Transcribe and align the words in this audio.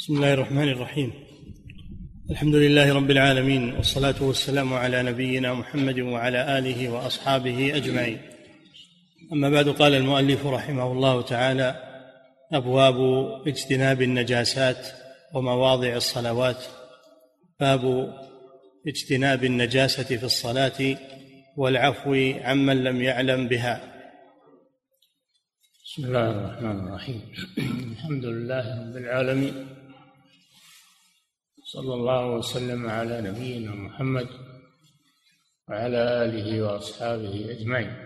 بسم 0.00 0.16
الله 0.16 0.34
الرحمن 0.34 0.68
الرحيم. 0.68 1.12
الحمد 2.30 2.54
لله 2.54 2.94
رب 2.94 3.10
العالمين 3.10 3.72
والصلاة 3.72 4.22
والسلام 4.22 4.74
على 4.74 5.02
نبينا 5.02 5.54
محمد 5.54 6.00
وعلى 6.00 6.58
آله 6.58 6.88
وأصحابه 6.88 7.76
أجمعين. 7.76 8.18
أما 9.32 9.50
بعد 9.50 9.68
قال 9.68 9.94
المؤلف 9.94 10.46
رحمه 10.46 10.92
الله 10.92 11.22
تعالى 11.22 11.76
أبواب 12.52 12.96
اجتناب 13.46 14.02
النجاسات 14.02 14.86
ومواضع 15.34 15.96
الصلوات. 15.96 16.64
باب 17.60 18.14
اجتناب 18.86 19.44
النجاسة 19.44 20.16
في 20.16 20.24
الصلاة 20.24 20.96
والعفو 21.56 22.32
عمن 22.44 22.84
لم 22.84 23.02
يعلم 23.02 23.48
بها. 23.48 23.80
بسم 25.84 26.04
الله 26.04 26.30
الرحمن 26.30 26.88
الرحيم. 26.88 27.20
الحمد 27.92 28.24
لله 28.24 28.80
رب 28.80 28.96
العالمين. 28.96 29.79
صلى 31.72 31.94
الله 31.94 32.34
وسلم 32.34 32.86
على 32.86 33.20
نبينا 33.20 33.74
محمد 33.74 34.28
وعلى 35.68 36.24
آله 36.24 36.62
وأصحابه 36.62 37.50
أجمعين. 37.50 37.96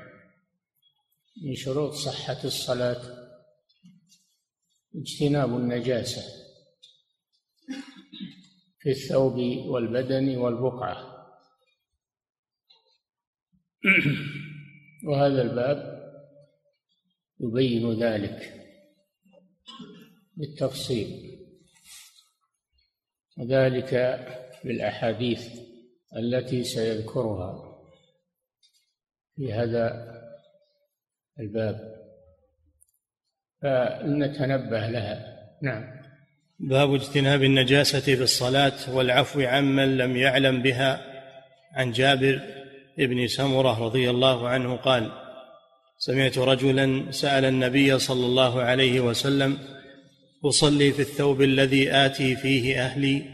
من 1.42 1.54
شروط 1.54 1.92
صحة 1.92 2.44
الصلاة 2.44 3.02
اجتناب 4.94 5.56
النجاسة 5.56 6.22
في 8.80 8.90
الثوب 8.90 9.36
والبدن 9.66 10.36
والبقعة. 10.36 11.28
وهذا 15.04 15.42
الباب 15.42 15.78
يبين 17.40 18.02
ذلك 18.02 18.38
بالتفصيل. 20.36 21.23
وذلك 23.36 24.20
بالأحاديث 24.64 25.48
التي 26.16 26.64
سيذكرها 26.64 27.80
في 29.36 29.52
هذا 29.52 30.14
الباب. 31.40 31.94
فلنتنبه 33.62 34.86
لها. 34.86 35.34
نعم. 35.62 36.04
باب 36.58 36.94
اجتناب 36.94 37.42
النجاسة 37.42 38.00
في 38.00 38.22
الصلاه 38.22 38.94
والعفو 38.94 39.40
عمن 39.40 39.96
لم 39.96 40.16
يعلم 40.16 40.62
بها 40.62 41.00
عن 41.72 41.92
جابر 41.92 42.40
بن 42.98 43.26
سمرة 43.26 43.84
رضي 43.84 44.10
الله 44.10 44.48
عنه 44.48 44.76
قال 44.76 45.12
سمعت 45.98 46.38
رجلا 46.38 47.10
سأل 47.10 47.44
النبي 47.44 47.98
صلى 47.98 48.26
الله 48.26 48.62
عليه 48.62 49.00
وسلم 49.00 49.58
أصلي 50.44 50.92
في 50.92 51.02
الثوب 51.02 51.42
الذي 51.42 51.92
آتي 51.92 52.36
فيه 52.36 52.84
أهلي 52.84 53.33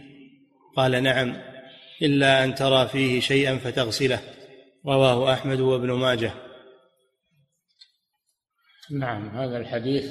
قال 0.80 1.02
نعم 1.02 1.36
إلا 2.02 2.44
أن 2.44 2.54
ترى 2.54 2.88
فيه 2.88 3.20
شيئا 3.20 3.56
فتغسله. 3.56 4.20
رواه 4.86 5.32
أحمد 5.32 5.60
وابن 5.60 5.92
ماجه. 5.92 6.32
نعم 8.90 9.28
هذا 9.28 9.56
الحديث 9.56 10.04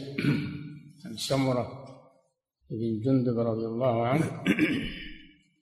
عن 1.05 1.17
سمرة 1.17 1.67
بن 2.69 3.01
جندب 3.05 3.39
رضي 3.39 3.65
الله 3.65 4.07
عنه 4.07 4.43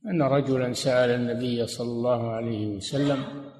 أن 0.06 0.22
رجلا 0.22 0.74
سأل 0.74 1.10
النبي 1.10 1.68
صلى 1.68 1.92
الله 1.92 2.32
عليه 2.32 2.68
وسلم 2.68 3.52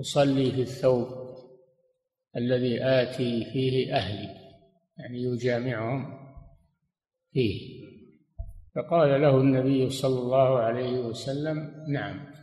أصلي 0.00 0.50
في 0.50 0.60
الثوب 0.60 1.08
الذي 2.36 2.84
آتي 2.84 3.44
فيه 3.52 3.94
أهلي. 3.94 4.28
يعني 4.98 5.22
يجامعهم 5.22 6.18
فيه. 7.32 7.79
فقال 8.74 9.22
له 9.22 9.36
النبي 9.36 9.90
صلى 9.90 10.18
الله 10.20 10.58
عليه 10.58 10.98
وسلم 10.98 11.84
نعم 11.88 12.34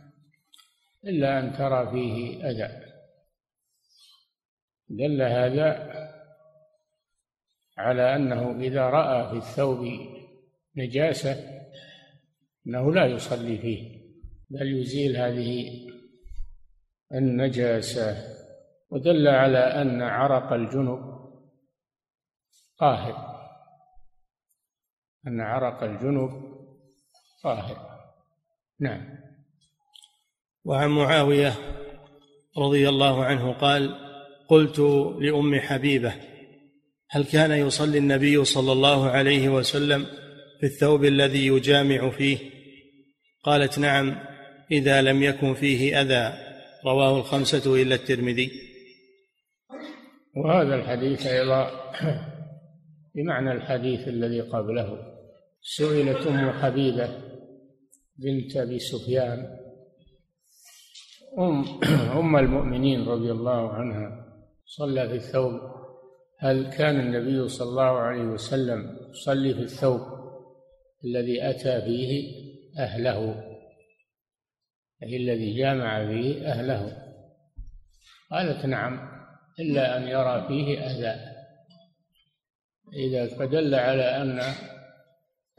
إلا 1.04 1.38
أن 1.38 1.52
ترى 1.52 1.90
فيه 1.90 2.44
أذى. 2.50 2.88
دل 4.88 5.22
هذا 5.22 5.92
على 7.78 8.16
أنه 8.16 8.60
إذا 8.60 8.82
رأى 8.82 9.30
في 9.30 9.36
الثوب 9.36 9.88
نجاسة 10.76 11.60
أنه 12.66 12.92
لا 12.94 13.06
يصلي 13.06 13.58
فيه 13.58 13.98
بل 14.50 14.80
يزيل 14.80 15.16
هذه 15.16 15.70
النجاسة. 17.14 18.38
ودل 18.90 19.28
على 19.28 19.58
أن 19.58 20.02
عرق 20.02 20.52
الجنب 20.52 21.18
طاهر. 22.78 23.37
أن 25.28 25.40
عرق 25.40 25.82
الجنب 25.82 26.30
طاهر. 27.42 27.76
نعم. 28.80 29.18
وعن 30.64 30.90
معاوية 30.90 31.52
رضي 32.58 32.88
الله 32.88 33.24
عنه 33.24 33.52
قال 33.52 33.94
قلت 34.48 34.78
لأم 35.20 35.60
حبيبة 35.60 36.14
هل 37.10 37.24
كان 37.24 37.50
يصلي 37.50 37.98
النبي 37.98 38.44
صلى 38.44 38.72
الله 38.72 39.10
عليه 39.10 39.48
وسلم 39.48 40.06
في 40.60 40.66
الثوب 40.66 41.04
الذي 41.04 41.46
يجامع 41.46 42.10
فيه؟ 42.10 42.38
قالت 43.42 43.78
نعم 43.78 44.16
إذا 44.72 45.02
لم 45.02 45.22
يكن 45.22 45.54
فيه 45.54 46.00
أذى. 46.00 46.48
رواه 46.86 47.18
الخمسة 47.18 47.82
إلا 47.82 47.94
الترمذي. 47.94 48.50
وهذا 50.36 50.74
الحديث 50.74 51.26
أيضا 51.26 51.70
بمعنى 53.14 53.52
الحديث 53.52 54.08
الذي 54.08 54.40
قبله. 54.40 55.17
سئلت 55.76 56.26
أم 56.26 56.50
حبيبة 56.50 57.08
بنت 58.16 58.56
أبي 58.56 58.78
سفيان 58.78 59.58
أم, 61.38 61.64
أم 62.18 62.36
المؤمنين 62.36 63.08
رضي 63.08 63.32
الله 63.32 63.72
عنها 63.72 64.26
صلى 64.66 65.08
في 65.08 65.14
الثوب 65.14 65.60
هل 66.38 66.70
كان 66.70 67.00
النبي 67.00 67.48
صلى 67.48 67.68
الله 67.68 67.98
عليه 67.98 68.22
وسلم 68.22 68.96
يصلي 69.10 69.54
في 69.54 69.60
الثوب 69.60 70.00
الذي 71.04 71.50
أتى 71.50 71.80
فيه 71.80 72.34
أهله؟ 72.78 73.44
أي 75.02 75.16
الذي 75.16 75.54
جامع 75.54 76.06
فيه 76.06 76.52
أهله. 76.52 77.02
قالت 78.30 78.66
نعم 78.66 79.08
إلا 79.60 79.96
أن 79.96 80.08
يرى 80.08 80.48
فيه 80.48 80.86
أذى. 80.86 81.20
إذا 82.94 83.26
فدل 83.26 83.74
على 83.74 84.02
أن 84.02 84.40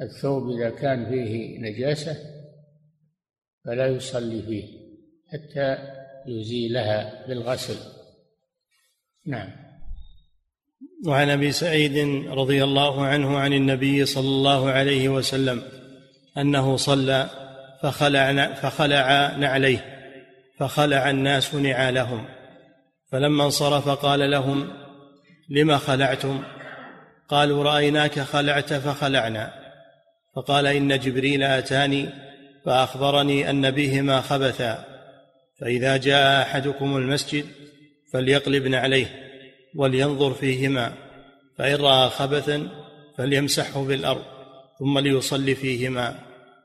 الثوب 0.01 0.49
إذا 0.49 0.69
كان 0.69 1.09
فيه 1.09 1.59
نجاسة 1.59 2.15
فلا 3.65 3.87
يصلي 3.87 4.41
فيه 4.41 4.63
حتى 5.27 5.77
يزيلها 6.27 7.27
بالغسل. 7.27 7.77
نعم. 9.25 9.49
وعن 11.07 11.29
أبي 11.29 11.51
سعيد 11.51 12.25
رضي 12.27 12.63
الله 12.63 13.05
عنه 13.05 13.37
عن 13.37 13.53
النبي 13.53 14.05
صلى 14.05 14.27
الله 14.27 14.69
عليه 14.69 15.09
وسلم 15.09 15.63
أنه 16.37 16.77
صلى 16.77 17.29
فخلع 17.83 18.53
فخلع 18.53 19.37
نعليه 19.37 19.85
فخلع 20.59 21.09
الناس 21.09 21.55
نعالهم. 21.55 22.25
فلما 23.11 23.45
انصرف 23.45 23.89
قال 23.89 24.31
لهم 24.31 24.67
لم 25.49 25.77
خلعتم؟ 25.77 26.43
قالوا 27.29 27.63
رأيناك 27.63 28.19
خلعت 28.19 28.73
فخلعنا. 28.73 29.58
فقال 30.35 30.67
إن 30.67 30.99
جبريل 30.99 31.43
آتاني 31.43 32.09
فأخبرني 32.65 33.49
أن 33.49 33.71
بهما 33.71 34.21
خبثا 34.21 34.85
فإذا 35.59 35.97
جاء 35.97 36.41
أحدكم 36.41 36.97
المسجد 36.97 37.45
فليقلبن 38.13 38.75
عليه 38.75 39.07
ولينظر 39.75 40.33
فيهما 40.33 40.93
فإن 41.57 41.75
رأى 41.75 42.09
خبثا 42.09 42.69
فليمسحه 43.17 43.83
بالأرض 43.83 44.23
ثم 44.79 44.99
ليصلي 44.99 45.55
فيهما 45.55 46.19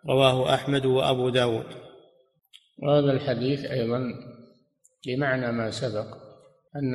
رواه 0.09 0.55
أحمد 0.55 0.87
وأبو 0.87 1.29
داود. 1.29 1.67
وهذا 2.79 3.13
الحديث 3.13 3.65
أيضا 3.65 4.01
بمعنى 5.07 5.53
ما 5.53 5.71
سبق 5.71 6.07
أن 6.77 6.95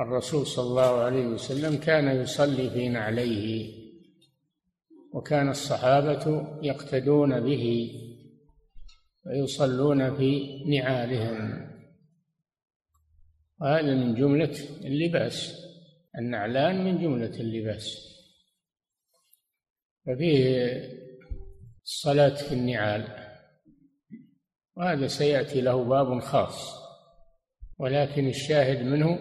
الرسول 0.00 0.46
صلى 0.46 0.64
الله 0.64 1.00
عليه 1.00 1.26
وسلم 1.26 1.76
كان 1.76 2.20
يصلي 2.20 2.70
في 2.70 2.88
نعليه 2.88 3.83
وكان 5.14 5.48
الصحابة 5.48 6.46
يقتدون 6.62 7.40
به 7.40 7.90
ويصلون 9.26 10.16
في 10.16 10.64
نعالهم. 10.64 11.70
وهذا 13.60 13.94
من 13.94 14.14
جملة 14.14 14.54
اللباس. 14.84 15.64
النعلان 16.18 16.84
من 16.84 16.98
جملة 16.98 17.40
اللباس. 17.40 18.14
ففيه 20.06 20.70
الصلاة 21.84 22.34
في 22.34 22.52
النعال. 22.54 23.08
وهذا 24.76 25.06
سيأتي 25.06 25.60
له 25.60 25.84
باب 25.84 26.20
خاص. 26.20 26.74
ولكن 27.78 28.28
الشاهد 28.28 28.82
منه 28.82 29.18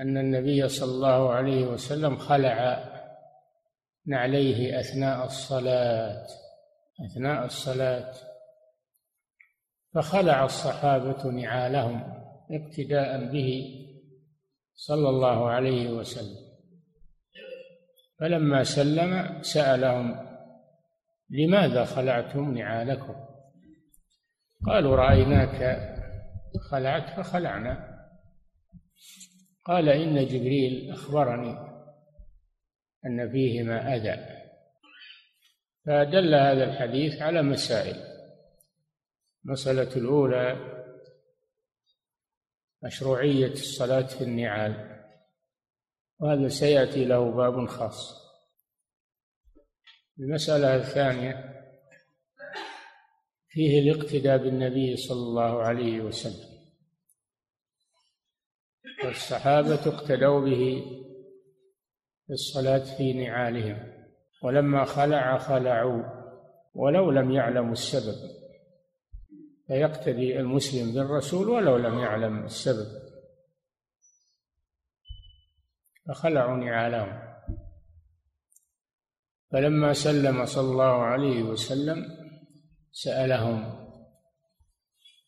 أن 0.00 0.16
النبي 0.16 0.68
صلى 0.68 0.90
الله 0.90 1.30
عليه 1.30 1.66
وسلم 1.66 2.16
خلع 2.16 2.91
نعليه 4.06 4.80
أثناء 4.80 5.24
الصلاة 5.24 6.26
أثناء 7.06 7.44
الصلاة. 7.44 8.14
فخلع 9.94 10.44
الصحابة 10.44 11.30
نعالهم 11.30 12.24
اقتداء 12.50 13.32
به 13.32 13.62
صلى 14.74 15.08
الله 15.08 15.50
عليه 15.50 15.90
وسلم. 15.90 16.52
فلما 18.20 18.62
سلم 18.62 19.42
سألهم 19.42 20.28
لماذا 21.30 21.84
خلعتم 21.84 22.54
نعالكم؟ 22.54 23.14
قالوا 24.66 24.96
رأيناك 24.96 25.88
خلعت 26.70 27.20
فخلعنا. 27.20 27.98
قال 29.64 29.88
إن 29.88 30.26
جبريل 30.26 30.90
أخبرني. 30.92 31.71
أن 33.06 33.32
فيهما 33.32 33.96
أذى. 33.96 34.42
فدل 35.86 36.34
هذا 36.34 36.64
الحديث 36.64 37.22
على 37.22 37.42
مسائل. 37.42 37.96
المسألة 39.44 39.96
الأولى 39.96 40.56
مشروعية 42.82 43.52
الصلاة 43.52 44.06
في 44.06 44.24
النعال 44.24 45.02
وهذا 46.20 46.48
سيأتي 46.48 47.04
له 47.04 47.30
باب 47.30 47.66
خاص. 47.66 48.22
المسألة 50.18 50.76
الثانية 50.76 51.52
فيه 53.48 53.80
الاقتداء 53.80 54.36
بالنبي 54.38 54.96
صلى 54.96 55.22
الله 55.22 55.62
عليه 55.62 56.00
وسلم 56.00 56.52
والصحابة 59.04 59.74
اقتدوا 59.74 60.40
به 60.40 60.84
الصلاة 62.32 62.96
في 62.96 63.12
نعالهم. 63.12 63.92
ولما 64.42 64.84
خلع 64.84 65.38
خلعوا 65.38 66.02
ولو 66.74 67.10
لم 67.10 67.30
يعلموا 67.30 67.72
السبب. 67.72 68.30
فيقتدي 69.66 70.40
المسلم 70.40 70.94
بالرسول 70.94 71.48
ولو 71.48 71.76
لم 71.76 71.98
يعلم 71.98 72.44
السبب. 72.44 72.86
فخلعوا 76.08 76.56
نعالهم. 76.56 77.32
فلما 79.52 79.92
سلم 79.92 80.44
صلى 80.44 80.70
الله 80.70 81.02
عليه 81.02 81.42
وسلم 81.42 82.04
سألهم 82.92 83.88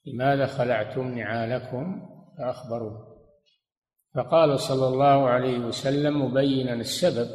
لماذا 0.07 0.47
خلعتم 0.47 1.19
نعالكم؟ 1.19 2.09
فأخبروه 2.39 3.14
فقال 4.15 4.61
صلى 4.61 4.89
الله 4.89 5.29
عليه 5.29 5.59
وسلم 5.59 6.25
مبينا 6.25 6.73
السبب 6.73 7.31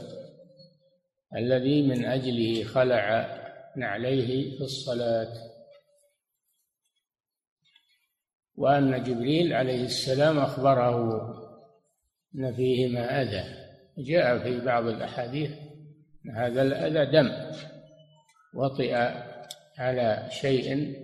الذي 1.36 1.88
من 1.88 2.06
أجله 2.06 2.64
خلع 2.64 3.36
نعليه 3.78 4.58
في 4.58 4.64
الصلاة. 4.64 5.34
وأن 8.56 9.04
جبريل 9.04 9.54
عليه 9.54 9.84
السلام 9.84 10.40
أخبره 10.40 11.20
أن 12.36 12.54
فيهما 12.54 13.22
أذى. 13.22 13.44
جاء 13.98 14.40
في 14.40 14.60
بعض 14.66 14.88
الأحاديث 14.88 15.52
أن 16.26 16.36
هذا 16.36 16.62
الأذى 16.62 17.12
دم 17.12 17.30
وطئ 18.54 18.96
على 19.78 20.28
شيء 20.32 20.96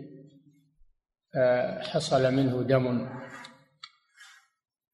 حصل 1.79 2.33
منه 2.33 2.63
دم. 2.63 3.09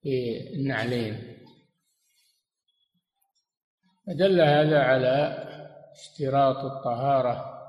في 0.01 0.37
النعلين. 0.53 1.37
دل 4.07 4.41
هذا 4.41 4.79
على 4.79 5.47
اشتراط 5.91 6.57
الطهارة 6.57 7.61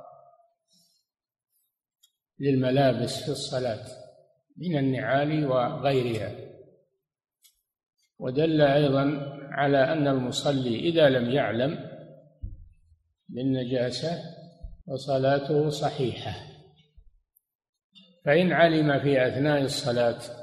للملابس 2.41 3.23
في 3.23 3.29
الصلاة 3.29 3.87
من 4.57 4.79
النعال 4.79 5.47
وغيرها. 5.47 6.35
ودل 8.19 8.61
أيضا 8.61 9.03
على 9.51 9.93
أن 9.93 10.09
المصلي 10.09 10.79
إذا 10.79 11.09
لم 11.09 11.31
يعلم 11.31 11.79
بالنجاسة 13.29 14.23
فصلاته 14.87 15.69
صحيحة. 15.69 16.53
فإن 18.25 18.53
علم 18.53 19.01
في 19.01 19.27
أثناء 19.29 19.63
الصلاة 19.63 20.42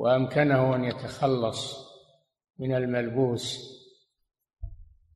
وأمكنه 0.00 0.76
أن 0.76 0.84
يتخلص 0.84 1.76
من 2.58 2.74
الملبوس 2.74 3.58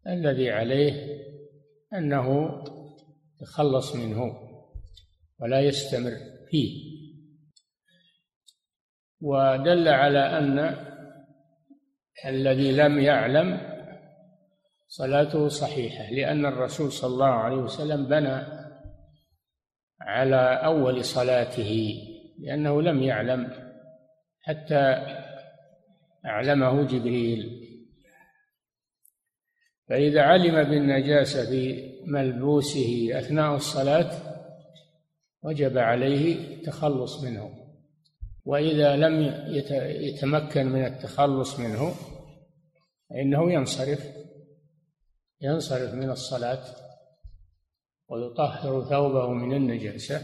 الذي 0.06 0.50
عليه 0.50 1.20
أنه 1.94 2.58
يتخلص 3.34 3.96
منه 3.96 4.36
ولا 5.40 5.60
يستمر 5.60 6.12
فيه. 6.50 6.94
ودل 9.20 9.88
على 9.88 10.38
أن 10.38 10.76
الذي 12.26 12.72
لم 12.72 12.98
يعلم 12.98 13.60
صلاته 14.88 15.48
صحيحة 15.48 16.10
لأن 16.10 16.46
الرسول 16.46 16.92
صلى 16.92 17.14
الله 17.14 17.26
عليه 17.26 17.56
وسلم 17.56 18.06
بنى 18.08 18.42
على 20.00 20.64
أول 20.64 21.04
صلاته 21.04 21.94
لأنه 22.38 22.82
لم 22.82 23.02
يعلم 23.02 23.63
حتى 24.44 25.06
أعلمه 26.26 26.82
جبريل. 26.82 27.70
فإذا 29.88 30.22
علم 30.22 30.70
بالنجاسة 30.70 31.50
في 31.50 31.92
ملبوسه 32.06 33.18
أثناء 33.18 33.54
الصلاة 33.54 34.10
وجب 35.42 35.78
عليه 35.78 36.54
التخلص 36.54 37.24
منه. 37.24 37.50
وإذا 38.44 38.96
لم 38.96 39.22
يتمكن 39.80 40.66
من 40.66 40.84
التخلص 40.84 41.60
منه 41.60 41.94
فإنه 43.10 43.52
ينصرف. 43.52 44.24
ينصرف 45.40 45.94
من 45.94 46.10
الصلاة 46.10 46.64
ويطهر 48.08 48.84
ثوبه 48.84 49.28
من 49.28 49.56
النجاسة 49.56 50.22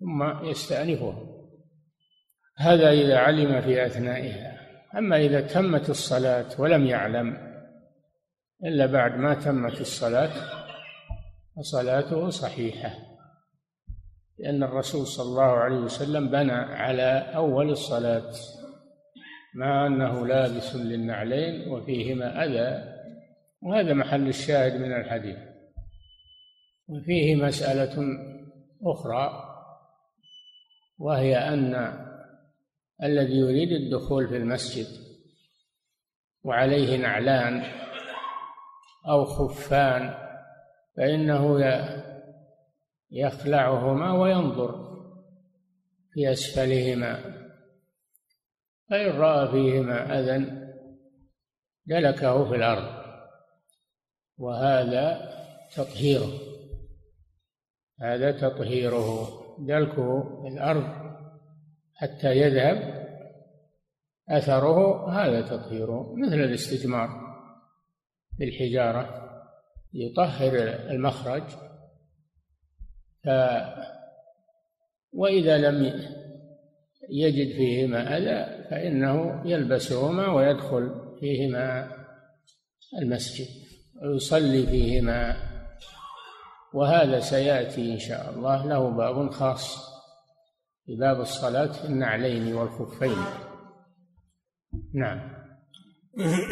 ثم 0.00 0.44
يستأنفها 0.44 1.27
هذا 2.58 2.90
إذا 2.90 3.18
علم 3.18 3.60
في 3.60 3.86
أثنائها. 3.86 4.58
أما 4.98 5.16
إذا 5.16 5.40
تمت 5.40 5.90
الصلاة 5.90 6.60
ولم 6.60 6.86
يعلم 6.86 7.36
إلا 8.64 8.86
بعد 8.86 9.16
ما 9.16 9.34
تمت 9.34 9.80
الصلاة 9.80 10.30
فصلاته 11.56 12.28
صحيحة. 12.28 12.90
لأن 14.38 14.62
الرسول 14.62 15.06
صلى 15.06 15.26
الله 15.26 15.42
عليه 15.42 15.76
وسلم 15.76 16.30
بنى 16.30 16.52
على 16.52 17.32
أول 17.34 17.70
الصلاة. 17.70 18.32
مع 19.54 19.86
أنه 19.86 20.26
لابس 20.26 20.76
للنعلين 20.76 21.68
وفيهما 21.68 22.44
أذى. 22.44 22.98
وهذا 23.62 23.94
محل 23.94 24.28
الشاهد 24.28 24.80
من 24.80 24.92
الحديث. 24.92 25.38
وفيه 26.88 27.36
مسألة 27.36 28.02
أخرى 28.82 29.44
وهي 30.98 31.36
أن 31.36 31.74
الذي 33.02 33.36
يريد 33.36 33.72
الدخول 33.72 34.28
في 34.28 34.36
المسجد 34.36 34.86
وعليه 36.44 36.96
نعلان 36.96 37.62
أو 39.08 39.24
خفان 39.24 40.14
فإنه 40.96 41.60
يخلعهما 43.10 44.12
وينظر 44.12 44.88
في 46.12 46.32
أسفلهما. 46.32 47.38
فإن 48.90 49.10
رأى 49.10 49.48
فيهما 49.50 50.20
أذى 50.20 50.68
دلكه 51.86 52.48
في 52.48 52.56
الأرض 52.56 53.04
وهذا 54.38 55.32
تطهيره. 55.76 56.32
هذا 58.00 58.32
تطهيره 58.32 59.28
دلكه 59.58 60.42
في 60.42 60.48
الأرض. 60.48 61.07
حتى 61.98 62.36
يذهب 62.36 63.08
أثره 64.28 65.10
هذا 65.10 65.40
تطهيره 65.40 66.14
مثل 66.16 66.34
الاستجمار 66.34 67.08
بالحجارة 68.38 69.28
يطهر 69.92 70.54
المخرج. 70.90 71.42
ف 73.24 73.28
وإذا 75.12 75.58
لم 75.58 75.84
يجد 77.10 77.56
فيهما 77.56 78.16
أذى 78.16 78.68
فإنه 78.70 79.42
يلبسهما 79.44 80.32
ويدخل 80.32 81.14
فيهما 81.20 81.90
المسجد 83.02 83.46
ويصلي 84.02 84.66
فيهما. 84.66 85.36
وهذا 86.74 87.20
سيأتي 87.20 87.92
إن 87.92 87.98
شاء 87.98 88.30
الله 88.30 88.66
له 88.66 88.90
باب 88.90 89.30
خاص. 89.30 89.87
في 90.88 90.96
باب 90.96 91.20
الصلاة 91.20 91.72
في 91.72 91.84
النعلين 91.84 92.54
والخفين. 92.54 93.16
نعم. 94.94 95.20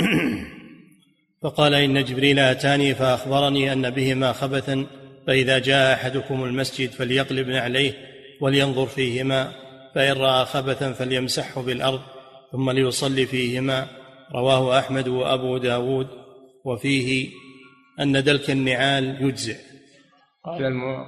فقال 1.42 1.74
إن 1.74 2.04
جبريل 2.04 2.38
أتاني 2.38 2.94
فأخبرني 2.94 3.72
أن 3.72 3.90
بهما 3.90 4.32
خبثا 4.32 4.86
فإذا 5.26 5.58
جاء 5.58 5.94
أحدكم 5.94 6.44
المسجد 6.44 6.90
فليقلب 6.90 7.50
عليه 7.50 7.92
ولينظر 8.40 8.86
فيهما 8.86 9.52
فإن 9.94 10.12
رأى 10.12 10.44
خبثا 10.44 10.92
فليمسحه 10.92 11.62
بالأرض 11.62 12.00
ثم 12.52 12.70
ليصلي 12.70 13.26
فيهما. 13.26 13.86
رواه 14.34 14.78
أحمد 14.78 15.08
وأبو 15.08 15.58
داود 15.58 16.08
وفيه 16.64 17.28
أن 18.00 18.24
دلك 18.24 18.50
النعال 18.50 19.22
يجزئ. 19.22 19.56
قال 20.44 20.62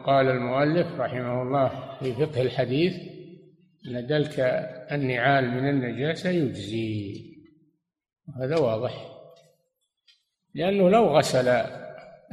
قال 0.07 0.29
المؤلف 0.29 1.01
رحمه 1.01 1.43
الله 1.43 1.97
في 2.01 2.13
فقه 2.13 2.43
الحديث 2.43 3.18
أن 3.97 4.07
دلك 4.07 4.41
النعال 4.93 5.51
من 5.51 5.69
النجاسة 5.69 6.31
يجزي. 6.31 7.29
هذا 8.37 8.59
واضح. 8.59 9.09
لأنه 10.55 10.91
لو 10.91 11.17
غسل 11.17 11.49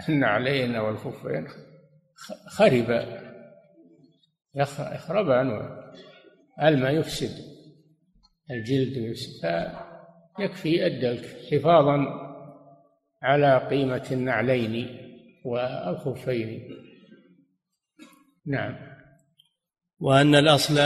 النعلين 0.10 0.76
والخفين 0.76 1.48
خرب. 2.48 3.06
يخربان 4.56 5.78
الماء 6.64 6.94
يفسد. 6.94 7.46
الجلد 8.52 8.98
يفسد. 8.98 9.72
فيكفي 10.38 10.88
الدلك 10.88 11.26
حفاظا 11.52 12.06
على 13.22 13.58
قيمة 13.58 14.08
النعلين 14.12 14.98
والخفين. 15.46 16.70
نعم. 18.46 18.96
وأن 20.00 20.36
الأصل 20.36 20.78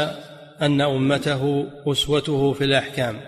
أن 0.61 0.81
أمته 0.81 1.67
أسوته 1.91 2.53
في 2.53 2.63
الأحكام. 2.63 3.19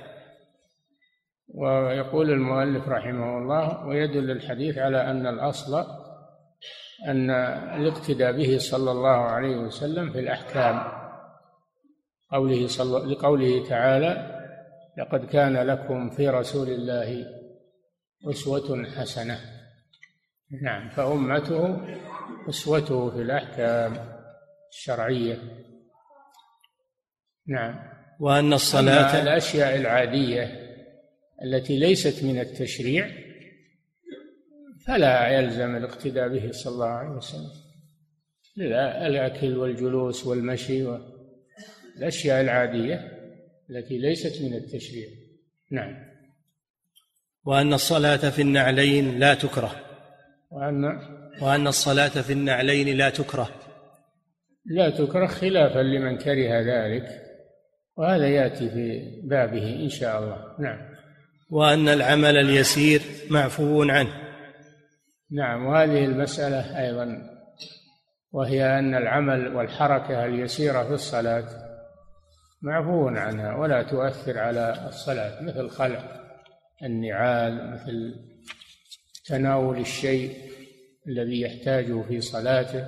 ويقول 1.54 2.30
المؤلف 2.30 2.88
رحمه 2.88 3.38
الله 3.38 3.88
ويدل 3.88 4.32
الحديث 4.32 4.78
على 4.78 5.12
أن 5.12 5.28
الأصل 5.28 5.86
أن 7.08 7.30
الاقتداء 7.80 8.32
به 8.32 8.58
صلى 8.58 8.92
الله 8.92 9.10
عليه 9.10 9.56
وسلم 9.58 10.12
في 10.12 10.20
الأحكام. 10.20 10.84
قوله 12.32 12.68
صلى 12.68 13.14
لقوله 13.14 13.70
تعالى 13.70 14.42
لقد 14.98 15.26
كان 15.26 15.58
لكم 15.58 16.10
في 16.10 16.30
رسول 16.30 16.68
الله 16.68 17.26
أسوة 18.30 18.86
حسنة. 18.86 19.40
نعم 20.64 20.90
فأمته 20.90 21.78
أسوته 22.50 23.10
في 23.10 23.22
الأحكام 23.22 23.94
الشرعية. 24.72 25.38
نعم. 27.51 27.75
وأن 28.20 28.53
الصلاة 28.53 29.22
الأشياء 29.22 29.75
العادية 29.75 30.43
التي 31.43 31.79
ليست 31.79 32.24
من 32.24 32.39
التشريع 32.39 33.08
فلا 34.88 35.27
يلزم 35.27 35.75
الاقتداء 35.75 36.27
به 36.27 36.51
صلى 36.51 36.74
الله 36.74 36.88
عليه 36.88 37.10
وسلم. 37.10 37.51
الأكل 39.08 39.58
والجلوس 39.58 40.27
والمشي 40.27 40.84
والأشياء 40.84 42.41
العادية 42.41 43.12
التي 43.70 43.98
ليست 43.98 44.41
من 44.41 44.53
التشريع. 44.53 45.08
نعم. 45.72 46.12
وأن 47.46 47.74
الصلاة 47.74 48.29
في 48.29 48.41
النعلين 48.41 49.20
لا 49.20 49.34
تكره. 49.34 49.75
وأن 50.51 50.84
وأن 51.41 51.67
الصلاة 51.67 52.22
في 52.22 52.34
النعلين 52.34 52.98
لا 52.98 53.10
تكره. 53.10 53.50
لا 54.65 54.89
تكره 54.89 55.27
خلافا 55.27 55.79
لمن 55.79 56.17
كره 56.17 56.62
ذلك. 56.62 57.21
وهذا 58.01 58.27
يأتي 58.27 58.70
في 58.70 59.22
بابه 59.24 59.75
إن 59.84 59.89
شاء 59.89 60.24
الله. 60.24 60.55
نعم. 60.60 60.79
وأن 61.50 61.88
العمل 61.88 62.38
اليسير 62.38 63.01
معفو 63.29 63.84
عنه. 63.84 64.13
نعم 65.31 65.65
وهذه 65.65 66.05
المسألة 66.05 66.79
أيضا 66.79 67.22
وهي 68.31 68.79
أن 68.79 68.96
العمل 68.96 69.55
والحركة 69.55 70.25
اليسيرة 70.25 70.84
في 70.84 70.93
الصلاة 70.93 71.46
معفو 72.62 73.08
عنها 73.08 73.55
ولا 73.55 73.84
تؤثر 73.84 74.38
على 74.38 74.88
الصلاة 74.88 75.43
مثل 75.43 75.70
خلع 75.70 76.22
النعال 76.84 77.72
مثل 77.72 78.15
تناول 79.25 79.77
الشيء 79.77 80.38
الذي 81.08 81.41
يحتاجه 81.41 82.01
في 82.01 82.22
صلاته 82.22 82.88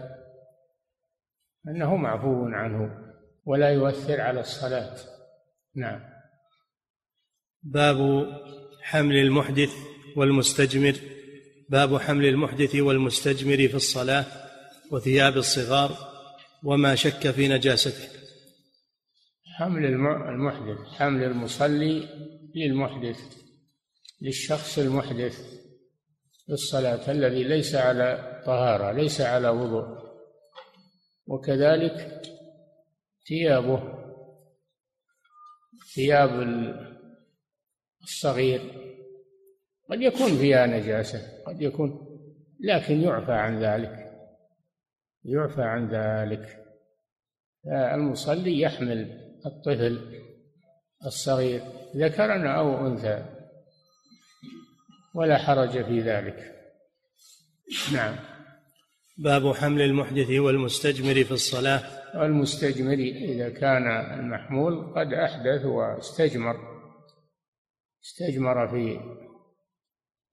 أنه 1.68 1.96
معفو 1.96 2.46
عنه. 2.46 3.13
ولا 3.46 3.70
يؤثر 3.70 4.22
على 4.22 4.40
الصلاة. 4.40 4.96
نعم. 5.76 6.00
باب 7.64 8.28
حمل 8.82 9.16
المحدث 9.16 9.74
والمستجمر. 10.18 10.96
باب 11.70 11.98
حمل 11.98 12.26
المحدث 12.26 12.76
والمستجمر 12.76 13.68
في 13.68 13.76
الصلاة 13.76 14.26
وثياب 14.92 15.38
الصغار 15.38 15.92
وما 16.64 16.96
شك 16.96 17.32
في 17.32 17.48
نجاسته. 17.48 18.10
حمل 19.58 19.86
المحدث 19.86 20.94
حمل 20.94 21.24
المصلي 21.24 22.10
للمحدث 22.56 23.20
للشخص 24.22 24.80
المحدث 24.80 25.42
في 26.46 26.54
الصلاة 26.54 27.12
الذي 27.12 27.44
ليس 27.44 27.76
على 27.76 28.42
طهارة 28.46 28.92
ليس 28.92 29.22
على 29.22 29.50
وضوء. 29.50 30.04
وكذلك 31.28 32.22
ثيابه. 33.28 34.04
ثياب 35.96 36.30
الصغير. 38.04 38.62
قد 39.90 40.02
يكون 40.02 40.38
فيها 40.38 40.66
نجاسة 40.66 41.44
قد 41.46 41.62
يكون 41.62 42.20
لكن 42.60 43.02
يعفى 43.02 43.32
عن 43.32 43.64
ذلك. 43.64 44.12
يعفى 45.24 45.62
عن 45.62 45.88
ذلك. 45.88 46.60
المصلي 47.68 48.62
يحمل 48.62 49.20
الطفل 49.46 50.24
الصغير 51.06 51.62
ذكرا 51.96 52.50
أو 52.58 52.88
أنثى. 52.88 53.26
ولا 55.16 55.38
حرج 55.38 55.86
في 55.86 56.00
ذلك. 56.00 56.54
نعم. 57.94 58.16
باب 59.18 59.56
حمل 59.56 59.82
المحدث 59.82 60.30
والمستجمر 60.30 61.24
في 61.24 61.32
الصلاة. 61.32 62.03
والمستجمر 62.16 62.94
إذا 62.94 63.50
كان 63.50 63.88
المحمول 64.20 64.94
قد 64.96 65.14
أحدث 65.14 65.66
واستجمر. 65.66 66.56
استجمر 68.04 68.68
في 68.68 69.00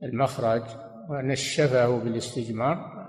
المخرج 0.02 0.62
ونشفه 1.10 1.98
بالاستجمار 1.98 3.00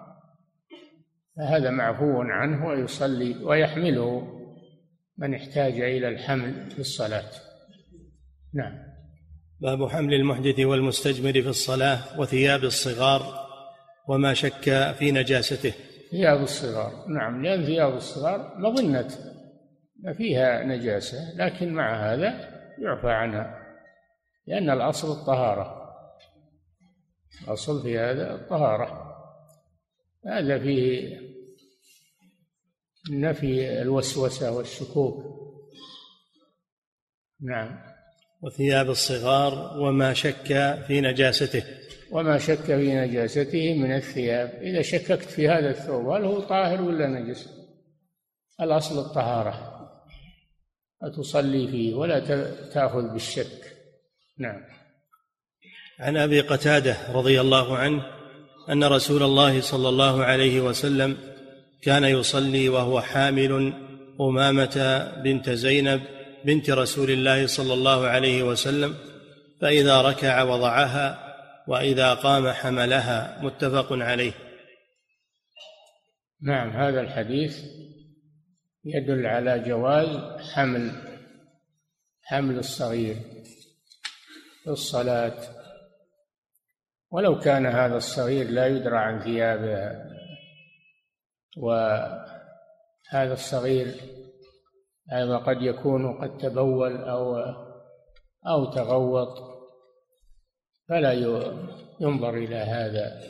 فهذا 1.37 1.69
معفو 1.69 2.21
عنه 2.21 2.67
ويصلي 2.67 3.43
ويحمله 3.43 4.27
من 5.17 5.33
احتاج 5.33 5.73
إلى 5.73 6.07
الحمل 6.07 6.71
في 6.71 6.79
الصلاة. 6.79 7.29
نعم. 8.53 8.91
باب 9.59 9.89
حمل 9.89 10.13
المحدث 10.13 10.59
والمستجمر 10.59 11.33
في 11.33 11.49
الصلاة 11.49 12.19
وثياب 12.19 12.63
الصغار 12.63 13.47
وما 14.07 14.33
شك 14.33 14.95
في 14.99 15.11
نجاسته. 15.11 15.73
ثياب 16.11 16.41
الصغار. 16.41 17.05
نعم 17.07 17.43
لأن 17.43 17.65
ثياب 17.65 17.95
الصغار 17.95 18.57
مظنة 18.57 19.07
فيها 20.17 20.63
نجاسة 20.63 21.35
لكن 21.35 21.73
مع 21.73 22.13
هذا 22.13 22.51
يعفى 22.79 23.09
عنها 23.09 23.61
لأن 24.47 24.69
الأصل 24.69 25.11
الطهارة. 25.11 25.81
الأصل 27.43 27.81
في 27.81 27.99
هذا 27.99 28.35
الطهارة. 28.35 29.11
هذا 30.25 30.59
فيه 30.59 31.19
نفي 33.11 33.81
الوسوسة 33.81 34.51
والشكوك. 34.51 35.41
نعم. 37.41 37.79
وثياب 38.41 38.89
الصغار 38.89 39.79
وما 39.79 40.13
شك 40.13 40.79
في 40.87 41.01
نجاسته. 41.01 41.80
وما 42.11 42.37
شك 42.37 42.63
في 42.63 42.95
نجاسته 42.95 43.73
من 43.73 43.95
الثياب. 43.95 44.49
إذا 44.61 44.81
شككت 44.81 45.29
في 45.29 45.49
هذا 45.49 45.69
الثوب 45.69 46.07
هل 46.07 46.25
هو 46.25 46.39
طاهر 46.39 46.81
ولا 46.81 47.07
نجس؟ 47.07 47.49
الأصل 48.61 48.99
الطهارة. 48.99 49.77
أتصلي 51.03 51.67
فيه 51.67 51.95
ولا 51.95 52.19
تأخذ 52.73 53.13
بالشك. 53.13 53.61
نعم. 54.39 54.61
عن 55.99 56.17
أبي 56.17 56.41
قتادة 56.41 56.97
رضي 57.13 57.41
الله 57.41 57.77
عنه 57.77 58.03
أن 58.69 58.83
رسول 58.83 59.23
الله 59.23 59.61
صلى 59.61 59.89
الله 59.89 60.23
عليه 60.23 60.61
وسلم 60.61 61.17
كان 61.81 62.03
يصلي 62.03 62.69
وهو 62.69 63.01
حامل 63.01 63.73
أمامة 64.21 65.07
بنت 65.23 65.49
زينب 65.49 66.01
بنت 66.45 66.69
رسول 66.69 67.11
الله 67.11 67.47
صلى 67.47 67.73
الله 67.73 68.07
عليه 68.07 68.43
وسلم 68.43 68.95
فإذا 69.61 70.01
ركع 70.01 70.43
وضعها 70.43 71.30
وإذا 71.67 72.13
قام 72.13 72.47
حملها 72.47 73.39
متفق 73.41 73.87
عليه. 73.91 74.33
نعم 76.41 76.69
هذا 76.69 77.01
الحديث 77.01 77.63
يدل 78.85 79.25
على 79.25 79.59
جواز 79.59 80.41
حمل 80.53 80.91
حمل 82.23 82.57
الصغير 82.57 83.15
في 84.63 84.69
الصلاة 84.69 85.37
ولو 87.11 87.39
كان 87.39 87.65
هذا 87.65 87.97
الصغير 87.97 88.49
لا 88.49 88.67
يدرى 88.67 88.97
عن 88.97 89.19
ثيابه 89.19 90.11
وهذا 91.57 93.33
الصغير 93.33 93.95
أيضا 95.13 95.37
قد 95.37 95.61
يكون 95.61 96.21
قد 96.21 96.37
تبول 96.37 96.97
أو 96.97 97.35
أو 98.47 98.73
تغوط. 98.73 99.50
فلا 100.91 101.13
ينظر 102.01 102.37
إلى 102.37 102.55
هذا. 102.55 103.21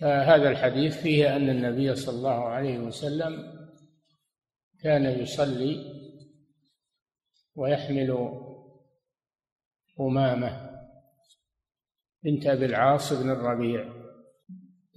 فهذا 0.00 0.50
الحديث 0.50 1.02
فيه 1.02 1.36
أن 1.36 1.50
النبي 1.50 1.94
صلى 1.94 2.16
الله 2.16 2.44
عليه 2.44 2.78
وسلم 2.78 3.32
كان 4.80 5.04
يصلي 5.04 5.94
ويحمل 7.54 8.40
أمامة 10.00 10.70
بنت 12.22 12.46
أبي 12.46 12.64
العاص 12.64 13.12
بن 13.12 13.30
الربيع 13.30 13.84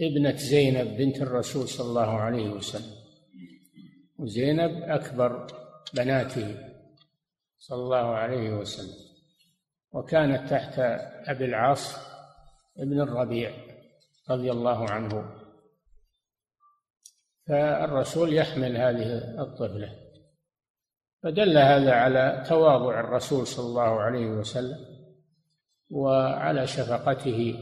ابنة 0.02 0.36
زينب 0.36 0.98
بنت 0.98 1.22
الرسول 1.22 1.68
صلى 1.68 1.90
الله 1.90 2.10
عليه 2.20 2.50
وسلم 2.50 2.98
وزينب 4.18 4.72
أكبر 4.84 5.48
بناته 5.94 6.58
صلى 7.58 7.78
الله 7.78 8.08
عليه 8.08 8.50
وسلم. 8.50 9.07
وكانت 9.92 10.50
تحت 10.50 10.80
أبي 11.28 11.46
العاص 11.46 11.98
ابن 12.78 13.02
الربيع 13.02 13.52
رضي 14.30 14.52
الله 14.52 14.90
عنه. 14.92 15.32
فالرسول 17.48 18.34
يحمل 18.34 18.78
هذه 18.78 19.18
الطفلة. 19.42 19.90
فدل 21.24 21.58
هذا 21.58 21.94
على 21.94 22.44
تواضع 22.50 23.00
الرسول 23.00 23.48
صلى 23.48 23.66
الله 23.66 24.02
عليه 24.02 24.28
وسلم 24.28 24.78
وعلى 25.92 26.68
شفقته 26.68 27.60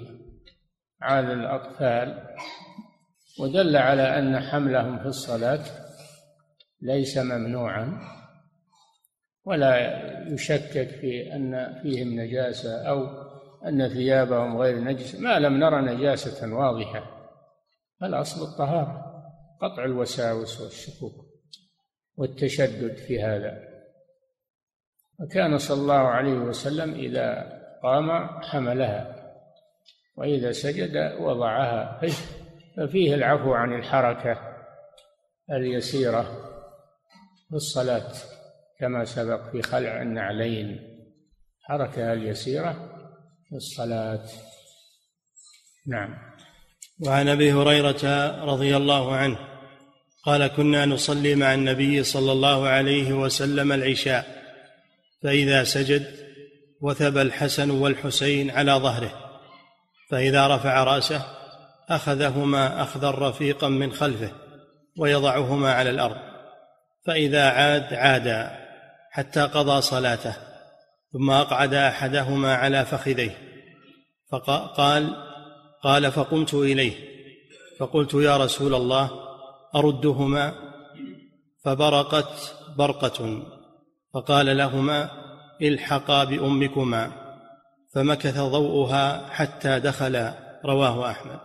على 1.02 1.34
الأطفال. 1.34 2.36
ودل 3.40 3.78
على 3.78 4.20
أن 4.20 4.40
حملهم 4.40 5.00
في 5.00 5.06
الصلاة 5.06 5.64
ليس 6.82 7.18
ممنوعا. 7.18 8.00
ولا 9.46 9.78
يشكك 10.34 10.90
في 10.90 11.34
أن 11.36 11.80
فيهم 11.82 12.20
نجاسة 12.20 12.90
أو 12.90 13.08
أن 13.68 13.90
ثيابهم 13.90 14.58
غير 14.58 14.80
نجسة. 14.80 15.20
ما 15.20 15.40
لم 15.40 15.58
نرى 15.58 15.82
نجاسة 15.82 16.56
واضحة. 16.56 17.30
الأصل 18.04 18.44
الطهارة 18.52 19.06
قطع 19.62 19.86
الوساوس 19.86 20.62
والشكوك 20.62 21.26
والتشدد 22.18 22.96
في 22.96 23.24
هذا. 23.24 23.76
وكان 25.20 25.58
صلى 25.58 25.82
الله 25.82 25.94
عليه 25.94 26.34
وسلم 26.34 26.94
إذا 26.94 27.56
قام 27.84 28.28
حملها 28.42 29.16
وإذا 30.16 30.52
سجد 30.52 31.18
وضعها 31.20 32.02
ففيه 32.78 33.16
العفو 33.16 33.54
عن 33.54 33.74
الحركة 33.74 34.40
اليسيرة 35.52 36.24
في 37.50 37.56
الصلاة. 37.56 38.12
كما 38.80 39.06
سبق 39.06 39.52
في 39.52 39.62
خلع 39.62 40.02
النعلين. 40.02 40.80
حركة 41.62 42.14
اليسيرة 42.14 42.74
في 43.50 43.56
الصلاة. 43.56 44.26
نعم. 45.88 46.16
وعن 47.00 47.28
أبي 47.28 47.54
هريرة 47.54 48.30
رضي 48.46 48.78
الله 48.78 49.16
عنه 49.16 49.38
قال 50.24 50.48
كنا 50.48 50.86
نصلي 50.86 51.36
مع 51.36 51.54
النبي 51.54 52.04
صلى 52.04 52.32
الله 52.32 52.68
عليه 52.68 53.14
وسلم 53.14 53.72
العشاء 53.72 54.26
فإذا 55.24 55.64
سجد 55.64 56.06
وثب 56.82 57.18
الحسن 57.18 57.70
والحسين 57.70 58.52
على 58.52 58.72
ظهره 58.72 59.12
فإذا 60.12 60.48
رفع 60.48 60.84
رأسه 60.84 61.26
أخذهما 61.90 62.82
أخذا 62.82 63.12
رفيقا 63.12 63.68
من 63.68 63.92
خلفه 63.92 64.32
ويضعهما 64.98 65.74
على 65.74 65.90
الأرض 65.90 66.18
فإذا 67.06 67.50
عاد 67.50 67.94
عادا. 67.94 68.65
حتى 69.16 69.42
قضى 69.42 69.82
صلاته 69.82 70.36
ثم 71.14 71.32
أقعد 71.32 71.74
أحدهما 71.74 72.56
على 72.56 72.86
فخذيه. 72.86 73.38
فقال 74.32 75.16
قال 75.84 76.12
فقمت 76.12 76.54
إليه. 76.54 76.94
فقلت 77.80 78.14
يا 78.14 78.38
رسول 78.38 78.74
الله 78.74 79.12
أردهما؟ 79.76 80.54
فبرقت 81.66 82.56
برقة. 82.78 83.44
فقال 84.14 84.58
لهما 84.58 85.12
الحقا 85.62 86.24
بأمكما. 86.24 87.12
فمكث 87.96 88.40
ضوءها 88.40 89.28
حتى 89.28 89.80
دخل 89.80 90.32
رواه 90.66 91.12
أحمد. 91.12 91.40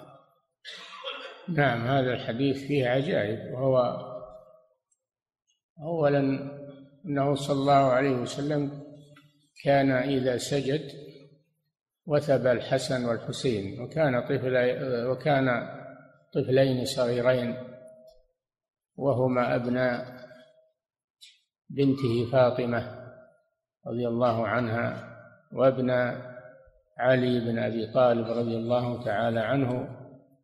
نعم 1.48 1.86
هذا 1.86 2.14
الحديث 2.14 2.66
فيه 2.66 2.88
عجائب. 2.88 3.54
وهو 3.54 3.96
اولا 5.82 6.59
أنه 7.06 7.34
صلى 7.34 7.60
الله 7.60 7.72
عليه 7.92 8.16
وسلم 8.16 8.82
كان 9.64 9.90
إذا 9.90 10.36
سجد 10.36 10.82
وثب 12.06 12.46
الحسن 12.46 13.04
والحسين 13.04 13.80
وكان 13.80 14.20
طفل 14.20 14.56
وكان 15.06 15.68
طفلين 16.34 16.84
صغيرين 16.84 17.56
وهما 18.96 19.54
أبناء 19.54 20.20
بنته 21.70 22.30
فاطمة 22.32 23.00
رضي 23.86 24.08
الله 24.08 24.46
عنها 24.46 25.16
وابن 25.52 25.90
علي 26.98 27.40
بن 27.40 27.58
أبي 27.58 27.92
طالب 27.92 28.26
رضي 28.26 28.56
الله 28.56 29.04
تعالى 29.04 29.40
عنه 29.40 29.96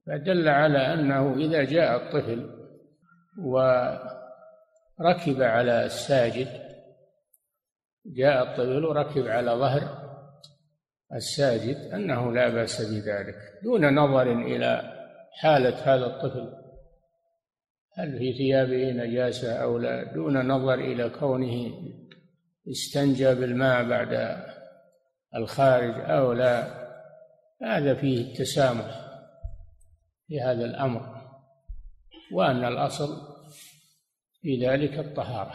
فدل 0.07 0.49
على 0.49 0.79
أنه 0.79 1.35
إذا 1.35 1.64
جاء 1.64 1.97
الطفل 1.97 2.51
و 3.45 3.59
ركب 5.00 5.42
على 5.42 5.85
الساجد 5.85 6.48
جاء 8.06 8.42
الطفل 8.42 8.85
وركب 8.85 9.26
على 9.26 9.50
ظهر 9.50 10.06
الساجد 11.14 11.76
أنه 11.76 12.32
لا 12.32 12.48
بأس 12.48 12.80
بذلك 12.82 13.35
دون 13.62 13.94
نظر 13.94 14.32
إلى 14.32 14.92
حالة 15.32 15.94
هذا 15.94 16.06
الطفل 16.06 16.52
هل 17.98 18.18
في 18.18 18.32
ثيابه 18.32 18.90
نجاسة 18.90 19.52
أو 19.52 19.78
لا 19.78 20.12
دون 20.14 20.48
نظر 20.48 20.74
إلى 20.74 21.09
كونه 21.11 21.72
استنجى 22.70 23.35
بالماء 23.35 23.88
بعد 23.88 24.42
الخارج 25.35 26.11
أو 26.11 26.32
لا 26.32 26.87
هذا 27.62 27.94
فيه 27.94 28.32
التسامح 28.32 29.06
في 30.28 30.40
هذا 30.40 30.64
الأمر 30.64 31.16
وأن 32.32 32.64
الأصل 32.64 33.36
في 34.46 34.66
ذلك 34.66 34.98
الطهارة. 34.98 35.52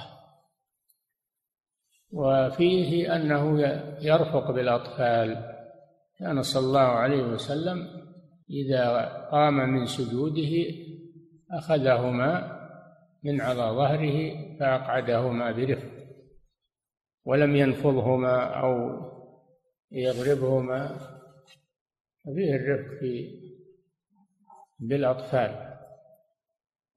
وفيه 2.11 3.15
أنه 3.15 3.61
يرفق 4.01 4.51
بالأطفال. 4.51 5.55
كان 6.19 6.41
صلى 6.41 6.65
الله 6.67 6.79
عليه 6.79 7.23
وسلم 7.23 7.87
إذا 8.49 9.05
قام 9.31 9.53
من 9.53 9.85
سجوده 9.85 10.75
أخذهما 11.51 12.59
من 13.23 13.41
على 13.41 13.61
ظهره 13.61 14.35
فأقعدهما 14.59 15.51
برفق 15.51 15.91
ولم 17.25 17.55
ينفضهما 17.55 18.43
أو 18.43 19.01
يضربهما. 19.91 20.97
فيه 22.23 22.55
الرفق 22.55 22.99
في 22.99 23.39
بالأطفال. 24.79 25.70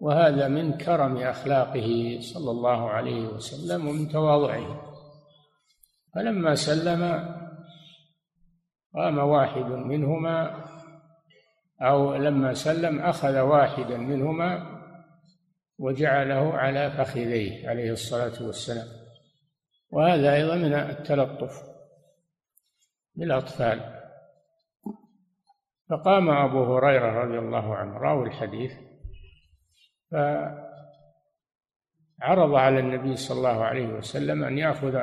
وهذا 0.01 0.49
من 0.49 0.79
كرم 0.79 1.17
أخلاقه 1.17 2.19
صلى 2.21 2.51
الله 2.51 2.91
عليه 2.91 3.27
وسلم 3.27 3.89
ومن 3.89 4.09
تواضعه. 4.09 4.83
فلما 6.15 6.55
سلم 6.55 7.35
قام 8.95 9.19
واحد 9.19 9.65
منهما 9.65 10.65
أو 11.83 12.15
لما 12.15 12.55
سلم 12.55 13.01
أخذ 13.01 13.39
واحدا 13.39 13.97
منهما 13.97 14.81
وجعله 15.79 16.55
على 16.55 16.91
فخذيه 16.91 17.69
عليه 17.69 17.93
الصلاة 17.93 18.47
والسلام. 18.47 18.87
وهذا 19.91 20.35
أيضا 20.35 20.57
من 20.57 20.75
التلطف 20.75 21.63
بالأطفال. 23.15 23.95
فقام 25.91 26.31
أبو 26.31 26.77
هريرة 26.77 27.25
رضي 27.25 27.39
الله 27.39 27.75
عنه 27.75 27.99
راوي 27.99 28.27
الحديث 28.27 28.73
فعرض 32.21 32.55
على 32.55 32.79
النبي 32.79 33.17
صلى 33.17 33.39
الله 33.39 33.65
عليه 33.65 33.87
وسلم 33.87 34.45
أن 34.45 34.59
يأخذ 34.59 34.95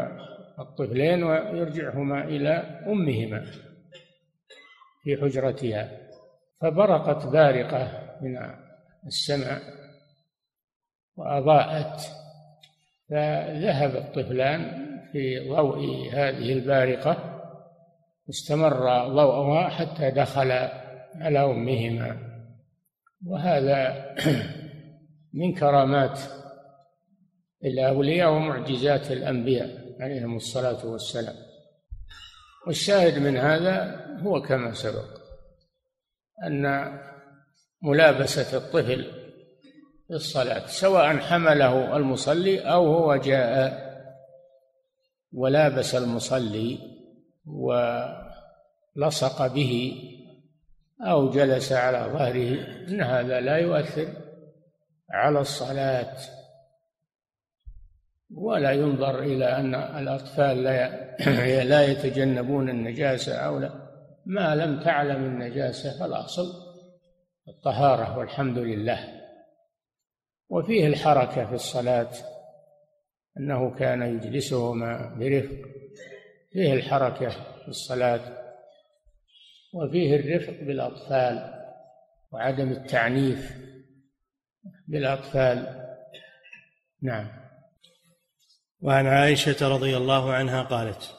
الطفلين 0.60 1.24
ويرجعهما 1.24 2.24
إلى 2.24 2.52
أمهما 2.88 3.46
في 5.04 5.22
حجرتها 5.22 5.92
فبرقت 6.62 7.28
بارقة 7.28 8.16
من 8.22 8.38
السماء 9.08 9.62
وأضاءت 11.16 12.02
فذهب 13.10 13.96
الطفلان 13.96 14.88
في 15.12 15.50
ضوء 15.50 16.10
هذه 16.14 16.54
البارقة 16.54 17.42
استمر 18.30 19.08
ضوءها 19.08 19.70
حتى 19.70 20.12
دخل 20.12 20.52
على 21.16 21.44
أمهما 21.46 22.18
وهذا 23.26 24.06
من 25.34 25.54
كرامات 25.54 26.20
الأولياء 27.64 28.32
ومعجزات 28.32 29.12
الأنبياء 29.12 29.96
عليهم 30.00 30.36
الصلاة 30.36 30.86
والسلام. 30.86 31.36
والشاهد 32.68 33.18
من 33.20 33.38
هذا 33.38 34.06
هو 34.24 34.42
كما 34.42 34.74
سبق 34.74 35.22
أن 36.48 36.92
ملابسة 37.84 38.58
الطفل 38.58 39.04
في 40.08 40.14
الصلاة 40.14 40.66
سواء 40.66 41.18
حمله 41.18 41.98
المصلي 41.98 42.60
أو 42.60 42.94
هو 42.94 43.16
جاء 43.16 43.92
ولابس 45.34 45.96
المصلي 45.96 46.80
ولصق 48.96 49.48
به 49.48 49.94
أو 51.02 51.30
جلس 51.30 51.72
على 51.72 52.12
ظهره 52.14 52.68
إن 52.88 53.02
هذا 53.02 53.40
لا 53.40 53.58
يؤثر. 53.58 54.08
على 55.12 55.40
الصلاة. 55.40 56.18
ولا 58.36 58.72
ينظر 58.72 59.20
إلى 59.20 59.46
أن 59.46 59.76
الأطفال 59.76 60.64
لا 60.64 61.12
لا 61.72 61.86
يتجنبون 61.86 62.70
النجاسة 62.70 63.36
أو 63.36 63.60
لا. 63.60 63.92
ما 64.26 64.56
لم 64.56 64.80
تعلم 64.80 65.24
النجاسة 65.24 66.00
فالأصل 66.00 66.44
الطهارة 67.48 68.18
والحمد 68.18 68.58
لله. 68.58 69.00
وفيه 70.50 70.88
الحركة 70.88 71.46
في 71.46 71.54
الصلاة 71.54 72.12
أنه 73.38 73.76
كان 73.76 74.02
يجلسهما 74.02 75.16
برفق. 75.20 75.70
فيه 76.52 76.74
الحركة 76.74 77.30
في 77.30 77.68
الصلاة 77.68 78.22
وفيه 79.74 80.16
الرفق 80.16 80.64
بالأطفال 80.64 81.54
وعدم 82.32 82.72
التعنيف. 82.72 83.72
بالأطفال. 84.88 85.82
نعم. 87.02 87.28
وعن 88.82 89.08
عائشة 89.08 89.68
رضي 89.68 89.98
الله 89.98 90.34
عنها 90.34 90.62
قالت 90.62 91.16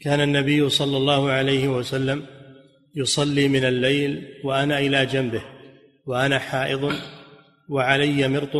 كان 0.00 0.20
النبي 0.20 0.68
صلى 0.68 0.96
الله 0.96 1.30
عليه 1.30 1.68
وسلم 1.68 2.26
يصلي 2.94 3.48
من 3.48 3.64
الليل 3.64 4.40
وأنا 4.44 4.78
إلى 4.78 5.06
جنبه 5.06 5.42
وأنا 6.06 6.38
حائض 6.38 6.92
وعلي 7.68 8.28
مرط 8.28 8.56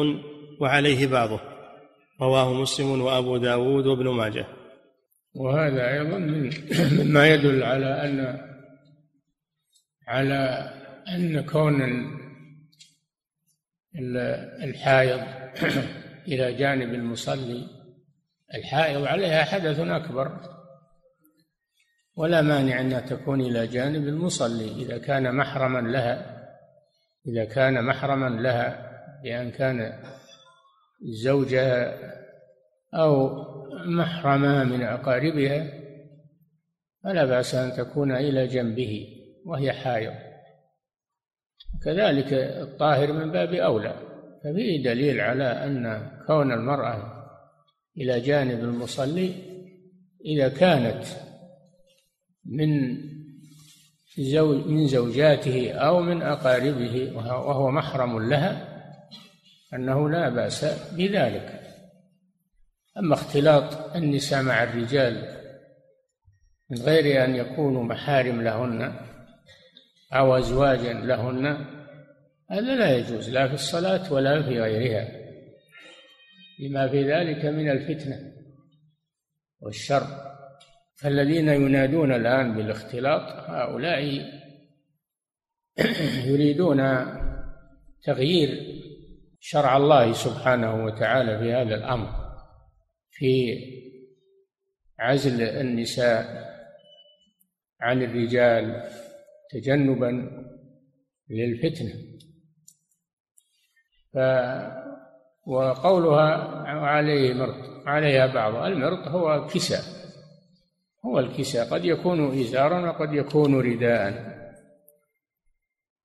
وعليه 0.61 1.07
بعضه. 1.07 1.41
رواه 2.21 2.55
مسلم 2.55 3.01
وأبو 3.01 3.37
داود 3.37 3.87
وابن 3.87 4.09
ماجه. 4.09 4.47
وهذا 5.35 5.93
أيضا 5.93 6.19
مما 6.91 7.29
يدل 7.29 7.63
على 7.63 7.87
أن 7.87 8.41
على 10.09 10.73
أن 11.09 11.41
كون 11.41 11.83
الحائض 14.65 15.21
إلى 16.29 16.53
جانب 16.53 16.95
المصلي. 16.95 17.67
الحائض 18.55 19.05
عليها 19.05 19.45
حدث 19.45 19.81
أكبر 19.81 20.41
ولا 22.17 22.43
مانع 22.43 22.81
أنها 22.81 23.01
تكون 23.01 23.41
إلى 23.41 23.67
جانب 23.67 24.09
المصلي 24.09 24.73
إذا 24.83 24.99
كان 24.99 25.35
محرما 25.35 25.79
لها 25.79 26.47
إذا 27.29 27.45
كان 27.45 27.85
محرما 27.85 28.29
لها 28.29 28.91
بأن 29.23 29.51
كان 29.51 30.03
زوجها 31.03 31.99
أو 32.95 33.31
محرما 33.87 34.65
من 34.65 34.83
أقاربها 34.83 35.67
فلا 37.05 37.25
بأس 37.25 37.55
أن 37.55 37.73
تكون 37.73 38.13
إلى 38.13 38.47
جنبه 38.47 39.07
وهي 39.47 39.73
حائض. 39.73 40.26
كذلك 41.85 42.33
الطاهر 42.33 43.13
من 43.13 43.33
باب 43.33 43.55
أولى. 43.55 43.95
ففيه 44.45 44.83
دليل 44.83 45.21
على 45.21 45.45
أن 45.45 46.11
كون 46.27 46.53
المرأة 46.53 47.27
إلى 47.97 48.21
جانب 48.21 48.61
المصلي 48.61 49.35
إذا 50.25 50.49
كانت 50.49 51.05
من 52.45 52.99
زوج 54.19 54.67
من 54.67 54.87
زوجاته 54.87 55.73
أو 55.73 56.01
من 56.01 56.23
أقاربه 56.23 57.13
وهو 57.17 57.71
محرم 57.71 58.29
لها 58.29 58.77
أنه 59.75 60.11
لا 60.11 60.29
بأس 60.29 60.65
بذلك. 60.93 61.61
أما 62.99 63.15
اختلاط 63.15 63.97
النساء 63.97 64.43
مع 64.43 64.63
الرجال 64.63 65.37
من 66.71 66.79
غير 66.79 67.25
أن 67.25 67.35
يكونوا 67.35 67.85
محارم 67.85 68.43
لهن 68.43 68.93
أو 70.13 70.37
أزواجا 70.37 70.93
لهن 70.93 71.47
هذا 72.51 72.77
لا 72.77 72.97
يجوز 72.97 73.31
لا 73.31 73.49
في 73.49 73.55
الصلاة 73.55 74.13
ولا 74.13 74.43
في 74.43 74.61
غيرها. 74.61 75.09
لما 76.61 76.89
في 76.89 77.13
ذلك 77.13 77.45
من 77.45 77.71
الفتنة 77.71 78.33
والشر. 79.61 80.07
فالذين 80.97 81.49
ينادون 81.49 82.13
الآن 82.13 82.55
بالاختلاط 82.55 83.51
هؤلاء 83.51 84.03
يريدون 86.31 87.07
تغيير 88.03 88.83
شرع 89.41 89.77
الله 89.77 90.13
سبحانه 90.13 90.85
وتعالى 90.85 91.39
في 91.39 91.53
هذا 91.53 91.75
الأمر 91.75 92.09
في 93.11 93.59
عزل 94.99 95.43
النساء 95.43 96.47
عن 97.81 98.03
الرجال 98.03 98.91
تجنبا 99.51 100.31
للفتنة. 101.31 101.95
ف 104.13 104.19
وقولها 105.47 106.35
عليه 106.67 107.35
مرط 107.35 107.87
عليها 107.87 108.27
بعض 108.27 108.55
المرط 108.55 109.09
هو 109.09 109.47
كساء. 109.47 109.83
هو 111.05 111.19
الكساء 111.19 111.71
قد 111.71 111.85
يكون 111.85 112.41
إزارا 112.41 112.91
وقد 112.91 113.15
يكون 113.15 113.61
رداء. 113.61 114.37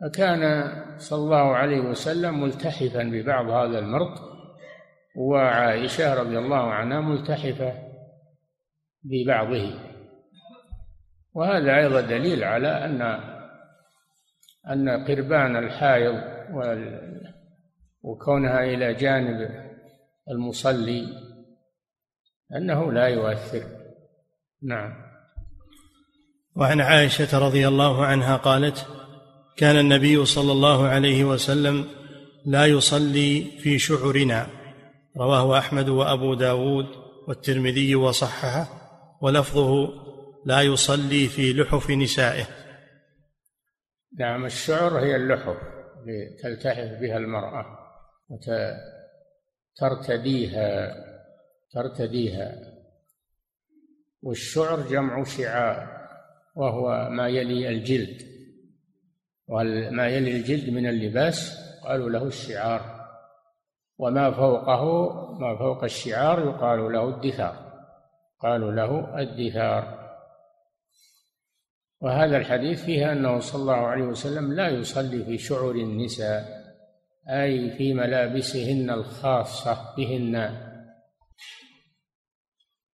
فكان 0.02 0.72
صلى 0.98 1.20
الله 1.20 1.56
عليه 1.56 1.80
وسلم 1.80 2.42
ملتحفا 2.42 3.04
ببعض 3.04 3.50
هذا 3.50 3.80
المرط 3.80 4.20
وعائشة 5.16 6.14
رضي 6.14 6.38
الله 6.38 6.72
عنها 6.72 7.02
ملتحفة 7.02 7.74
ببعضه. 9.04 9.91
وهذا 11.34 11.78
أيضا 11.78 12.02
دليل 12.02 12.44
على 12.44 12.86
أن 12.86 13.02
أن 14.70 15.06
قربان 15.06 15.56
الحائض 15.56 16.16
وكونها 18.04 18.64
إلى 18.64 18.94
جانب 18.94 19.50
المصلي 20.32 21.08
أنه 22.56 22.92
لا 22.92 23.08
يؤثر. 23.08 23.64
نعم. 24.64 24.94
وعن 26.56 26.82
عائشة 26.82 27.40
رضي 27.40 27.68
الله 27.68 28.06
عنها 28.06 28.38
قالت 28.38 28.88
كان 29.58 29.80
النبي 29.80 30.26
صلى 30.26 30.52
الله 30.52 30.88
عليه 30.88 31.24
وسلم 31.24 31.86
لا 32.46 32.66
يصلي 32.66 33.42
في 33.60 33.80
شعرنا 33.80 34.48
رواه 35.18 35.58
أحمد 35.58 35.90
وأبو 35.90 36.34
داود 36.34 36.86
والترمذي 37.28 37.96
وصححه 37.96 38.68
ولفظه 39.22 39.90
لا 40.46 40.62
يصلي 40.62 41.28
في 41.28 41.54
لحف 41.54 41.90
نسائه. 41.90 42.44
نعم 44.20 44.46
الشعر 44.46 45.00
هي 45.00 45.16
اللحف 45.16 45.58
تلتحف 46.44 47.00
بها 47.02 47.18
المرأة 47.18 47.66
وترتديها 49.80 50.96
ترتديها. 51.74 52.56
والشعر 54.22 54.82
جمع 54.82 55.24
شعار 55.24 56.08
وهو 56.56 57.10
ما 57.10 57.28
يلي 57.28 57.70
الجلد. 57.70 58.22
وما 59.48 60.08
يلي 60.08 60.38
الجلد 60.38 60.70
من 60.70 60.88
اللباس؟ 60.88 61.58
قالوا 61.84 62.10
له 62.10 62.28
الشعار. 62.28 63.02
وما 63.98 64.32
فوقه 64.32 65.10
ما 65.40 65.58
فوق 65.58 65.84
الشعار 65.84 66.40
يقال 66.40 66.94
له 66.94 67.10
الدثار. 67.10 67.72
قالوا 68.40 68.72
له 68.72 69.20
الدثار. 69.20 70.01
وهذا 72.02 72.38
الحديث 72.38 72.84
فيه 72.84 73.12
أنه 73.12 73.40
صلى 73.40 73.62
الله 73.62 73.74
عليه 73.74 74.04
وسلم 74.04 74.54
لا 74.54 74.70
يصلي 74.70 75.26
في 75.26 75.38
شعر 75.38 75.72
النساء 75.72 76.62
أي 77.30 77.78
في 77.78 77.94
ملابسهن 77.94 78.90
الخاصة 78.90 79.96
بهن. 79.98 80.34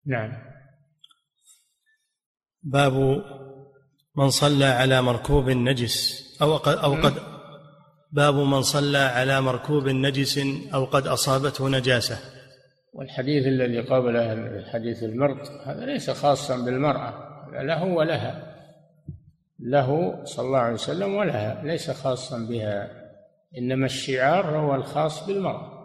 نعم. 0.06 0.32
باب 2.64 3.24
من 4.16 4.30
صلى 4.30 4.66
على 4.66 5.02
مركوب 5.02 5.50
نجس 5.50 6.28
أو 6.42 6.58
قد 6.58 6.78
أو 6.78 6.94
قد 6.94 7.14
باب 8.12 8.36
من 8.36 8.62
صلى 8.62 8.98
على 8.98 9.42
مركوب 9.42 9.88
نجس 9.88 10.40
أو 10.74 10.86
قد 10.86 11.08
أصابته 11.08 11.70
نجاسة. 11.70 12.18
والحديث 12.94 13.48
الذي 13.48 13.80
قبله 13.80 14.64
حديث 14.72 15.04
المرض 15.04 15.38
هذا 15.66 15.86
ليس 15.86 16.10
خاصا 16.10 16.66
بالمرأة 16.66 17.14
له 17.64 17.84
ولها 17.84 18.57
له 19.60 20.20
صلى 20.26 20.46
الله 20.46 20.60
عليه 20.60 20.74
وسلم 20.74 21.16
ولها 21.16 21.64
ليس 21.64 21.92
خاصا 21.92 22.38
بها 22.38 22.92
إنما 23.58 23.86
الشعار 23.86 24.58
هو 24.58 24.76
الخاص 24.76 25.28
بالمرأة. 25.28 25.78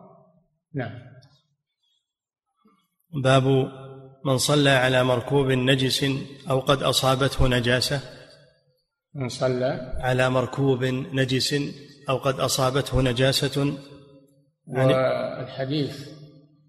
نعم. 0.74 0.98
باب 3.22 3.44
من 4.24 4.38
صلى 4.38 4.70
على 4.70 5.04
مركوب 5.04 5.46
نجس 5.46 6.04
أو 6.50 6.61
قد 6.61 6.82
أصابته 6.82 7.48
نجاسة. 7.48 8.00
من 9.14 9.28
صلى 9.28 9.94
على 9.98 10.30
مركوب 10.30 10.85
نجس 10.85 11.54
أو 12.08 12.16
قد 12.16 12.40
أصابته 12.40 13.02
نجاسة. 13.02 13.78
والحديث 14.66 16.08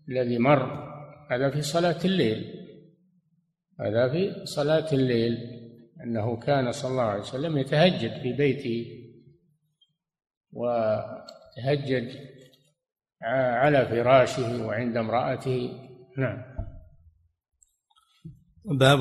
الذي 0.09 0.37
مر 0.37 0.93
هذا 1.31 1.49
في 1.49 1.61
صلاة 1.61 1.99
الليل. 2.05 2.53
هذا 3.79 4.11
في 4.11 4.45
صلاة 4.45 4.93
الليل. 4.93 5.62
أنه 6.03 6.35
كان 6.35 6.71
صلى 6.71 6.91
الله 6.91 7.03
عليه 7.03 7.21
وسلم 7.21 7.57
يتهجد 7.57 8.21
في 8.21 8.33
بيته 8.33 8.85
وتهجد 10.51 12.11
على 13.23 13.85
فراشه 13.85 14.65
وعند 14.65 14.97
امرأته. 14.97 15.69
نعم. 16.17 16.43
باب 18.65 18.99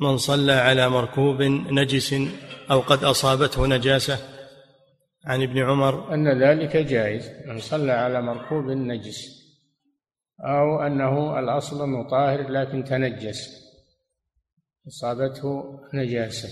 من 0.00 0.16
صلى 0.16 0.52
على 0.52 0.88
مركوب 0.88 1.42
نجس 1.42 2.14
أو 2.70 2.80
قد 2.80 3.04
أصابته 3.04 3.66
نجاسة. 3.66 4.18
عن 5.26 5.42
ابن 5.42 5.58
عمر. 5.58 6.14
أن 6.14 6.42
ذلك 6.42 6.76
جائز 6.76 7.30
من 7.46 7.58
صلى 7.58 7.92
على 7.92 8.22
مركوب 8.22 8.64
نجس 8.64 9.40
أو 10.40 10.80
أنه 10.86 11.38
الأصل 11.38 11.84
أنه 11.84 12.08
طاهر 12.08 12.50
لكن 12.50 12.84
تنجس. 12.84 13.69
أصابته 14.88 15.80
نجاسة. 15.94 16.48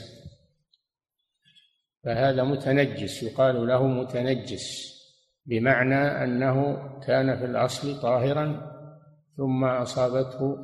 فهذا 2.05 2.43
متنجس 2.45 3.23
يقال 3.23 3.67
له 3.67 3.87
متنجس 3.87 4.99
بمعنى 5.47 6.25
أنه 6.25 6.77
كان 7.07 7.39
في 7.39 7.45
الأصل 7.45 8.01
طاهرا 8.01 8.73
ثم 9.37 9.65
أصابته 9.65 10.57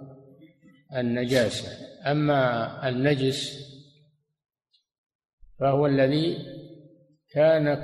النجاسة. 0.97 1.69
أما 2.11 2.89
النجس 2.89 3.65
فهو 5.61 5.87
الذي 5.87 6.37
كان 7.31 7.75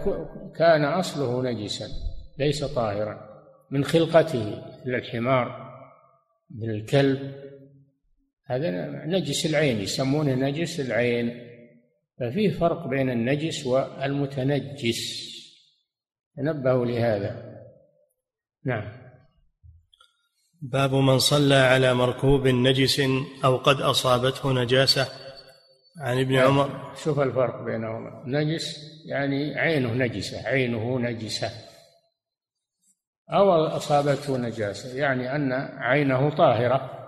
كان 0.56 0.84
أصله 0.84 1.42
نجسا 1.42 1.88
ليس 2.38 2.64
طاهرا 2.64 3.30
من 3.70 3.84
خلقته 3.84 4.50
مثل 4.80 4.94
الحمار 4.94 5.70
مثل 6.50 6.70
الكلب 6.70 7.49
هذا 8.50 8.70
نجس 9.06 9.46
العين 9.46 9.80
يسمونه 9.80 10.34
نجس 10.34 10.80
العين. 10.80 11.50
ففيه 12.20 12.50
فرق 12.50 12.86
بين 12.86 13.10
النجس 13.10 13.66
والمتنجس. 13.66 15.30
تنبهوا 16.36 16.86
لهذا. 16.86 17.60
نعم. 18.64 18.92
باب 20.62 20.94
من 20.94 21.18
صلى 21.18 21.54
على 21.54 21.94
مركوب 21.94 22.48
نجس 22.48 23.02
أو 23.44 23.56
قد 23.56 23.80
أصابته 23.80 24.52
نجاسة. 24.52 25.08
عن 26.00 26.20
ابن 26.20 26.34
عمر. 26.34 26.94
شوف 27.04 27.20
الفرق 27.20 27.64
بينهما. 27.64 28.22
نجس 28.26 28.78
يعني 29.06 29.58
عينه 29.58 29.94
نجسة 29.94 30.48
عينه 30.48 30.98
نجسة. 30.98 31.50
أو 33.32 33.66
أصابته 33.66 34.36
نجاسة 34.36 34.96
يعني 34.98 35.36
أن 35.36 35.52
عينه 35.78 36.30
طاهرة. 36.30 36.99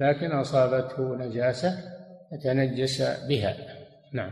لكن 0.00 0.32
أصابته 0.32 1.16
نجاسة 1.16 1.78
فتنجس 2.30 3.02
بها. 3.28 3.56
نعم. 4.12 4.30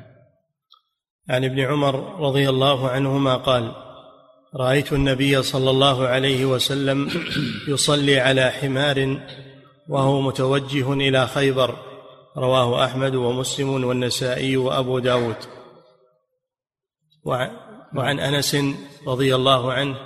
عن 1.29 1.45
ابن 1.45 1.61
عمر 1.61 2.21
رضي 2.21 2.49
الله 2.49 2.89
عنهما 2.89 3.37
قال 3.37 3.73
رأيت 4.57 4.93
النبي 4.93 5.43
صلى 5.43 5.71
الله 5.71 6.07
عليه 6.07 6.45
وسلم 6.45 7.11
يصلي 7.69 8.21
على 8.21 8.51
حمار 8.51 9.21
وهو 9.89 10.21
متوجه 10.21 10.93
إلى 10.93 11.27
خيبر. 11.27 11.77
رواه 12.37 12.85
أحمد 12.85 13.15
ومسلم 13.15 13.85
والنسائي 13.85 14.57
وأبو 14.57 14.99
داود. 14.99 15.37
وعن 17.95 18.21
أنس 18.21 18.57
رضي 19.07 19.35
الله 19.35 19.73
عنه 19.73 19.97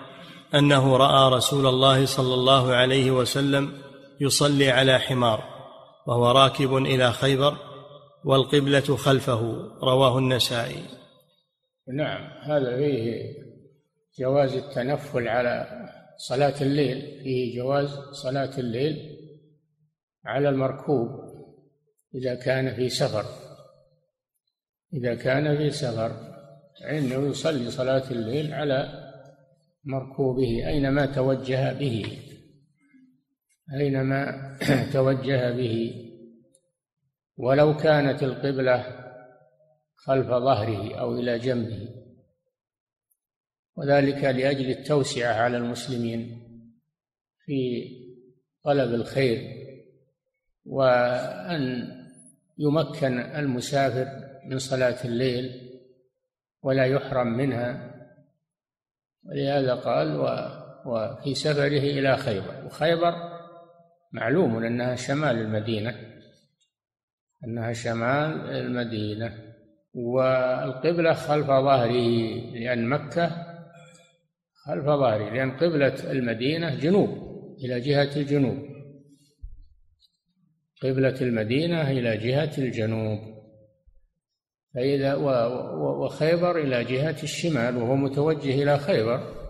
أنه 0.55 0.96
رأى 0.96 1.33
رسول 1.33 1.66
الله 1.66 2.07
صلى 2.07 2.35
الله 2.35 2.75
عليه 2.75 3.11
وسلم 3.11 3.83
يصلي 4.20 4.70
على 4.70 4.98
حمار. 4.98 5.51
وهو 6.06 6.30
راكب 6.30 6.76
إلى 6.76 7.12
خيبر 7.12 7.56
والقبلة 8.24 8.96
خلفه 8.96 9.40
رواه 9.82 10.18
النسائي. 10.18 10.84
نعم 11.88 12.30
هذا 12.42 12.76
فيه 12.76 13.34
جواز 14.18 14.54
التنفل 14.54 15.28
على 15.28 15.66
صلاة 16.16 16.62
الليل 16.62 17.22
فيه 17.22 17.56
جواز 17.56 17.88
صلاة 18.12 18.58
الليل 18.58 19.18
على 20.24 20.48
المركوب 20.48 21.08
إذا 22.14 22.34
كان 22.34 22.74
في 22.74 22.88
سفر. 22.88 23.24
إذا 24.94 25.14
كان 25.14 25.56
في 25.56 25.70
سفر 25.70 26.12
فإنه 26.80 27.30
يصلي 27.30 27.70
صلاة 27.70 28.10
الليل 28.10 28.54
على 28.54 29.10
مركوبه 29.84 30.68
أينما 30.68 31.06
توجه 31.06 31.72
به. 31.72 32.18
أينما 33.74 34.52
توجه 34.92 35.50
به 35.50 36.08
ولو 37.37 37.76
كانت 37.76 38.22
القبلة 38.22 39.02
خلف 39.94 40.26
ظهره 40.26 41.00
أو 41.00 41.14
إلى 41.14 41.38
جنبه. 41.38 41.88
وذلك 43.76 44.24
لأجل 44.24 44.70
التوسعة 44.70 45.35
على 45.35 45.56
المسلمين 45.56 46.42
في 47.44 47.88
طلب 48.64 48.94
الخير 48.94 49.62
وأن 50.64 51.88
يمكن 52.58 53.18
المسافر 53.18 54.06
من 54.46 54.58
صلاة 54.58 55.04
الليل 55.04 55.70
ولا 56.62 56.87
يحرم 56.87 57.26
منها. 57.26 57.92
ولهذا 59.24 59.74
قال 59.74 60.16
وفي 60.87 61.35
سفره 61.35 61.78
إلى 61.78 62.16
خيبر. 62.16 62.66
وخيبر 62.66 63.31
معلوم 64.12 64.64
أنها 64.64 64.96
شمال 64.96 65.38
المدينة. 65.38 65.94
أنها 67.44 67.72
شمال 67.72 68.51
المدينة. 68.51 69.53
والقبلة 69.94 71.12
خلف 71.12 71.46
ظهره 71.46 71.90
لأن 72.55 72.88
مكة 72.88 73.46
خلف 74.55 74.85
ظهره 74.85 75.31
لأن 75.31 75.51
قبلة 75.51 76.12
المدينة 76.12 76.75
جنوب 76.75 77.09
إلى 77.64 77.81
جهة 77.81 78.16
الجنوب. 78.16 78.59
قبلة 80.83 81.20
المدينة 81.20 81.90
إلى 81.90 82.16
جهة 82.16 82.59
الجنوب. 82.59 83.18
فإذا 84.75 85.14
وخيبر 85.14 86.59
إلى 86.59 86.85
جهة 86.85 87.22
الشمال 87.22 87.77
وهو 87.77 87.96
متوجه 87.96 88.62
إلى 88.62 88.79
خيبر. 88.79 89.41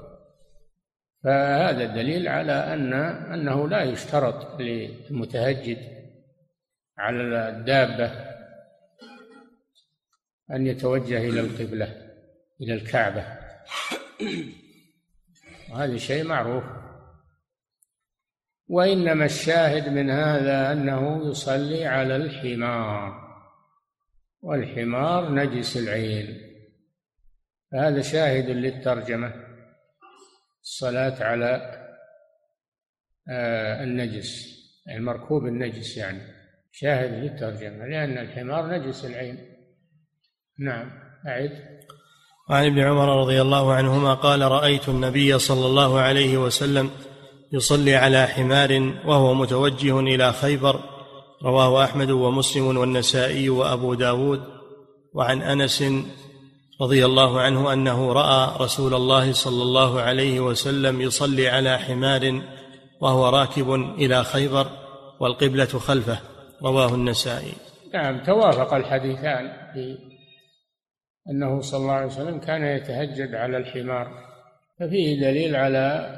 فهذا 1.24 1.86
دليل 1.86 2.28
على 2.28 2.52
أن 2.52 2.92
أنه 3.32 3.68
لا 3.68 3.82
يشترط 3.82 4.60
للمتهجد 4.60 5.78
على 6.98 7.48
الدابة 7.48 8.32
أن 10.50 10.66
يتوجه 10.66 11.18
إلى 11.18 11.40
القبلة 11.40 12.12
إلى 12.60 12.74
الكعبة. 12.74 13.24
وهذا 15.70 15.96
شيء 15.96 16.24
معروف. 16.24 16.64
وإنما 18.68 19.24
الشاهد 19.24 19.88
من 19.88 20.10
هذا 20.10 20.72
أنه 20.72 21.30
يصلي 21.30 21.86
على 21.86 22.16
الحمار 22.16 23.22
والحمار 24.42 25.34
نجس 25.34 25.76
العين. 25.76 26.40
فهذا 27.72 28.00
شاهد 28.00 28.50
للترجمة. 28.50 29.51
الصلاة 30.62 31.24
على 31.24 31.78
آه، 33.30 33.84
النجس 33.84 34.62
المركوب 34.96 35.46
النجس 35.46 35.96
يعني. 35.96 36.42
شاهد 36.72 37.12
للترجمة 37.12 37.86
لأن 37.86 38.18
الحمار 38.18 38.66
نجس 38.66 39.04
العين. 39.04 39.38
نعم 40.58 40.90
أعد. 41.26 41.50
وعن 42.50 42.66
ابن 42.66 42.78
عمر 42.78 43.20
رضي 43.20 43.42
الله 43.42 43.72
عنهما 43.72 44.14
قال 44.14 44.42
رأيت 44.42 44.88
النبي 44.88 45.38
صلى 45.38 45.66
الله 45.66 46.00
عليه 46.00 46.38
وسلم 46.38 46.90
يصلي 47.52 47.94
على 47.94 48.26
حمار 48.26 48.72
وهو 49.06 49.34
متوجه 49.34 50.00
إلى 50.00 50.32
خيبر. 50.32 50.80
رواه 51.42 51.84
أحمد 51.84 52.10
ومسلم 52.10 52.76
والنسائي 52.76 53.48
وأبو 53.48 53.94
داود. 53.94 54.42
وعن 55.14 55.42
أنس 55.42 55.84
رضي 56.82 57.04
الله 57.04 57.40
عنه 57.40 57.72
أنه 57.72 58.12
رأى 58.12 58.56
رسول 58.60 58.94
الله 58.94 59.32
صلى 59.32 59.62
الله 59.62 60.00
عليه 60.00 60.40
وسلم 60.40 61.00
يصلي 61.00 61.48
على 61.48 61.78
حمار 61.78 62.42
وهو 63.00 63.28
راكب 63.28 63.74
إلى 63.74 64.24
خيبر 64.24 64.66
والقبلة 65.20 65.64
خلفه. 65.64 66.18
رواه 66.62 66.94
النسائي. 66.94 67.52
نعم 67.94 68.22
توافق 68.22 68.74
الحديثان 68.74 69.52
في 69.72 69.98
أنه 71.30 71.60
صلى 71.60 71.80
الله 71.80 71.92
عليه 71.92 72.06
وسلم 72.06 72.38
كان 72.38 72.64
يتهجد 72.64 73.34
على 73.34 73.56
الحمار 73.56 74.06
ففيه 74.80 75.20
دليل 75.20 75.56
على 75.56 76.16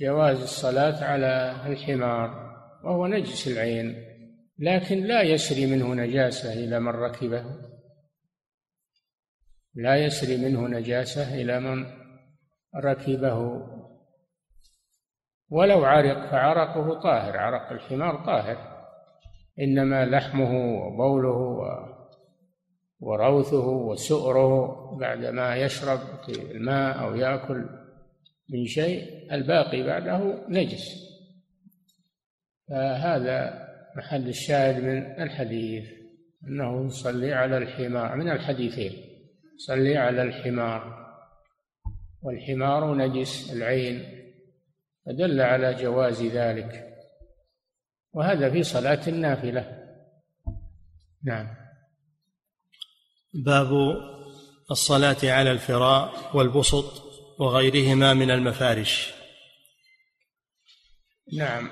جواز 0.00 0.42
الصلاة 0.42 1.04
على 1.04 1.56
الحمار 1.66 2.30
وهو 2.84 3.06
نجس 3.06 3.48
العين 3.48 3.96
لكن 4.58 5.04
لا 5.04 5.22
يسري 5.22 5.66
منه 5.66 5.94
نجاسة 5.94 6.52
إلى 6.52 6.80
من 6.80 6.88
ركبه. 6.88 7.44
لا 9.74 9.96
يسري 9.96 10.36
منه 10.36 10.68
نجاسة 10.68 11.34
إلى 11.34 11.60
من 11.60 11.86
ركبه. 12.76 13.62
ولو 15.50 15.84
عرق 15.84 16.30
فعرقه 16.30 17.00
طاهر 17.00 17.36
عرق 17.36 17.72
الحمار 17.72 18.24
طاهر. 18.24 18.72
إنما 19.60 20.04
لحمه 20.04 20.84
وبوله 20.86 21.68
وروثه 23.00 23.68
وسؤره 23.68 24.96
بعدما 24.98 25.56
يشرب 25.56 26.00
الماء 26.28 27.04
أو 27.04 27.14
يأكل 27.14 27.66
من 28.50 28.66
شيء 28.66 29.32
الباقي 29.34 29.82
بعده 29.82 30.48
نجس. 30.48 31.12
فهذا 32.68 33.68
محل 33.96 34.28
الشاهد 34.28 34.84
من 34.84 35.22
الحديث 35.22 35.90
أنه 36.48 36.86
يصلي 36.86 37.32
على 37.32 37.58
الحمار 37.58 38.16
من 38.16 38.30
الحديثين. 38.30 39.11
صلي 39.66 39.96
على 39.96 40.22
الحمار. 40.22 41.02
والحمار 42.22 42.94
نجس 42.94 43.52
العين 43.52 44.22
فدل 45.06 45.40
على 45.40 45.74
جواز 45.74 46.22
ذلك. 46.22 46.96
وهذا 48.12 48.50
في 48.50 48.62
صلاة 48.62 49.08
النافلة. 49.08 49.88
نعم. 51.24 51.54
باب 53.34 53.70
الصلاة 54.70 55.16
على 55.24 55.52
الفراء 55.52 56.36
والبسط 56.36 57.02
وغيرهما 57.38 58.14
من 58.14 58.30
المفارش. 58.30 59.12
نعم. 61.32 61.70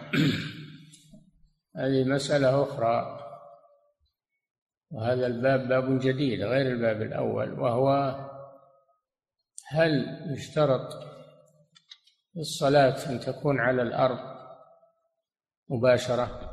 هذه 1.77 2.05
مسألة 2.05 2.63
أخرى. 2.63 3.20
وهذا 4.91 5.27
الباب 5.27 5.69
باب 5.69 5.99
جديد 5.99 6.43
غير 6.43 6.67
الباب 6.67 7.03
الأول 7.03 7.61
وهو 7.61 8.17
هل 9.69 10.19
يشترط 10.33 11.11
الصلاة 12.37 13.11
أن 13.11 13.21
تكون 13.21 13.61
على 13.61 13.83
الأرض 13.83 14.19
مباشرة؟ 15.69 16.51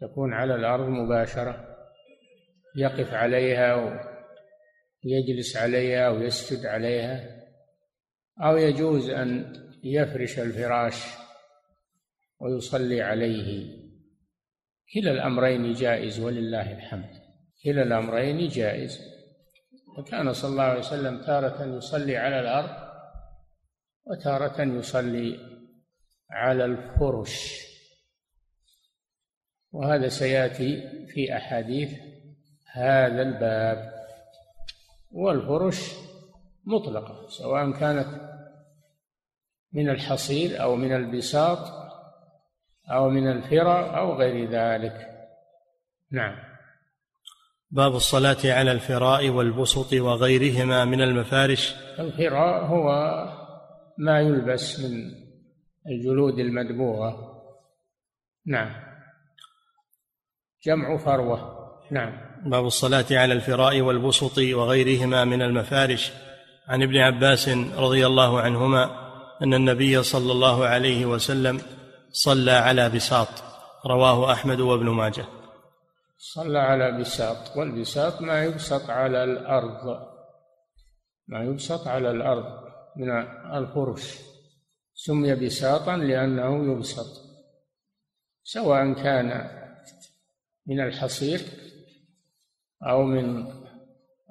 تكون 0.00 0.34
على 0.34 0.54
الأرض 0.54 0.88
مباشرة 0.88 1.76
يقف 2.76 3.14
عليها 3.14 3.74
ويجلس 5.04 5.56
عليها 5.56 6.08
ويسجد 6.08 6.66
عليها 6.66 7.36
أو 8.42 8.56
يجوز 8.56 9.10
أن 9.10 9.52
يفرش 9.84 10.38
الفراش 10.38 11.04
ويصلي 12.40 13.02
عليه. 13.02 13.85
كلا 14.94 15.10
الأمرين 15.10 15.72
جائز 15.72 16.20
ولله 16.20 16.72
الحمد. 16.72 17.10
كلا 17.64 17.82
الأمرين 17.82 18.48
جائز. 18.48 19.00
وكان 19.98 20.32
صلى 20.32 20.50
الله 20.50 20.62
عليه 20.62 20.78
وسلم 20.78 21.22
تارة 21.22 21.76
يصلي 21.76 22.16
على 22.16 22.40
الأرض 22.40 22.86
وتارة 24.04 24.62
يصلي 24.62 25.38
على 26.30 26.64
الفرش. 26.64 27.66
وهذا 29.72 30.08
سيأتي 30.08 30.88
في 31.06 31.36
أحاديث 31.36 31.92
هذا 32.72 33.22
الباب. 33.22 33.96
والفرش 35.10 35.92
مطلقة 36.64 37.28
سواء 37.28 37.72
كانت 37.72 38.36
من 39.72 39.90
الحصير 39.90 40.62
أو 40.62 40.76
من 40.76 40.92
البساط 40.92 41.85
أو 42.90 43.10
من 43.10 43.30
الفرا 43.30 43.98
أو 43.98 44.14
غير 44.14 44.50
ذلك. 44.50 45.06
نعم. 46.12 46.36
باب 47.70 47.94
الصلاة 47.94 48.36
على 48.44 48.72
الفراء 48.72 49.28
والبسط 49.28 49.92
وغيرهما 49.92 50.84
من 50.84 51.02
المفارش. 51.02 51.74
الفراء 51.98 52.64
هو 52.64 52.88
ما 53.98 54.20
يلبس 54.20 54.80
من 54.80 55.12
الجلود 55.86 56.38
المدبوغة. 56.38 57.42
نعم. 58.46 58.72
جمع 60.66 60.96
فروة. 60.96 61.56
نعم. 61.90 62.12
باب 62.46 62.66
الصلاة 62.66 63.06
على 63.10 63.34
الفراء 63.34 63.80
والبسط 63.80 64.38
وغيرهما 64.38 65.24
من 65.24 65.42
المفارش. 65.42 66.12
عن 66.68 66.82
ابن 66.82 66.96
عباس 66.96 67.48
رضي 67.76 68.06
الله 68.06 68.40
عنهما 68.40 69.06
أن 69.42 69.54
النبي 69.54 70.02
صلى 70.02 70.32
الله 70.32 70.64
عليه 70.64 71.06
وسلم 71.06 71.60
صلى 72.16 72.50
على 72.50 72.88
بساط 72.88 73.28
رواه 73.86 74.32
أحمد 74.32 74.60
وابن 74.60 74.88
ماجه. 74.90 75.26
صلى 76.18 76.58
على 76.58 77.00
بساط 77.00 77.56
والبساط 77.56 78.20
ما 78.20 78.44
يبسط 78.44 78.90
على 78.90 79.24
الأرض. 79.24 80.06
ما 81.28 81.44
يبسط 81.44 81.88
على 81.88 82.10
الأرض 82.10 82.44
من 82.96 83.10
الفرش. 83.54 84.18
سمي 84.94 85.34
بساطا 85.34 85.96
لأنه 85.96 86.72
يبسط. 86.72 87.22
سواء 88.42 88.92
كان 88.92 89.50
من 90.66 90.80
الحصير 90.80 91.40
أو 92.82 93.02
من 93.02 93.52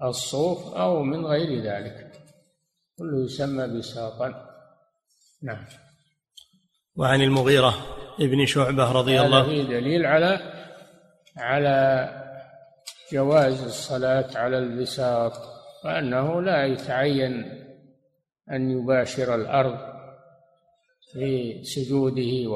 الصوف 0.04 0.76
أو 0.76 1.04
من 1.04 1.26
غير 1.26 1.62
ذلك. 1.62 2.12
كله 2.98 3.26
يسمى 3.26 3.78
بساطا. 3.78 4.50
نعم. 5.44 5.85
وعن 6.96 7.22
المغيرة 7.22 7.74
ابن 8.20 8.46
شعبة 8.46 8.92
رضي 8.92 9.22
الله 9.22 9.44
فيه 9.44 9.64
دليل 9.64 10.06
على 10.06 10.40
على 11.38 12.10
جواز 13.14 13.64
الصلاة 13.64 14.38
على 14.38 14.58
البساط 14.58 15.34
وأنه 15.86 16.42
لا 16.42 16.66
يتعين 16.66 17.62
أن 18.52 18.72
يباشر 18.72 19.36
الأرض 19.36 19.78
في 21.14 21.64
سجوده 21.64 22.50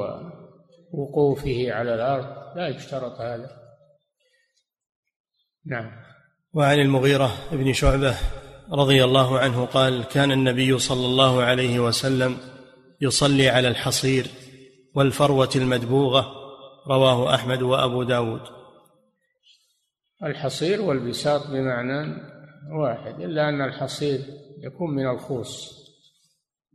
ووقوفه 0.92 1.72
على 1.72 1.94
الأرض 1.94 2.56
لا 2.56 2.68
يشترط 2.68 3.20
هذا. 3.20 3.50
نعم. 5.66 5.90
وعن 6.52 6.78
المغيرة 6.78 7.32
بن 7.52 7.72
شعبة 7.72 8.16
رضي 8.72 9.04
الله 9.04 9.38
عنه 9.38 9.66
قال 9.66 10.04
كان 10.04 10.32
النبي 10.32 10.78
صلى 10.78 11.06
الله 11.06 11.42
عليه 11.42 11.80
وسلم 11.80 12.36
يصلي 13.00 13.48
على 13.48 13.68
الحصير 13.68 14.26
والفروة 14.94 15.50
المدبوغة 15.56 16.34
رواه 16.86 17.34
أحمد 17.34 17.62
وأبو 17.62 18.02
داود. 18.02 18.40
الحصير 20.22 20.82
والبساط 20.82 21.46
بمعنى 21.46 22.22
واحد 22.72 23.20
إلا 23.20 23.48
أن 23.48 23.60
الحصير 23.60 24.20
يكون 24.58 24.94
من 24.94 25.10
الخوص 25.10 25.80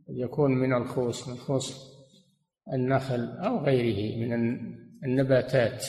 يكون 0.08 0.50
من 0.50 0.72
الخوص 0.72 1.28
من 1.28 1.36
خوص 1.36 1.96
النخل 2.72 3.38
أو 3.38 3.64
غيره 3.64 4.16
من 4.16 4.32
النباتات 5.04 5.86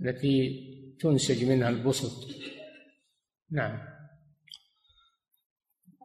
التي 0.00 0.68
تنسج 1.00 1.44
منها 1.44 1.68
البسط. 1.68 2.28
نعم. 3.50 3.91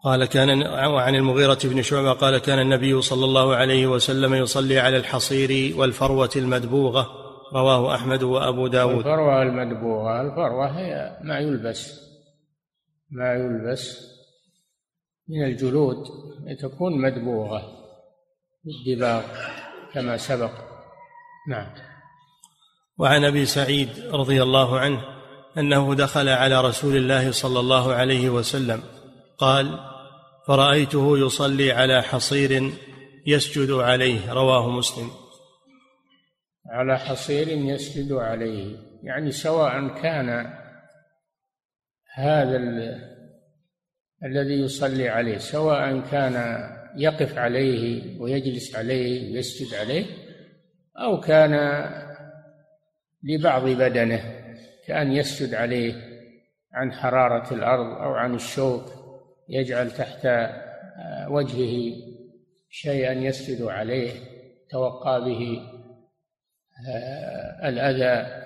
قال 0.08 0.26
كان 0.26 0.64
وعن 0.88 1.16
المغيرة 1.16 1.60
بن 1.64 1.82
شعبة 1.82 2.14
قال 2.14 2.38
كان 2.38 2.60
النبي 2.60 3.02
صلى 3.02 3.26
الله 3.26 3.56
عليه 3.56 3.88
وسلم 3.88 4.34
يصلي 4.34 4.80
على 4.80 4.98
الحصير 4.98 5.78
والفروة 5.78 6.30
المدبوغة. 6.36 7.08
رواه 7.54 7.96
أحمد 7.96 8.24
وأبو 8.24 8.68
داود. 8.68 8.98
الفروة 8.98 9.42
المدبوغة 9.42 10.22
الفروة 10.22 10.80
هي 10.80 11.18
ما 11.24 11.40
يلبس 11.40 12.00
ما 13.12 13.34
يلبس 13.34 14.00
من 15.30 15.44
الجلود 15.44 15.98
تكون 16.60 17.02
مدبوغة 17.02 17.62
بالدباغ 18.64 19.24
كما 19.94 20.18
سبق. 20.18 20.52
نعم. 21.50 21.68
وعن 22.98 23.26
أبي 23.26 23.46
سعيد 23.46 23.90
رضي 24.12 24.44
الله 24.44 24.80
عنه 24.80 25.02
أنه 25.58 25.96
دخل 25.96 26.30
على 26.30 26.62
رسول 26.62 26.98
الله 26.98 27.32
صلى 27.32 27.60
الله 27.60 27.94
عليه 27.94 28.30
وسلم 28.30 28.84
قال 29.38 29.97
فرأيته 30.48 31.18
يصلي 31.18 31.72
على 31.72 32.02
حصير 32.04 32.72
يسجد 33.26 33.72
عليه 33.72 34.34
رواه 34.34 34.70
مسلم. 34.70 35.10
على 36.70 37.00
حصير 37.00 37.48
يسجد 37.48 38.12
عليه. 38.12 38.78
يعني 39.04 39.32
سواء 39.32 40.02
كان 40.02 40.54
هذا 42.14 42.58
الذي 44.24 44.62
يصلي 44.62 45.10
عليه 45.10 45.38
سواء 45.38 46.00
كان 46.00 46.68
يقف 46.96 47.38
عليه 47.38 48.20
ويجلس 48.20 48.76
عليه 48.76 49.34
ويسجد 49.34 49.76
عليه 49.80 50.06
أو 50.98 51.20
كان 51.20 51.54
لبعض 53.24 53.64
بدنه 53.64 54.22
كأن 54.88 55.12
يسجد 55.12 55.54
عليه 55.54 55.94
عن 56.74 56.92
حرارة 56.92 57.54
الأرض 57.54 57.86
أو 57.86 58.14
عن 58.14 58.36
الشوك. 58.36 59.07
يجعل 59.50 59.92
تحت 59.92 60.28
وجهه 61.30 61.96
شيئا 62.70 63.14
يسجد 63.14 63.62
عليه 63.62 64.12
توقى 64.70 65.26
به 65.26 65.62
آه، 66.90 67.70
الأذى. 67.70 68.44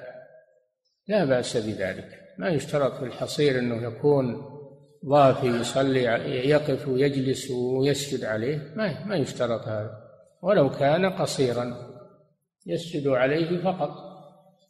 لا 1.07 1.25
بأس 1.25 1.57
بذلك. 1.57 2.19
ما 2.37 2.49
يشترط 2.49 2.93
في 2.93 3.05
الحصير 3.05 3.59
أنه 3.59 3.83
يكون 3.83 4.51
ضافي 5.05 5.47
يصلي 5.47 6.03
يقف 6.49 6.87
ويجلس 6.87 7.51
ويسجد 7.51 8.23
عليه. 8.23 8.73
ما 8.75 9.05
ما 9.05 9.15
يشترط 9.15 9.67
هذا. 9.67 10.01
ولو 10.41 10.69
كان 10.69 11.05
قصيرا 11.05 11.77
يسجد 12.65 13.07
عليه 13.07 13.63
فقط. 13.63 14.11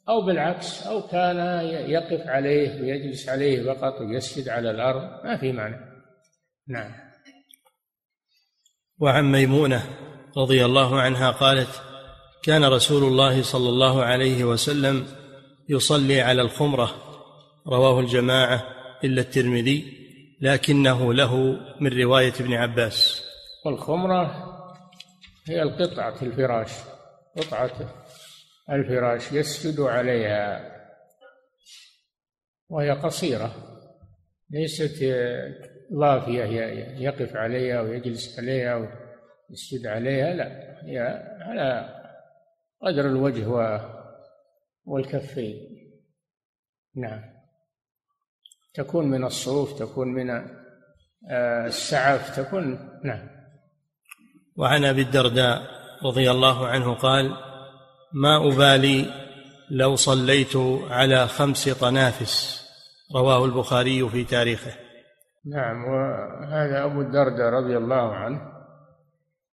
أو 0.08 0.26
بالعكس 0.26 0.86
أو 0.86 1.02
كان 1.02 1.36
يقف 1.90 2.26
عليه 2.26 2.82
ويجلس 2.82 3.28
عليه 3.28 3.72
فقط 3.72 4.00
ويسجد 4.00 4.48
على 4.48 4.70
الأرض 4.70 5.24
ما 5.24 5.36
في 5.36 5.52
معنى 5.52 5.91
نعم. 6.72 6.92
وعن 8.98 9.32
ميمونة 9.32 9.82
رضي 10.36 10.64
الله 10.64 11.00
عنها 11.00 11.30
قالت 11.30 11.82
كان 12.42 12.64
رسول 12.64 13.04
الله 13.04 13.42
صلى 13.42 13.68
الله 13.68 14.04
عليه 14.04 14.44
وسلم 14.44 15.06
يصلي 15.68 16.20
على 16.20 16.42
الخمرة 16.42 16.94
رواه 17.66 18.00
الجماعة 18.00 18.62
إلا 19.04 19.20
الترمذي 19.20 20.02
لكنه 20.40 21.14
له 21.14 21.36
من 21.80 22.00
رواية 22.02 22.32
ابن 22.40 22.52
عباس. 22.52 23.24
والخمرة 23.66 24.52
هي 25.48 25.62
القطعة 25.62 26.22
الفراش 26.22 26.70
قطعة 27.36 27.94
الفراش 28.70 29.32
يسجد 29.32 29.80
عليها 29.80 30.72
وهي 32.68 32.90
قصيرة 32.90 33.54
ليست 34.50 35.02
ضافية 35.94 36.44
يقف 36.98 37.36
عليها 37.36 37.80
ويجلس 37.80 38.38
عليها 38.38 38.76
ويسجد 39.50 39.86
عليها 39.86 40.34
لا 40.34 40.46
هي 40.84 40.98
على 41.40 41.88
قدر 42.82 43.06
الوجه 43.06 43.80
والكفين. 44.84 45.56
نعم. 46.96 47.22
تكون 48.74 49.06
من 49.06 49.24
الصوف 49.24 49.78
تكون 49.78 50.08
من 50.08 50.30
آه، 51.30 51.66
السعف 51.66 52.36
تكون 52.36 52.90
نعم. 53.04 53.28
وعن 54.56 54.84
أبي 54.84 55.02
الدرداء 55.02 55.62
رضي 56.04 56.30
الله 56.30 56.66
عنه 56.66 56.94
قال 56.94 57.36
ما 58.12 58.48
أبالي 58.48 59.06
لو 59.70 59.96
صليت 59.96 60.56
على 60.90 61.28
خمس 61.28 61.68
طنافس. 61.68 62.62
رواه 63.14 63.44
البخاري 63.44 64.08
في 64.08 64.24
تاريخه. 64.24 64.72
نعم 65.46 65.84
وهذا 65.84 66.84
أبو 66.84 67.00
الدرداء 67.00 67.52
رضي 67.52 67.76
الله 67.76 68.14
عنه 68.14 68.52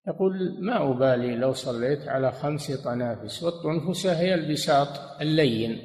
يقول 0.08 0.58
ما 0.62 0.92
أبالي 0.92 1.36
لو 1.36 1.54
صليت 1.54 2.08
على 2.08 2.32
خمس 2.32 2.72
طنافس 2.72 3.44
والطنفسة 3.44 4.20
هي 4.20 4.34
البساط 4.34 5.22
اللين 5.22 5.80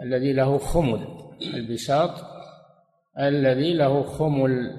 الذي 0.00 0.32
له 0.32 0.58
خمل 0.58 1.06
البساط 1.54 2.10
الذي 3.18 3.74
له 3.74 4.02
خمل 4.02 4.76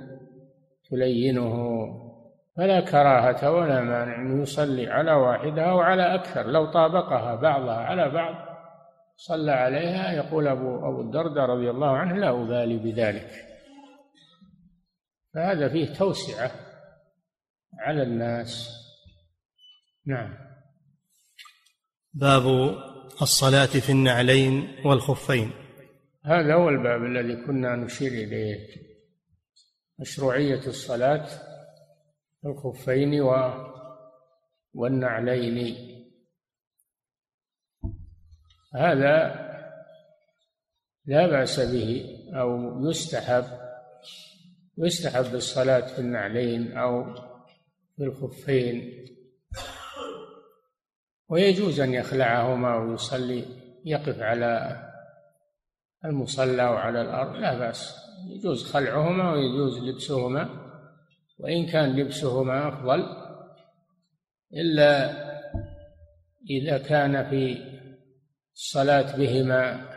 تلينه 0.90 1.86
فلا 2.58 2.80
كراهة 2.80 3.52
ولا 3.52 3.82
مانع 3.82 4.22
أن 4.22 4.42
يصلي 4.42 4.88
على 4.88 5.14
واحدة 5.14 5.62
أو 5.64 5.80
على 5.80 6.16
أكثر 6.16 6.48
لو 6.48 6.66
طابقها 6.66 7.36
بعضها 7.36 7.76
على 7.76 8.10
بعض 8.10 8.36
صلى 9.16 9.52
عليها. 9.52 10.14
يقول 10.14 10.48
أبو 10.48 10.90
أبو 10.90 11.02
الدرداء 11.02 11.46
رضي 11.46 11.70
الله 11.70 11.98
عنه 11.98 12.18
لا 12.18 12.30
أبالي 12.30 12.78
بذلك. 12.78 13.53
فهذا 15.34 15.70
فيه 15.70 15.94
توسعة 15.94 16.52
على 17.80 18.04
الناس. 18.04 18.70
نعم. 20.06 20.38
باب 22.14 22.44
الصلاة 23.22 23.66
في 23.66 23.92
النعلين 23.92 24.76
والخفين. 24.86 25.52
هذا 26.26 26.54
هو 26.54 26.70
الباب 26.70 27.04
الذي 27.04 27.46
كنا 27.46 27.76
نشير 27.76 28.12
إليه. 28.12 28.68
مشروعية 30.00 30.68
الصلاة 30.68 31.26
في 32.42 32.48
الخفين 32.48 33.22
و 33.22 33.54
والنعلين. 34.74 35.94
هذا 38.76 39.44
لا 41.06 41.28
بأس 41.28 41.60
به 41.60 42.20
أو 42.34 42.80
يستحب 42.90 43.63
يستحب 44.78 45.36
الصلاة 45.36 45.88
في 45.88 46.00
النعلين 46.00 46.78
أو 46.78 47.14
في 47.98 48.04
الخفين. 48.04 49.06
ويجوز 51.30 51.80
أن 51.80 51.94
يخلعهما 51.94 52.76
ويصلي 52.76 53.46
يقف 53.86 54.20
على 54.20 54.82
المصلى 56.06 56.64
وعلى 56.64 57.02
الأرض 57.02 57.36
لا 57.36 57.58
بأس. 57.58 57.96
يجوز 58.30 58.64
خلعهما 58.64 59.32
ويجوز 59.32 59.80
لبسهما 59.80 60.50
وإن 61.40 61.66
كان 61.66 61.96
لبسهما 61.96 62.68
أفضل. 62.68 63.06
إلا 64.54 65.24
إذا 66.50 66.78
كان 66.78 67.30
في 67.30 67.58
الصلاة 68.54 69.18
بهما 69.18 69.90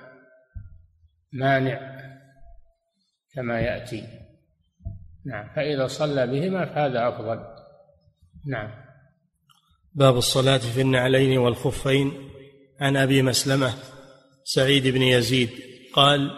مانع 1.32 2.00
كما 3.34 3.60
يأتي. 3.60 4.25
نعم 5.26 5.48
فإذا 5.56 5.86
صلى 5.86 6.26
بهما 6.26 6.64
فهذا 6.66 7.08
أفضل. 7.08 7.40
نعم. 8.46 8.70
باب 9.94 10.16
الصلاة 10.16 10.58
في 10.58 10.80
النعلين 10.80 11.38
والخفين. 11.38 12.12
عن 12.80 12.96
أبي 12.96 13.22
مسلمة 13.22 13.74
سعيد 14.44 14.86
بن 14.86 15.02
يزيد 15.02 15.50
قال 15.92 16.30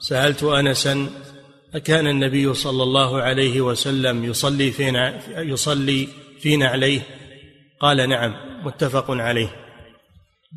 سألت 0.00 0.42
أنسا 0.42 1.08
أكان 1.74 2.06
النبي 2.06 2.54
صلى 2.54 2.82
الله 2.82 3.22
عليه 3.22 3.60
وسلم 3.60 4.24
يصلي 4.24 4.70
في 4.70 5.12
يصلي 5.36 6.08
في 6.38 6.56
نعليه؟ 6.56 7.00
قال 7.80 8.08
نعم 8.08 8.34
متفق 8.64 9.10
عليه. 9.10 9.48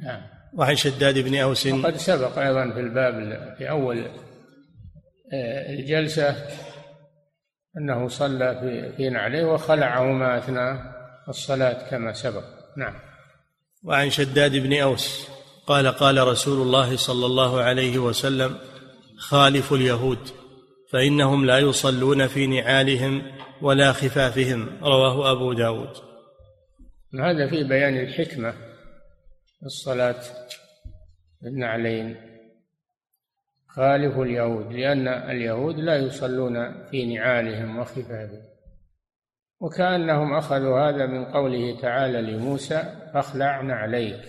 نعم. 0.04 0.22
وعن 0.54 0.76
شداد 0.76 1.20
بن 1.20 1.36
أوس 1.36 1.68
وقد 1.68 1.96
سبق 1.96 2.40
أيضا 2.40 2.74
في 2.74 2.80
الباب 2.80 3.14
في 3.58 3.70
أول 3.70 4.06
آه، 5.34 5.74
الجلسة 5.74 6.36
أنه 7.78 8.08
صلى 8.08 8.60
في 8.60 8.96
في 8.98 9.10
نعليه 9.10 9.46
وخلعهما 9.46 10.38
أثناء 10.38 10.78
الصلاة 11.30 11.90
كما 11.90 12.14
سبق. 12.14 12.44
نعم. 12.78 12.94
وعن 13.84 14.10
شداد 14.10 14.56
بن 14.56 14.74
أوس 14.74 15.28
قال 15.68 15.88
قال 15.88 16.28
رسول 16.28 16.62
الله 16.62 16.98
صلى 16.98 17.26
الله 17.26 17.62
عليه 17.62 17.98
وسلم 17.98 18.58
خالفوا 19.18 19.78
اليهود 19.78 20.20
فإنهم 20.92 21.46
لا 21.46 21.60
يصلون 21.60 22.28
في 22.28 22.48
نعالهم 22.48 23.22
ولا 23.62 23.92
خفافهم 23.92 24.80
رواه 24.82 25.32
أبو 25.32 25.54
داود. 25.54 25.90
هذا 27.20 27.50
في 27.50 27.64
بيان 27.64 27.98
الحكمة 27.98 28.54
الصلاة 29.66 30.22
النعلين 31.46 32.35
خالفوا 33.76 34.26
اليهود 34.26 34.74
لأن 34.74 35.08
اليهود 35.08 35.76
لا 35.76 35.96
يصلون 35.96 36.84
في 36.84 37.16
نعالهم 37.16 37.80
وخفافهم. 37.80 38.42
وكأنهم 39.60 40.34
أخذوا 40.34 40.80
هذا 40.80 41.06
من 41.06 41.26
قوله 41.26 41.82
تعالى 41.82 42.22
لموسى 42.22 42.84
فاخلع 43.14 43.62
نعليك 43.62 44.22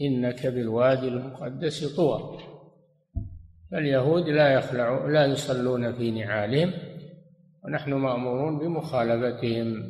إنك 0.00 0.46
بالوادي 0.46 1.08
المقدس 1.08 1.96
طوى 1.96 2.38
فاليهود 3.72 4.28
لا 4.28 4.48
يخلع 4.48 5.06
لا 5.06 5.26
يصلون 5.26 5.92
في 5.92 6.10
نعالهم 6.10 6.72
ونحن 7.64 7.92
مأمورون 7.92 8.58
بمخالفتهم. 8.58 9.84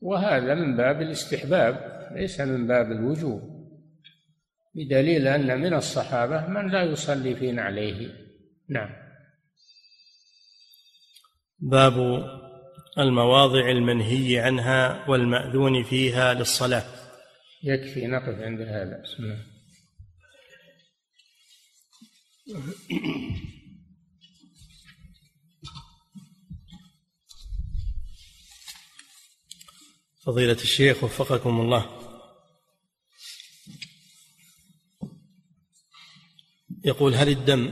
وهذا 0.00 0.54
من 0.54 0.76
باب 0.76 1.02
الاستحباب 1.02 1.76
ليس 2.12 2.40
من 2.40 2.66
باب 2.66 2.92
الوجوب. 2.92 3.53
بدليل 4.74 5.28
أن 5.28 5.60
من 5.60 5.74
الصحابة 5.74 6.46
من 6.46 6.70
لا 6.70 6.82
يصلي 6.82 7.36
في 7.36 7.52
نعليه 7.52 8.24
نعم. 8.68 8.90
باب 11.58 12.24
المواضع 12.98 13.70
المنهي 13.70 14.38
عنها 14.38 15.08
والمأذون 15.08 15.82
فيها 15.82 16.34
للصلاة. 16.34 16.84
يكفي 17.62 18.06
نقف 18.06 18.40
عند 18.40 18.60
هذا. 18.60 19.02
بسم 19.02 19.22
الله. 19.22 19.38
فضيلة 30.26 30.52
الشيخ 30.52 31.04
وفقكم 31.04 31.60
الله. 31.60 32.03
يقول 36.84 37.14
هل 37.14 37.28
الدم 37.28 37.70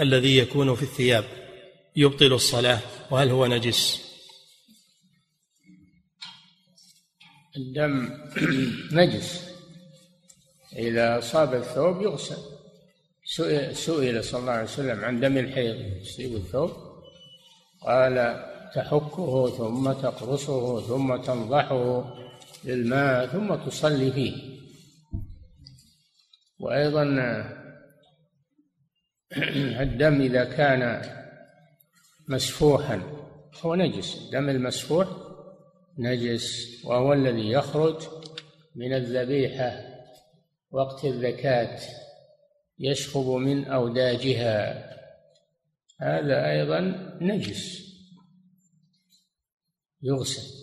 الذي 0.00 0.38
يكون 0.38 0.74
في 0.74 0.82
الثياب 0.82 1.24
يبطل 1.96 2.32
الصلاة 2.32 2.80
وهل 3.10 3.28
هو 3.30 3.46
نجس؟ 3.46 4.10
الدم 7.56 8.10
نجس. 8.98 9.50
إذا 10.76 11.18
أصاب 11.18 11.54
الثوب 11.54 12.02
يغسل. 12.02 12.36
سئل 13.72 14.24
صلى 14.24 14.40
الله 14.40 14.52
عليه 14.52 14.64
وسلم 14.64 15.04
عن 15.04 15.20
دم 15.20 15.38
الحيض 15.38 15.76
يصيب 16.02 16.36
الثوب. 16.36 16.70
قال 17.82 18.44
تحكه 18.74 19.50
ثم 19.50 19.92
تقرصه 19.92 20.80
ثم 20.80 21.16
تنضحه 21.16 22.14
بالماء 22.64 23.26
ثم 23.26 23.54
تصلي 23.54 24.12
فيه. 24.12 24.60
وأيضا 26.60 27.04
الدم 29.86 30.20
إذا 30.20 30.44
كان 30.44 31.02
مسفوحا 32.28 33.02
هو 33.62 33.74
نجس. 33.74 34.16
الدم 34.26 34.48
المسفوح 34.48 35.08
نجس 35.98 36.80
وهو 36.84 37.12
الذي 37.12 37.50
يخرج 37.50 38.02
من 38.74 38.92
الذبيحة. 38.92 39.72
وقت 40.70 41.04
الذكاة 41.04 41.80
يشخب 42.78 43.26
من 43.26 43.64
أوداجها. 43.64 44.90
هذا 46.00 46.50
أيضا 46.50 46.80
نجس. 47.20 47.90
يغسل. 50.02 50.60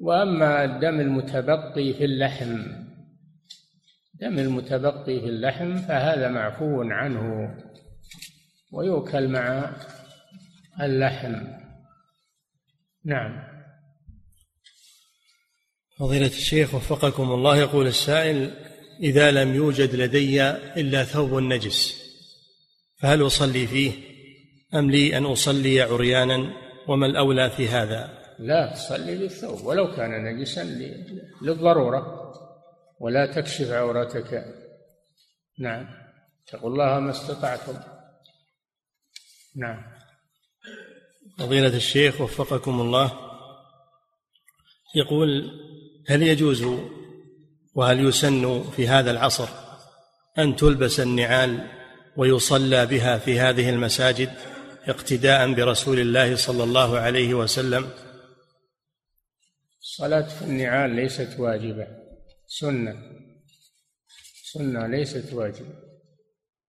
وأما 0.00 0.64
الدم 0.64 1.00
المتبقي 1.00 1.92
في 1.92 2.04
اللحم 2.04 2.58
دم 4.14 4.38
المتبقي 4.38 5.20
في 5.20 5.26
اللحم 5.26 5.76
فهذا 5.76 6.28
معفو 6.28 6.82
عنه. 6.82 7.54
ويؤكل 8.72 9.28
مع 9.28 9.76
اللحم. 10.80 11.34
نعم. 13.04 13.52
فضيلة 15.98 16.26
الشيخ 16.26 16.74
وفقكم 16.74 17.32
الله 17.32 17.56
يقول 17.56 17.86
السائل 17.86 18.50
إذا 19.00 19.30
لم 19.30 19.54
يوجد 19.54 19.94
لدي 19.94 20.50
إلا 20.50 21.04
ثوب 21.04 21.34
نجس 21.34 22.02
فهل 23.00 23.26
أصلي 23.26 23.66
فيه؟ 23.66 23.92
أم 24.74 24.90
لي 24.90 25.18
أن 25.18 25.24
أصلي 25.24 25.80
عريانا؟ 25.80 26.52
وما 26.88 27.06
الأولى 27.06 27.50
في 27.50 27.68
هذا؟ 27.68 28.18
لا 28.38 28.72
تصلي 28.74 29.18
بالثوب 29.18 29.64
ولو 29.66 29.96
كان 29.96 30.24
نجسا 30.24 30.64
للضرورة 31.42 32.32
ولا 33.00 33.26
تكشف 33.26 33.70
عورتك. 33.70 34.44
نعم. 35.58 35.88
اتقوا 36.46 36.70
الله 36.70 37.00
ما 37.00 37.10
استطعتم. 37.10 37.91
نعم. 39.56 39.82
فضيلة 41.38 41.76
الشيخ 41.76 42.20
وفقكم 42.20 42.80
الله. 42.80 43.12
يقول 44.94 45.50
هل 46.08 46.22
يجوز 46.22 46.64
وهل 47.74 48.08
يسن 48.08 48.70
في 48.70 48.88
هذا 48.88 49.10
العصر 49.10 49.48
أن 50.38 50.56
تلبس 50.56 51.00
النعال 51.00 51.68
ويصلى 52.16 52.86
بها 52.86 53.18
في 53.18 53.40
هذه 53.40 53.70
المساجد 53.70 54.32
اقتداء 54.88 55.54
برسول 55.54 56.00
الله 56.00 56.36
صلى 56.36 56.64
الله 56.64 56.98
عليه 56.98 57.34
وسلم؟ 57.34 57.90
الصلاة 59.80 60.28
في 60.28 60.42
النعال 60.42 60.90
ليست 60.90 61.40
واجبة. 61.40 61.86
سنة. 62.46 62.94
سنة 64.44 64.86
ليست 64.86 65.32
واجبة. 65.32 65.91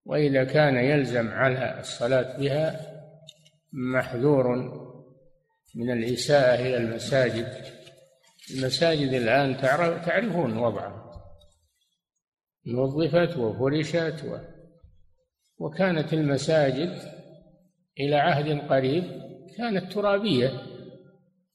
وإذا 0.05 0.43
كان 0.43 0.75
يلزم 0.75 1.29
على 1.29 1.79
الصلاة 1.79 2.37
بها 2.37 2.79
محذور 3.73 4.47
من 5.75 5.91
الإساءة 5.91 6.61
إلى 6.61 6.77
المساجد. 6.77 7.47
المساجد 8.57 9.13
الآن 9.13 9.57
تعرفون 10.05 10.57
وضعها. 10.57 11.03
نظفت 12.67 13.37
وفرشت 13.37 14.23
و 14.25 14.37
وكانت 15.57 16.13
المساجد 16.13 16.99
إلى 17.99 18.15
عهد 18.15 18.59
قريب 18.59 19.03
كانت 19.57 19.93
ترابية 19.93 20.51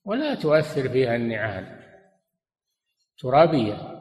ولا 0.05 0.35
تؤثر 0.35 0.89
فيها 0.89 1.17
النعال. 1.17 1.79
ترابية. 3.19 3.98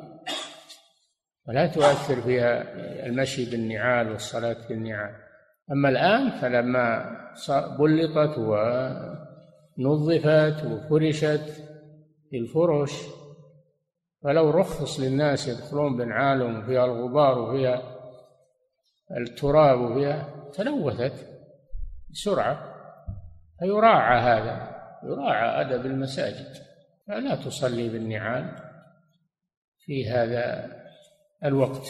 ولا 1.47 1.67
تؤثر 1.67 2.21
فيها 2.21 2.63
المشي 3.05 3.51
بالنعال 3.51 4.11
والصلاة 4.11 4.67
بالنعال 4.69 5.15
أما 5.71 5.89
الآن 5.89 6.29
فلما 6.29 7.17
بلطت 7.79 8.37
ونظفت 9.77 10.65
وفرشت 10.65 11.63
الفرش 12.33 12.91
فلو 14.23 14.49
رخص 14.49 14.99
للناس 14.99 15.47
يدخلون 15.47 15.97
بنعالهم 15.97 16.59
وفيها 16.59 16.85
الغبار 16.85 17.39
وفيها 17.39 17.81
التراب 19.17 19.79
وفيها 19.79 20.29
تلوثت 20.53 21.27
بسرعة. 22.11 22.73
فيراعى 23.59 24.19
هذا 24.19 24.75
يراعى 25.03 25.61
أدب 25.61 25.85
المساجد. 25.85 26.53
فلا 27.07 27.35
تصلي 27.35 27.89
بالنعال 27.89 28.55
في 29.79 30.09
هذا 30.09 30.71
الوقت. 31.45 31.87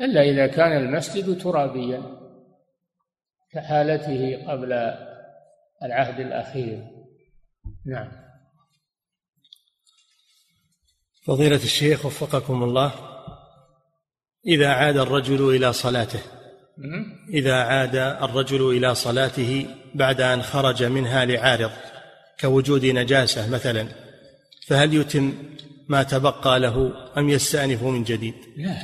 إلا 0.00 0.22
إذا 0.22 0.46
كان 0.46 0.76
المسجد 0.76 1.38
ترابيا 1.42 2.02
كحالته 3.52 4.46
قبل 4.48 4.72
العهد 5.82 6.20
الأخير. 6.20 6.84
نعم. 7.86 8.12
فضيلة 11.22 11.56
الشيخ 11.56 12.06
وفقكم 12.06 12.62
الله 12.62 12.92
إذا 14.46 14.68
عاد 14.68 14.96
الرجل 14.96 15.56
إلى 15.56 15.72
صلاته 15.72 16.20
إذا 17.28 17.54
عاد 17.54 17.96
الرجل 17.96 18.76
إلى 18.76 18.94
صلاته 18.94 19.66
بعد 19.94 20.20
أن 20.20 20.42
خرج 20.42 20.82
منها 20.82 21.24
لعارض 21.24 21.70
كوجود 22.40 22.84
نجاسة 22.84 23.50
مثلا 23.50 23.88
فهل 24.66 24.94
يتم 24.94 25.32
ما 25.90 26.02
تبقى 26.02 26.60
له 26.60 26.92
أم 27.18 27.28
يستأنف 27.28 27.82
من 27.82 28.04
جديد؟ 28.04 28.34
لا. 28.56 28.76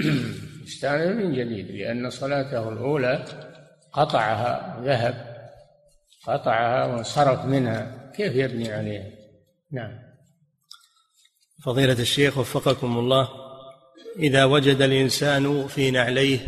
يستأنف 0.66 1.16
من 1.16 1.32
جديد 1.32 1.70
لأن 1.70 2.10
صلاته 2.10 2.68
الأولى 2.68 3.24
قطعها 3.92 4.80
ذهب 4.84 5.14
قطعها 6.26 6.86
وانصرف 6.86 7.44
منها. 7.44 8.10
كيف 8.16 8.34
يبني 8.34 8.72
عليها؟ 8.72 9.04
نعم. 9.72 9.98
فضيلة 11.64 11.92
الشيخ 11.92 12.38
وفقكم 12.38 12.98
الله 12.98 13.28
إذا 14.18 14.44
وجد 14.44 14.82
الإنسان 14.82 15.66
في 15.66 15.90
نعليه 15.90 16.38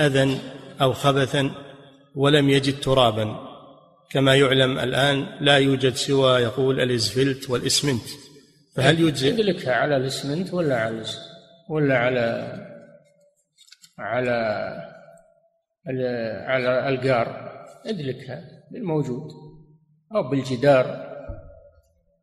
أذى 0.00 0.38
أو 0.80 0.92
خبثا 0.92 1.50
ولم 2.14 2.50
يجد 2.50 2.80
ترابا 2.80 3.38
كما 4.10 4.34
يعلم 4.36 4.78
الآن 4.78 5.26
لا 5.40 5.58
يوجد 5.58 5.94
سوى 5.94 6.40
يقول 6.40 6.80
الإزفلت 6.80 7.50
والإسمنت. 7.50 8.23
فهل 8.74 9.00
يجزئ؟ 9.00 9.28
يدلكها 9.28 9.74
على 9.74 9.96
الإسمنت 9.96 10.54
ولا 10.54 10.76
على 10.76 11.04
ولا 11.68 11.98
على 11.98 12.56
على 13.98 14.30
على 16.46 16.88
القار 16.88 17.54
ادلكها 17.86 18.44
بالموجود 18.70 19.30
أو 20.14 20.30
بالجدار. 20.30 21.14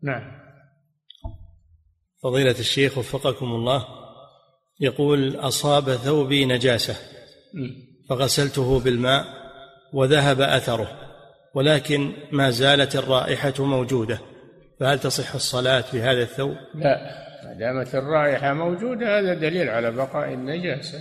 نعم. 0.04 0.42
فضيلة 2.24 2.60
الشيخ 2.60 2.98
وفقكم 2.98 3.46
الله 3.46 3.88
يقول 4.80 5.36
أصاب 5.36 5.96
ثوبي 5.96 6.46
نجاسة 6.46 6.96
فغسلته 8.10 8.80
بالماء 8.80 9.26
وذهب 9.94 10.42
أثره 10.42 10.98
ولكن 11.54 12.14
ما 12.32 12.50
زالت 12.50 12.96
الرائحة 12.96 13.54
موجودة. 13.60 14.31
فهل 14.82 15.00
تصح 15.00 15.36
الصلاة 15.36 15.82
في 15.82 16.02
هذا 16.02 16.22
الثوب؟ 16.22 16.56
لا. 16.76 16.98
ما 17.44 17.54
دامت 17.54 17.96
الرائحة 17.96 18.54
موجودة 18.54 19.20
هذا 19.20 19.34
دليل 19.34 19.70
على 19.70 19.92
بقاء 19.92 20.34
النجاسة. 20.34 21.00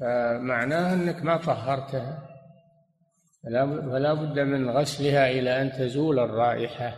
فمعناه 0.00 0.94
أنك 0.94 1.22
ما 1.22 1.36
طهرتها. 1.36 2.28
فلا 3.44 4.14
بد 4.14 4.38
من 4.38 4.70
غسلها 4.70 5.30
إلى 5.30 5.62
أن 5.62 5.72
تزول 5.72 6.18
الرائحة. 6.18 6.96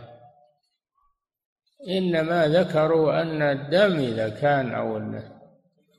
إنما 1.89 2.47
ذكروا 2.47 3.21
أن 3.21 3.41
الدم 3.41 3.99
إذا 3.99 4.29
كان 4.29 4.73
أو 4.73 5.01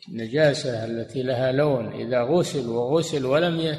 النجاسة 0.09 0.84
التي 0.84 1.22
لها 1.22 1.53
لون 1.53 1.93
إذا 1.93 2.22
غسل 2.22 2.68
وغسل 2.68 3.26
ولم 3.26 3.78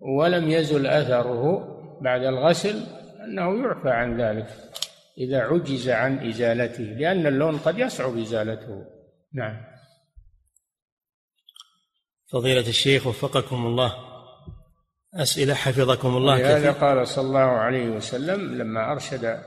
ولم 0.00 0.50
يزل 0.50 0.86
أثره 0.86 1.64
بعد 2.00 2.22
الغسل 2.24 2.82
أنه 3.24 3.62
يعفى 3.62 3.90
عن 3.90 4.20
ذلك. 4.20 4.46
إذا 5.18 5.40
عجز 5.40 5.88
عن 5.88 6.28
إزالته 6.28 6.84
لأن 6.84 7.26
اللون 7.26 7.58
قد 7.58 7.78
يصعب 7.78 8.18
إزالته. 8.18 8.84
نعم. 9.34 9.64
فضيلة 12.32 12.68
الشيخ 12.68 13.06
وفقكم 13.06 13.66
الله. 13.66 14.08
أسئلة 15.14 15.54
حفظكم 15.54 16.16
الله 16.16 16.38
لهذا 16.38 16.72
قال 16.72 17.08
صلى 17.08 17.26
الله 17.26 17.40
عليه 17.40 17.88
وسلم 17.88 18.54
لما 18.54 18.92
أرشد 18.92 19.40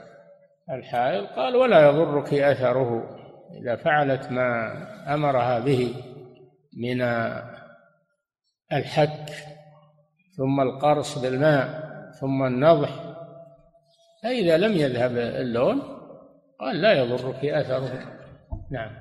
الحائض 0.72 1.26
قال 1.26 1.56
ولا 1.56 1.90
يضرك 1.90 2.34
أثره 2.34 3.18
إذا 3.62 3.76
فعلت 3.76 4.32
ما 4.32 4.74
أمرها 5.14 5.60
به 5.60 5.96
من 6.78 7.02
الحك 8.74 9.30
ثم 10.38 10.62
القرص 10.62 11.18
بالماء 11.18 11.92
ثم 12.22 12.44
النضح 12.44 13.11
فإذا 14.24 14.58
لم 14.58 14.78
يذهب 14.78 15.18
اللون 15.18 15.82
قال 16.60 16.82
لا 16.82 16.94
يضرك 16.94 17.46
أثره 17.46 18.18
نعم. 18.72 18.92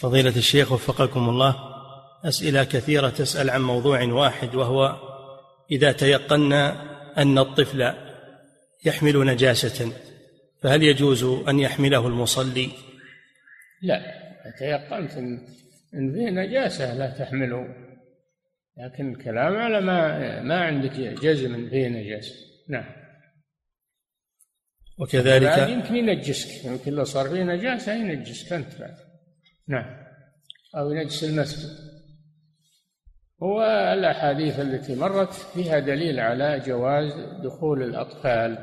فضيلة 0.00 0.36
الشيخ 0.36 0.72
وفقكم 0.72 1.28
الله 1.28 1.56
أسئلة 2.24 2.64
كثيرة 2.64 3.08
تسأل 3.08 3.50
عن 3.50 3.60
موضوع 3.62 4.04
واحد 4.04 4.54
وهو 4.54 4.96
إذا 5.70 5.92
تيقنا 5.92 6.82
أن 7.22 7.38
الطفل 7.38 7.92
يحمل 8.84 9.26
نجاسة 9.26 9.92
فهل 10.62 10.82
يجوز 10.82 11.24
أن 11.24 11.58
يحمله 11.58 12.06
المصلي؟ 12.06 12.68
لا. 13.82 14.18
تيقنت 14.58 15.12
إن 15.94 16.12
فيه 16.12 16.30
نجاسة 16.30 16.94
لا 16.94 17.10
تحمله. 17.10 17.66
لكن 18.78 19.12
الكلام 19.12 19.56
على 19.56 19.80
ما 19.80 20.42
ما 20.42 20.64
عندك 20.64 20.92
جزم 21.00 21.70
فيه 21.70 21.88
نجاسة. 21.88 22.34
نعم. 22.68 22.97
وكذلك 24.98 25.68
يمكن 25.68 25.96
ينجسك. 25.96 26.64
يمكن 26.64 26.92
لو 26.92 27.04
صار 27.04 27.28
فيه 27.28 27.42
نجاسة 27.42 27.94
ينجسك 27.94 28.52
أنت 28.52 28.80
بعد. 28.80 28.96
نعم. 29.68 30.08
أو 30.76 30.90
ينجس 30.90 31.24
المسجد. 31.24 31.88
والأحاديث 33.38 34.60
التي 34.60 34.94
مرت 34.94 35.32
فيها 35.32 35.78
دليل 35.78 36.20
على 36.20 36.62
جواز 36.66 37.12
دخول 37.44 37.82
الأطفال 37.82 38.58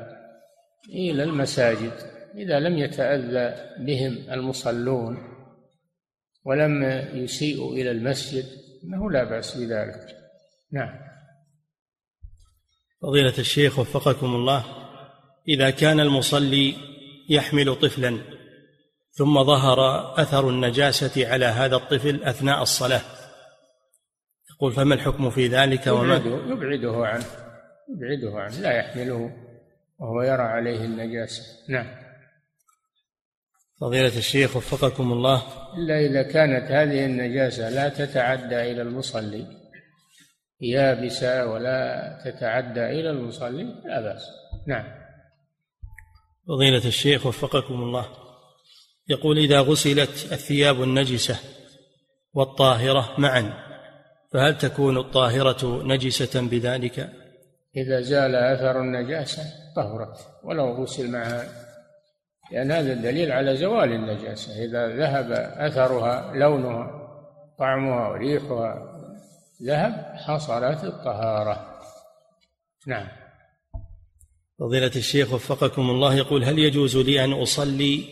إلى 0.89 1.23
المساجد 1.23 1.93
إذا 2.36 2.59
لم 2.59 2.77
يتأذى 2.77 3.55
بهم 3.86 4.31
المصلون 4.31 5.17
ولم 6.45 6.83
يسيئوا 7.13 7.71
إلى 7.71 7.91
المسجد 7.91 8.45
أنه 8.83 9.11
لا 9.11 9.23
بأس 9.23 9.57
بذلك. 9.57 10.17
نعم. 10.71 10.99
فضيلة 13.01 13.38
الشيخ 13.38 13.79
وفقكم 13.79 14.25
الله. 14.25 14.84
إذا 15.48 15.70
كان 15.70 16.00
المصلي 16.00 16.76
يحمل 17.30 17.76
طفلا 17.76 18.20
ثم 19.12 19.43
ظهر 19.43 19.80
أثر 20.22 20.50
النجاسة 20.50 21.28
على 21.28 21.46
هذا 21.46 21.76
الطفل 21.76 22.24
أثناء 22.24 22.62
الصلاة. 22.62 23.02
يقول 24.56 24.74
فما 24.74 24.96
الحكم 24.96 25.30
في 25.30 25.48
ذلك 25.48 25.88
وما 25.88 26.16
يبعده, 26.16 26.36
يبعده 26.36 27.06
عنه 27.06 27.26
يبعده 27.89 28.39
عنه 28.39 28.60
لا 28.60 28.72
يحمله 28.72 29.32
وهو 30.00 30.22
يرى 30.22 30.41
عليه 30.41 30.86
النجاسة. 30.86 31.43
نعم. 31.70 31.88
فضيلة 33.82 34.18
الشيخ 34.18 34.56
وفقكم 34.56 35.12
الله. 35.12 35.43
إلا 35.78 36.00
إذا 36.00 36.24
كانت 36.24 36.72
هذه 36.72 37.06
النجاسة 37.06 37.70
لا 37.70 37.89
تتعدى 37.89 38.72
إلى 38.72 38.82
المصلي 38.82 39.46
يابسة 40.62 41.48
ولا 41.48 42.22
تتعدى 42.26 42.86
إلى 42.86 43.10
المصلي 43.10 43.64
لا 43.64 44.02
بأس. 44.02 44.24
نعم. 44.68 45.05
فضيلة 46.48 46.86
الشيخ 46.86 47.26
وفقكم 47.26 47.74
الله. 47.74 48.06
يقول 49.08 49.38
إذا 49.38 49.60
غسلت 49.60 50.32
الثياب 50.32 50.84
النجسة 50.84 51.39
والطاهرة 52.34 53.16
معا 53.18 53.54
فهل 54.34 54.58
تكون 54.58 54.98
الطاهرة 54.98 55.84
نجسة 55.84 56.41
بذلك؟ 56.41 57.10
إذا 57.78 58.02
زال 58.02 58.36
أثر 58.36 58.82
النجاسة 58.82 59.43
طهرت 59.76 60.18
ولو 60.43 60.84
غسل 60.84 61.12
معها. 61.12 61.48
لأن 62.52 62.72
هذا 62.72 62.93
الدليل 62.93 63.32
على 63.32 63.58
زوال 63.58 63.91
النجاسة. 63.91 64.66
إذا 64.66 64.88
ذهب 64.88 65.32
أثرها 65.58 66.34
لونها 66.36 66.91
طعمها 67.60 68.10
وريحها 68.10 69.00
ذهب 69.64 70.16
حصلت 70.16 70.84
الطهارة. 70.84 71.82
نعم. 72.88 73.24
فضيلة 74.60 74.91
الشيخ 74.95 75.34
وفقكم 75.34 75.89
الله 75.89 76.16
يقول 76.16 76.43
هل 76.43 76.60
يجوز 76.60 76.97
لي 76.97 77.24
أن 77.24 77.34
أصلي 77.34 78.03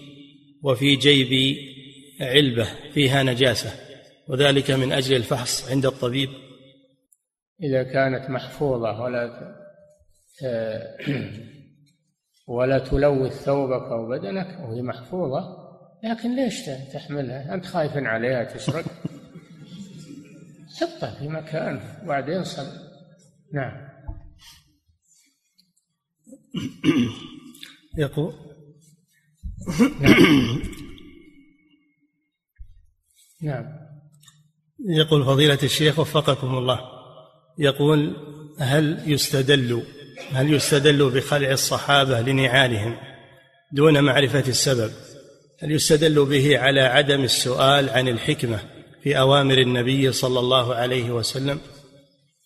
وفي 0.63 0.95
جيبي 0.95 1.73
علبة 2.21 2.67
فيها 2.93 3.23
نجاسة 3.23 3.69
وذلك 4.27 4.71
من 4.71 4.91
أجل 4.91 5.15
الفحص 5.15 5.71
عند 5.71 5.85
الطبيب؟ 5.85 6.29
إذا 7.63 7.83
كانت 7.83 8.29
محفوظة 8.29 9.01
ولا 9.01 9.53
ولا 12.47 12.79
تلوث 12.79 13.43
ثوبك 13.43 13.91
أو 13.91 14.09
بدنك 14.09 14.59
وهي 14.59 14.81
محفوظة 14.81 15.63
لكن 16.03 16.35
ليش 16.35 16.65
تحملها؟ 16.93 17.53
أنت 17.53 17.65
خايف 17.65 17.91
عليها 17.97 18.43
تسرق 18.43 18.85
حطها 20.81 21.19
في 21.19 21.27
مكان 21.27 21.79
وبعدين 22.03 22.43
صل 22.43 22.67
نعم. 23.53 23.92
يقول 27.97 28.33
نعم. 33.41 33.63
نعم. 33.63 33.65
يقول 34.89 35.25
فضيلة 35.25 35.59
الشيخ 35.63 35.99
وفقكم 35.99 36.57
الله. 36.57 36.79
يقول 37.59 38.15
هل 38.59 39.11
يستدل 39.11 39.83
هل 40.31 40.53
يستدل 40.53 41.09
بخلع 41.09 41.51
الصحابة 41.51 42.21
لنعالهم 42.21 42.97
دون 43.71 44.03
معرفة 44.03 44.47
السبب؟ 44.47 44.91
هل 45.59 45.71
يستدل 45.71 46.25
به 46.25 46.59
على 46.59 46.81
عدم 46.81 47.23
السؤال 47.23 47.89
عن 47.89 48.07
الحكمة 48.07 48.59
في 49.03 49.19
أوامر 49.19 49.57
النبي 49.57 50.11
صلى 50.11 50.39
الله 50.39 50.75
عليه 50.75 51.11
وسلم؟ 51.11 51.59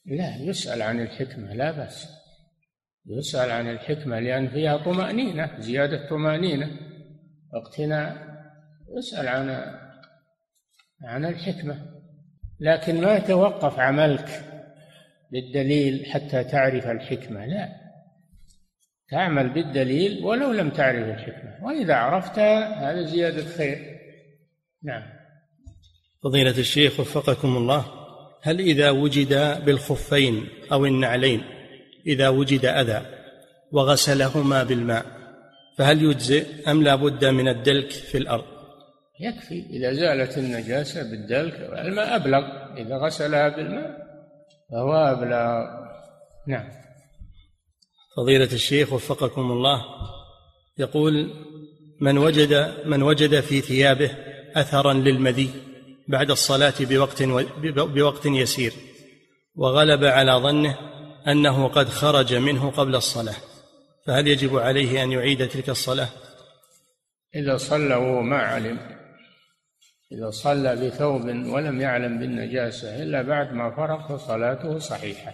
لا 0.06 0.38
يسأل 0.42 0.82
عن 0.82 1.02
الحكمة 1.02 1.54
لا 1.54 1.72
بأس. 1.72 2.17
يسأل 3.10 3.52
عن 3.52 3.70
الحكمة 3.70 4.20
لأن 4.20 4.48
فيها 4.50 4.78
طمأنينة 4.78 5.60
زيادة 5.60 6.10
طمأنينة. 6.10 6.72
واقتناء 7.54 8.18
يسأل 8.98 9.28
عن 9.28 9.50
عن 11.04 11.26
الحكمة. 11.26 11.86
لكن 12.60 13.02
ما 13.02 13.18
يتوقف 13.18 13.80
عملك 13.80 14.30
بالدليل 15.32 16.06
حتى 16.06 16.44
تعرف 16.44 16.88
الحكمة 16.88 17.46
لا. 17.46 17.70
تعمل 19.10 19.50
بالدليل 19.50 20.24
ولو 20.24 20.52
لم 20.52 20.70
تعرف 20.70 21.08
الحكمة. 21.08 21.66
وإذا 21.66 21.94
عرفتها 21.94 22.92
هذا 22.92 23.04
زيادة 23.04 23.46
خير. 23.46 23.98
نعم. 24.84 25.04
فضيلة 26.24 26.58
الشيخ 26.58 27.00
وفقكم 27.00 27.58
الله 27.58 27.86
هل 28.44 28.60
إذا 28.60 28.90
وجد 28.90 29.64
بالخفين 29.66 30.48
أو 30.72 30.86
النعلين 30.86 31.57
إذا 32.08 32.30
وجد 32.30 32.66
أذى 32.66 33.06
وغسلهما 33.72 34.64
بالماء 34.64 35.06
فهل 35.78 36.02
يجزئ 36.02 36.72
أم 36.72 36.84
لا 36.84 36.96
بد 36.96 37.26
من 37.26 37.48
الدلك 37.48 37.92
في 37.92 38.18
الأرض؟ 38.18 38.46
يكفي. 39.20 39.66
إذا 39.70 39.94
زالت 39.94 40.38
النجاسة 40.38 41.04
بالدلك 41.04 41.54
الماء 41.54 42.16
أبلغ. 42.16 42.44
إذا 42.78 42.98
غسلها 42.98 43.50
بالماء 43.50 43.98
فهو 44.72 44.94
أبلغ. 44.94 45.88
نعم. 46.48 46.70
فضيلة 48.18 48.54
الشيخ 48.54 48.94
وفقكم 48.94 49.52
الله 49.52 49.86
يقول 50.78 51.34
من 52.02 52.18
وجد 52.18 52.74
من 52.86 53.04
وجد 53.04 53.40
في 53.40 53.62
ثيابه 53.62 54.12
أثرا 54.56 54.94
للمذي 54.94 55.50
بعد 56.08 56.32
الصلاة 56.32 56.74
بوقت 56.80 57.24
بوقت 57.74 58.26
يسير 58.26 58.74
وغلب 59.56 60.04
على 60.04 60.32
ظنه 60.32 60.78
أنه 61.28 61.68
قد 61.68 61.90
خرج 61.90 62.34
منه 62.34 62.72
قبل 62.72 62.96
الصلاة 62.96 63.36
فهل 64.06 64.28
يجب 64.28 64.58
عليه 64.58 65.04
أن 65.04 65.12
يعيد 65.12 65.48
تلك 65.48 65.70
الصلاة؟ 65.70 66.08
إذا 67.36 67.58
صلى 67.58 67.96
وهو 67.96 68.22
ما 68.22 68.38
علم 68.38 68.80
إذا 70.12 70.30
صلى 70.30 70.76
بثوب 70.76 71.22
ولم 71.26 71.82
يعلم 71.82 72.20
بالنجاسة 72.20 73.04
إلا 73.04 73.22
بعد 73.22 73.54
ما 73.54 73.76
فرغ 73.76 74.18
فصلاته 74.18 74.80
صحيحة 74.80 75.34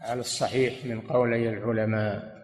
على 0.00 0.20
الصحيح 0.20 0.84
من 0.84 1.00
قولي 1.00 1.48
العلماء. 1.48 2.42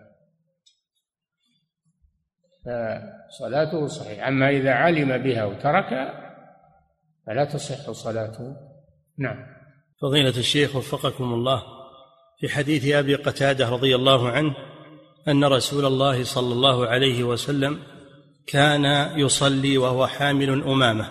فصلاته 2.65 3.87
صحيحة 3.87 4.29
أما 4.29 4.51
إذا 4.51 4.73
علم 4.73 5.19
بها 5.19 5.45
وترك 5.45 6.13
فلا 7.27 7.45
تصح 7.45 7.91
صلاته. 7.91 8.57
نعم. 9.19 9.47
فضيلة 10.03 10.39
الشيخ 10.39 10.77
وفقكم 10.77 11.25
الله 11.25 11.78
في 12.41 12.49
حديث 12.49 12.95
أبي 12.95 13.15
قتادة 13.15 13.69
رضي 13.69 13.95
الله 13.95 14.31
عنه 14.31 14.55
أن 15.29 15.45
رسول 15.45 15.85
الله 15.85 16.25
صلى 16.25 16.53
الله 16.53 16.87
عليه 16.87 17.25
وسلم 17.25 17.79
كان 18.47 18.85
يصلي 19.19 19.79
وهو 19.79 20.07
حامل 20.07 20.51
أمامه. 20.63 21.09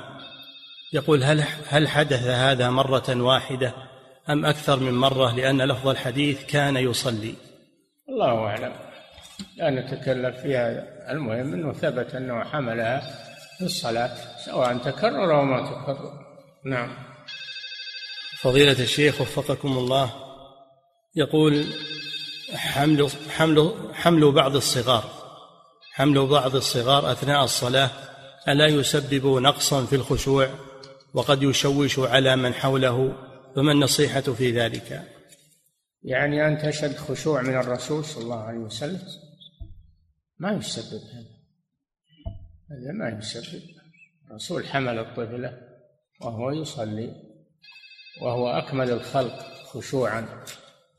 يقول 0.93 1.23
هل 1.23 1.43
هل 1.67 1.87
حدث 1.87 2.23
هذا 2.23 2.69
مرة 2.69 3.21
واحدة 3.21 3.73
أم 4.29 4.45
أكثر 4.45 4.79
من 4.79 4.93
مرة 4.93 5.35
لأن 5.35 5.61
لفظ 5.61 5.87
الحديث 5.87 6.45
كان 6.45 6.77
يصلي؟ 6.77 7.33
الله 8.09 8.45
أعلم. 8.45 8.73
لا 9.57 9.69
نتكلم 9.69 10.31
في 10.31 10.57
هذا 10.57 10.87
المهم 11.09 11.53
أنه 11.53 11.73
ثبت 11.73 12.15
أنه 12.15 12.43
حملها 12.43 12.99
في 13.57 13.65
الصلاة 13.65 14.15
سواء 14.45 14.77
تكرر 14.77 15.39
أو 15.39 15.45
ما 15.45 15.69
تكرر. 15.69 16.11
نعم. 16.65 16.89
فضيلة 18.41 18.83
الشيخ 18.83 19.21
وفقكم 19.21 19.77
الله 19.77 20.26
يقول 21.17 21.65
حمل 22.53 23.09
حمل 23.29 23.73
حمل 23.93 24.31
بعض 24.31 24.55
الصغار. 24.55 25.03
حمل 25.91 26.27
بعض 26.27 26.55
الصغار 26.55 27.11
أثناء 27.11 27.43
الصلاة 27.43 27.89
ألا 28.47 28.67
يسبب 28.67 29.25
نقصا 29.25 29.85
في 29.85 29.95
الخشوع 29.95 30.49
وقد 31.13 31.43
يشوش 31.43 31.99
على 31.99 32.35
من 32.35 32.53
حوله 32.53 33.15
فما 33.55 33.71
النصيحة 33.71 34.21
في 34.21 34.51
ذلك؟ 34.51 35.03
يعني 36.03 36.47
أن 36.47 36.57
تشهد 36.57 36.97
خشوع 36.97 37.41
من 37.41 37.57
الرسول 37.57 38.05
صلى 38.05 38.23
الله 38.23 38.43
عليه 38.43 38.59
وسلم. 38.59 39.01
ما 40.39 40.51
يسبب 40.51 41.01
هذا. 41.01 41.37
هذا 42.71 42.91
ما 42.91 43.19
يسبب. 43.19 43.61
الرسول 44.29 44.67
حمل 44.67 44.99
الطفلة 44.99 45.57
وهو 46.21 46.51
يصلي 46.51 47.11
وهو 48.21 48.49
أكمل 48.49 48.91
الخلق 48.91 49.39
خشوعا. 49.65 50.45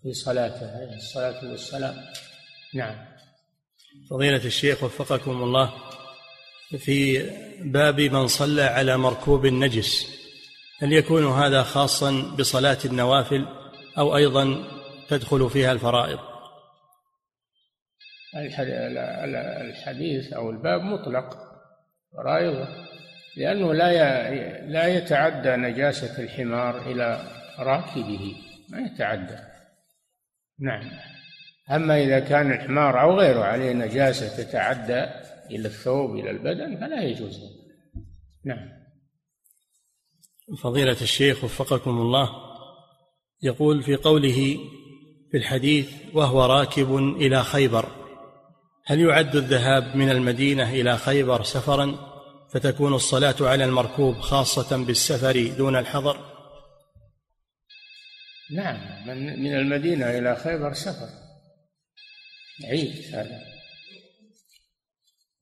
في 0.09 0.15
صلاته 0.15 0.77
عليه 0.77 0.97
الصلاة 0.97 1.51
والسلام. 1.51 1.95
نعم. 2.75 2.95
فضيلة 4.11 4.45
الشيخ 4.45 4.85
وفقكم 4.85 5.43
الله 5.43 5.75
في 6.79 7.31
باب 7.61 8.01
من 8.01 8.27
صلى 8.27 8.63
على 8.63 8.97
مركوب 8.97 9.47
نجس 9.47 10.07
هل 10.83 10.93
يكون 10.93 11.27
هذا 11.27 11.63
خاصا 11.63 12.37
بصلاة 12.39 12.79
النوافل 12.85 13.47
أو 13.99 14.17
أيضا 14.17 14.65
تدخل 15.09 15.51
فيها 15.51 15.73
الفرائض؟ 15.73 16.19
الحديث 19.61 20.33
أو 20.33 20.51
الباب 20.51 20.81
مطلق 20.81 21.37
فرائض 22.17 22.69
لأنه 23.37 23.75
لا 23.75 24.31
لا 24.67 24.87
يتعدى 24.87 25.57
نجاسة 25.57 26.23
الحمار 26.23 26.91
إلى 26.91 27.21
راكبه 27.59 28.37
ما 28.69 28.79
يتعدى. 28.79 29.58
نعم. 30.61 30.91
أما 31.71 32.03
إذا 32.03 32.21
كان 32.21 32.53
الحمار 32.53 33.01
أو 33.01 33.19
غيره 33.19 33.41
عليه 33.41 33.73
نجاسة 33.73 34.43
تتعدى 34.43 35.07
إلى 35.51 35.69
الثوب 35.69 36.17
إلى 36.17 36.31
البدن 36.31 36.77
فلا 36.81 37.03
يجوز. 37.03 37.41
نعم. 38.45 38.69
فضيلة 40.63 40.97
الشيخ 41.03 41.45
وفقكم 41.45 41.91
الله 41.91 42.31
يقول 43.43 43.83
في 43.83 43.97
قوله 43.97 44.59
في 45.31 45.37
الحديث 45.37 45.91
وهو 46.15 46.45
راكب 46.45 46.97
إلى 46.97 47.45
خيبر. 47.45 47.89
هل 48.87 49.01
يعد 49.01 49.37
الذهاب 49.37 49.97
من 49.97 50.11
المدينة 50.11 50.71
إلى 50.71 50.99
خيبر 50.99 51.43
سفرا 51.43 52.09
فتكون 52.51 52.95
الصلاة 52.95 53.37
على 53.41 53.65
المركوب 53.65 54.15
خاصة 54.15 54.85
بالسفر 54.85 55.53
دون 55.59 55.77
الحضر؟ 55.77 56.28
نعم 58.51 59.09
من, 59.09 59.43
من 59.43 59.55
المدينة 59.55 60.19
إلى 60.19 60.37
خيبر 60.37 60.73
سفر. 60.73 61.09
عيد 62.65 63.15
هذا. 63.15 63.43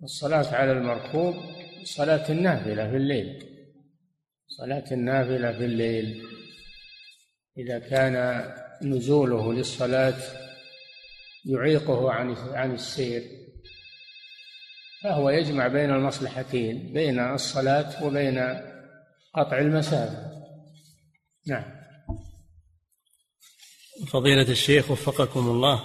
الصلاة 0.03 0.55
على 0.55 0.73
المركوب 0.73 1.35
صلاة 1.85 2.33
النافلة 2.33 2.91
في 2.91 2.97
الليل. 2.97 3.47
صلاة 4.49 4.85
النافلة 4.93 5.53
في 5.53 5.65
الليل. 5.65 6.25
إذا 7.59 7.79
كان 7.79 8.45
نزوله 8.83 9.53
للصلاة 9.53 10.19
يعيقه 11.45 12.13
عن 12.13 12.35
عن 12.35 12.75
السير. 12.75 13.23
فهو 15.03 15.31
يجمع 15.31 15.69
بين 15.69 15.91
المصلحتين 15.91 16.93
بين 16.93 17.21
الصلاة 17.21 18.05
وبين 18.05 18.39
قطع 19.35 19.59
المسافة 19.59 20.33
نعم. 21.47 21.86
فضيلة 24.07 24.51
الشيخ 24.51 24.91
وفقكم 24.91 25.41
الله. 25.41 25.83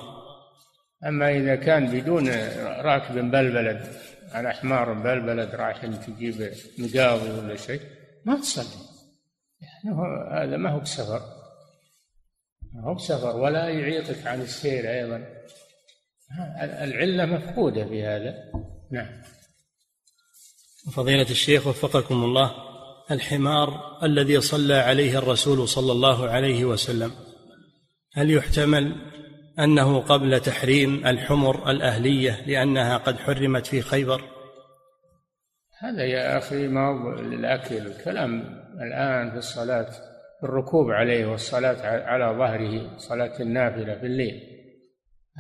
أما 1.08 1.38
إذا 1.38 1.56
كان 1.56 2.00
بدون 2.00 2.30
راكب 2.60 3.16
بلبلد 3.16 3.96
على 4.32 4.54
حمار 4.54 4.94
بلبلد 4.94 5.56
رايح 5.56 5.86
تجيب 5.86 6.54
مقاضي 6.78 7.30
ولا 7.30 7.56
شيء 7.56 7.82
ما 8.26 8.36
تصلي. 8.36 8.86
يعني 9.62 9.98
هذا 10.32 10.58
ما 10.58 10.70
هو 10.70 10.80
بسفر. 10.80 11.22
ما 12.74 12.84
هو 12.84 12.94
بسفر 12.94 13.38
ولا 13.38 13.70
يعيقك 13.70 14.28
عن 14.28 14.42
السير 14.42 14.92
أيضا. 14.92 15.28
العلة 16.62 17.26
مفقودة 17.26 17.86
في 17.86 18.04
هذا. 18.04 18.36
نعم. 18.92 19.22
فضيلة 20.92 21.30
الشيخ 21.30 21.68
وفقكم 21.68 22.24
الله 22.24 22.52
الحمار 23.12 24.00
الذي 24.04 24.42
صلى 24.42 24.74
عليه 24.74 25.18
الرسول 25.18 25.68
صلى 25.68 25.92
الله 25.92 26.30
عليه 26.30 26.66
وسلم 26.66 27.12
هل 28.14 28.32
يحتمل 28.32 28.96
أنه 29.60 30.00
قبل 30.00 30.40
تحريم 30.40 31.08
الحمر 31.08 31.72
الأهلية 31.72 32.46
لأنها 32.48 32.98
قد 32.98 33.18
حرمت 33.18 33.68
في 33.68 33.82
خيبر؟ 33.82 34.22
هذا 35.80 36.06
يا 36.06 36.38
أخي 36.38 36.68
ما 36.68 36.88
هو 36.88 37.22
للأكل 37.22 37.78
الكلام 37.78 38.62
الآن 38.82 39.32
في 39.32 39.38
الصلاة 39.38 39.92
في 40.40 40.44
الركوب 40.44 40.92
عليه 40.92 41.26
والصلاة 41.26 41.88
على 42.06 42.38
ظهره 42.38 42.98
صلاة 42.98 43.42
النافلة 43.42 43.96
في 43.96 44.06
الليل. 44.06 44.42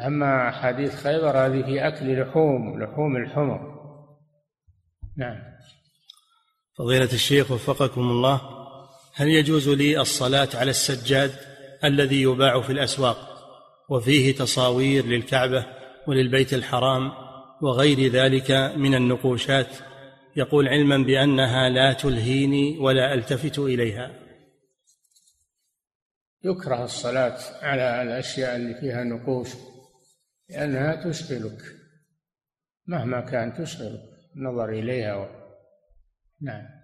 أما 0.05 0.51
حديث 0.51 0.95
خيبر 0.95 1.37
هذه 1.37 1.61
في 1.61 1.87
أكل 1.87 2.21
لحوم 2.21 2.83
لحوم 2.83 3.15
الحمر. 3.17 3.81
نعم. 5.17 5.37
فضيلة 6.77 7.13
الشيخ 7.13 7.51
وفقكم 7.51 8.01
الله 8.01 8.41
هل 9.15 9.27
يجوز 9.27 9.69
لي 9.69 10.01
الصلاة 10.01 10.49
على 10.55 10.69
السجاد؟ 10.69 11.50
الذي 11.83 12.21
يباع 12.21 12.61
في 12.61 12.71
الأسواق 12.71 13.17
وفيه 13.89 14.35
تصاوير 14.35 15.05
للكعبة 15.05 15.65
وللبيت 16.07 16.53
الحرام 16.53 17.11
وغير 17.61 18.11
ذلك 18.11 18.51
من 18.51 18.95
النقوشات 18.95 19.67
يقول 20.35 20.67
علما 20.67 20.97
بأنها 20.97 21.69
لا 21.69 21.93
تلهيني 21.93 22.77
ولا 22.77 23.13
ألتفت 23.13 23.59
إليها. 23.59 24.11
يكره 26.43 26.83
الصلاة 26.83 27.37
على 27.61 28.01
الأشياء 28.01 28.55
اللي 28.55 28.75
فيها 28.81 29.03
نقوش 29.03 29.49
لأنها 30.49 31.09
تشغلك 31.09 31.61
مهما 32.87 33.21
كان 33.21 33.53
تشغلك 33.53 34.01
النظر 34.35 34.69
إليها 34.69 35.15
و... 35.15 35.25
نعم. 36.41 36.80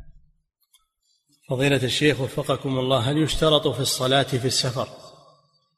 فضيلة 1.49 1.83
الشيخ 1.83 2.21
وفقكم 2.21 2.79
الله 2.79 2.99
هل 2.99 3.17
يشترط 3.17 3.67
في 3.67 3.79
الصلاة 3.79 4.23
في 4.23 4.45
السفر 4.45 4.87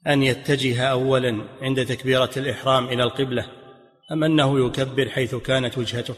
أن 0.07 0.23
يتجه 0.23 0.83
أولا 0.83 1.43
عند 1.61 1.85
تكبيرة 1.85 2.29
الإحرام 2.37 2.85
إلى 2.85 3.03
القبلة 3.03 3.45
أم 4.11 4.23
أنه 4.23 4.65
يكبر 4.65 5.09
حيث 5.09 5.35
كانت 5.35 5.77
وجهته؟ 5.77 6.15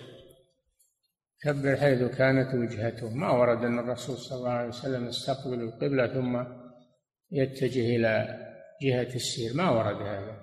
كبر 1.44 1.76
حيث 1.76 2.00
كانت 2.18 2.56
وجهته. 2.56 3.10
ما 3.10 3.32
ورد 3.32 3.64
أن 3.64 3.80
الرسول 3.80 4.18
صلى 4.18 4.38
الله 4.38 4.50
عليه 4.50 4.70
وسلم 4.70 5.08
يستقبل 5.08 5.62
القبلة 5.62 6.08
ثم 6.08 6.44
يتجه 7.32 7.96
إلى 7.96 8.38
جهة 8.84 9.16
السير. 9.16 9.54
ما 9.54 9.70
ورد 9.70 10.02
هذا. 10.02 10.38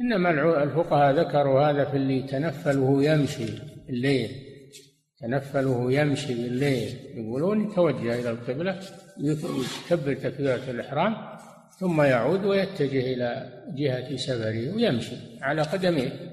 إنما 0.00 0.62
الفقهاء 0.62 1.14
ذكروا 1.14 1.70
هذا 1.70 1.84
في 1.90 1.96
اللي 1.96 2.22
تنفل 2.22 2.78
وهو 2.78 3.00
يمشي 3.00 3.48
الليل. 3.88 4.45
تنفل 5.20 5.66
وهو 5.66 5.88
يمشي 5.88 6.34
بالليل 6.34 6.98
يقولون 7.14 7.70
يتوجه 7.70 8.20
إلى 8.20 8.30
القبلة 8.30 8.80
يكبر 9.18 10.14
تكبيرة 10.14 10.70
الإحرام 10.70 11.16
ثم 11.78 12.02
يعود 12.02 12.44
ويتجه 12.44 13.00
إلى 13.14 13.62
جهة 13.76 14.16
سفره 14.16 14.74
ويمشي 14.74 15.16
على 15.42 15.62
قدميه. 15.62 16.32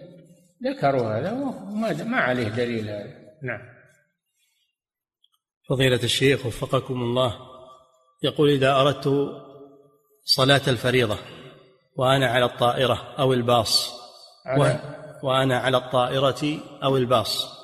ذكروا 0.64 1.20
هذا 1.20 1.32
وما 1.32 2.18
عليه 2.18 2.48
دليل 2.48 2.90
هذا. 2.90 3.14
نعم. 3.44 3.62
فضيلة 5.70 6.04
الشيخ 6.04 6.46
وفقكم 6.46 7.02
الله 7.02 7.36
يقول 8.24 8.50
إذا 8.50 8.76
أردت 8.76 9.32
صلاة 10.24 10.62
الفريضة 10.68 11.18
وأنا 11.96 12.28
على 12.28 12.46
الطائرة 12.46 13.16
أو 13.20 13.34
الباص 13.34 13.94
على 14.46 14.80
وأنا 15.24 15.60
على 15.60 15.78
الطائرة 15.78 16.60
أو 16.84 16.98
الباص 16.98 17.63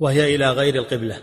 وهي 0.00 0.34
إلى 0.34 0.50
غير 0.50 0.74
القبلة. 0.74 1.16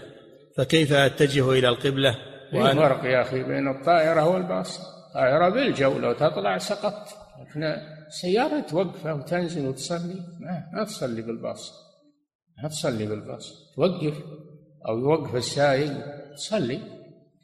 فكيف 0.57 0.93
أتجه 0.93 1.51
إلى 1.51 1.69
القبلة؟ 1.69 2.15
وأنا 2.53 2.73
فرق 2.73 3.05
يا 3.05 3.21
أخي 3.21 3.43
بين 3.43 3.67
الطائرة 3.67 4.27
والباص. 4.27 4.79
الطائرة 5.07 5.49
بالجو 5.49 5.99
لو 5.99 6.13
تطلع 6.13 6.57
سقطت. 6.57 7.17
لكن 7.41 7.75
سيارة 8.09 8.59
توقفه 8.59 9.13
وتنزل 9.13 9.67
وتصلي. 9.67 10.15
ما, 10.39 10.63
ما 10.73 10.83
تصلي 10.83 11.21
بالباص. 11.21 11.73
ما 12.63 12.69
تصلي 12.69 13.05
بالباص. 13.05 13.73
توقف 13.75 14.23
أو 14.87 14.99
يوقف 14.99 15.35
السائق 15.35 15.91
تصلي. 16.35 16.79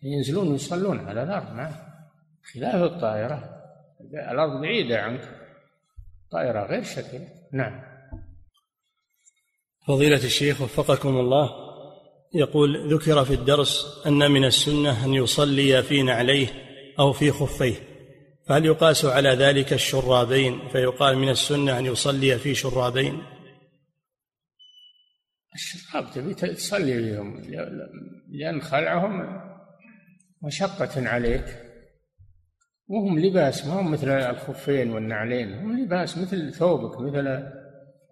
ينزلون 0.04 0.48
ويصلون 0.48 1.00
على 1.00 1.24
الأرض. 1.24 1.56
ما 1.56 1.72
خلاف 2.54 2.76
الطائرة. 2.76 3.50
الأرض 4.32 4.62
بعيدة 4.62 4.98
عنك. 4.98 5.30
طائرة 6.32 6.66
غير 6.66 6.84
شكل. 6.84 7.20
نعم. 7.52 7.93
فضيلة 9.88 10.24
الشيخ 10.24 10.62
وفقكم 10.62 11.18
الله 11.18 11.50
يقول 12.36 12.94
ذكر 12.94 13.26
في 13.26 13.34
الدرس 13.34 14.04
أن 14.08 14.32
من 14.32 14.46
السنة 14.46 15.06
أن 15.06 15.14
يصلي 15.14 15.84
في 15.84 16.04
نعليه 16.04 16.48
أو 17.00 17.14
في 17.14 17.32
خفيه. 17.32 17.76
فهل 18.48 18.66
يقاس 18.66 19.06
على 19.06 19.30
ذلك 19.30 19.74
الشرابين؟ 19.74 20.68
فيقال 20.72 21.18
من 21.18 21.30
السنة 21.30 21.80
أن 21.80 21.86
يصلي 21.86 22.40
في 22.40 22.56
شرابين. 22.56 23.24
الشراب 25.56 26.12
تبي 26.12 26.34
تصلي 26.34 26.94
فيهم 26.94 27.42
لأن 28.30 28.62
خلعهم 28.62 29.42
مشقة 30.44 31.10
عليك. 31.10 31.46
وهم 32.88 33.20
لباس 33.20 33.66
ما 33.66 33.80
هم 33.80 33.92
مثل 33.92 34.10
الخفين 34.10 34.92
والنعلين 34.92 35.54
هم 35.54 35.80
لباس 35.80 36.18
مثل 36.18 36.54
ثوبك 36.54 37.02
مثل 37.02 37.44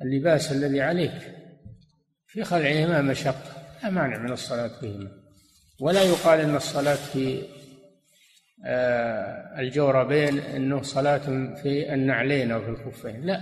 اللباس 0.01 0.51
الذي 0.51 0.81
عليك. 0.81 1.40
في 2.31 2.43
خلعهما 2.43 3.01
مشقة 3.01 3.77
لا 3.83 3.89
مانع 3.89 4.17
من 4.17 4.31
الصلاة 4.31 4.79
فيهما 4.79 5.11
ولا 5.79 6.03
يقال 6.03 6.39
إن 6.39 6.55
الصلاة 6.55 6.95
في 6.95 7.43
آه، 8.65 9.59
الجوربين 9.59 10.39
إنه 10.39 10.81
صلاة 10.81 11.55
في 11.61 11.93
النعلين 11.93 12.51
أو 12.51 12.61
في 12.61 12.69
الخفين. 12.69 13.25
لا. 13.25 13.41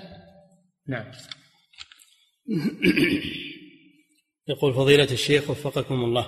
نعم. 0.87 1.11
يقول 4.47 4.73
فضيلة 4.73 5.11
الشيخ 5.11 5.49
وفقكم 5.49 5.95
الله. 5.95 6.27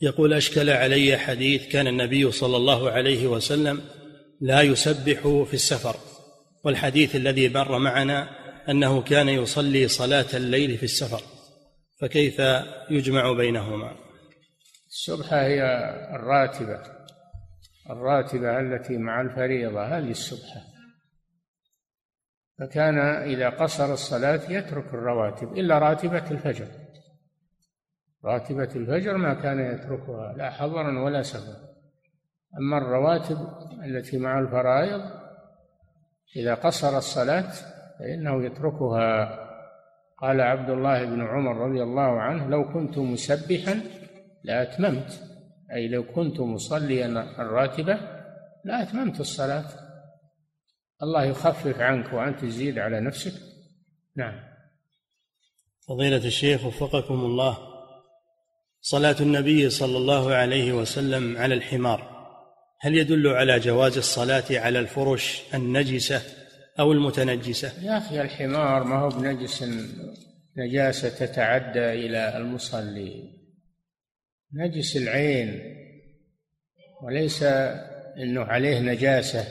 يقول 0.00 0.32
أشكل 0.32 0.70
علي 0.70 1.16
حديث 1.16 1.68
كان 1.68 1.86
النبي 1.86 2.32
صلى 2.32 2.56
الله 2.56 2.90
عليه 2.90 3.26
وسلم 3.26 3.80
لا 4.40 4.62
يسبح 4.62 5.20
في 5.46 5.54
السفر 5.54 5.96
والحديث 6.64 7.16
الذي 7.16 7.48
مر 7.48 7.78
معنا 7.78 8.41
أنه 8.68 9.02
كان 9.02 9.28
يصلي 9.28 9.88
صلاة 9.88 10.26
الليل 10.34 10.78
في 10.78 10.82
السفر 10.82 11.22
فكيف 12.00 12.38
يجمع 12.90 13.32
بينهما؟ 13.32 13.96
السبحة 14.88 15.42
هي 15.42 15.62
الراتبة 16.14 16.82
الراتبة 17.90 18.60
التي 18.60 18.98
مع 18.98 19.20
الفريضة 19.20 19.84
هذه 19.84 20.10
السبحة 20.10 20.60
فكان 22.58 22.98
إذا 22.98 23.50
قصر 23.50 23.92
الصلاة 23.92 24.50
يترك 24.50 24.94
الرواتب 24.94 25.52
إلا 25.52 25.78
راتبة 25.78 26.30
الفجر. 26.30 26.66
راتبة 28.24 28.68
الفجر 28.76 29.16
ما 29.16 29.34
كان 29.34 29.74
يتركها 29.74 30.32
لا 30.36 30.50
حضرا 30.50 31.04
ولا 31.04 31.22
سفرا. 31.22 31.72
أما 32.58 32.78
الرواتب 32.78 33.48
التي 33.84 34.18
مع 34.18 34.38
الفرائض 34.38 35.02
إذا 36.36 36.54
قصر 36.54 36.98
الصلاة 36.98 37.52
فإنه 38.02 38.44
يتركها. 38.46 39.38
قال 40.18 40.40
عبد 40.40 40.70
الله 40.70 41.04
بن 41.04 41.20
عمر 41.20 41.56
رضي 41.56 41.82
الله 41.82 42.20
عنه 42.20 42.48
لو 42.48 42.72
كنت 42.72 42.98
مسبحا 42.98 43.80
لأتممت. 44.44 45.22
أي 45.72 45.88
لو 45.88 46.04
كنت 46.12 46.40
مصليا 46.40 47.06
الراتبة 47.38 47.98
لأتممت 48.64 49.20
الصلاة. 49.20 49.64
الله 51.02 51.24
يخفف 51.24 51.80
عنك 51.80 52.12
وأنت 52.12 52.40
تزيد 52.40 52.78
على 52.78 53.00
نفسك. 53.00 53.32
نعم. 54.16 54.40
فضيلة 55.88 56.26
الشيخ 56.26 56.64
وفقكم 56.64 57.14
الله 57.14 57.58
صلاة 58.80 59.16
النبي 59.20 59.70
صلى 59.70 59.96
الله 59.96 60.34
عليه 60.34 60.72
وسلم 60.72 61.36
على 61.36 61.54
الحمار 61.54 62.12
هل 62.80 62.94
يدل 62.94 63.28
على 63.28 63.58
جواز 63.58 63.96
الصلاة 63.96 64.44
على 64.50 64.78
الفرش 64.78 65.42
النجسة 65.54 66.41
أو 66.80 66.92
المتنجسة. 66.92 67.84
يا 67.84 67.98
أخي 67.98 68.20
الحمار 68.20 68.84
ما 68.84 68.96
هو 68.96 69.08
بنجس 69.08 69.64
نجاسة 70.56 71.08
تتعدى 71.08 71.92
إلى 71.92 72.36
المصلي 72.36 73.42
نجس 74.54 74.96
العين 74.96 75.60
وليس 77.02 77.42
إنه 78.22 78.40
عليه 78.40 78.80
نجاسة 78.80 79.46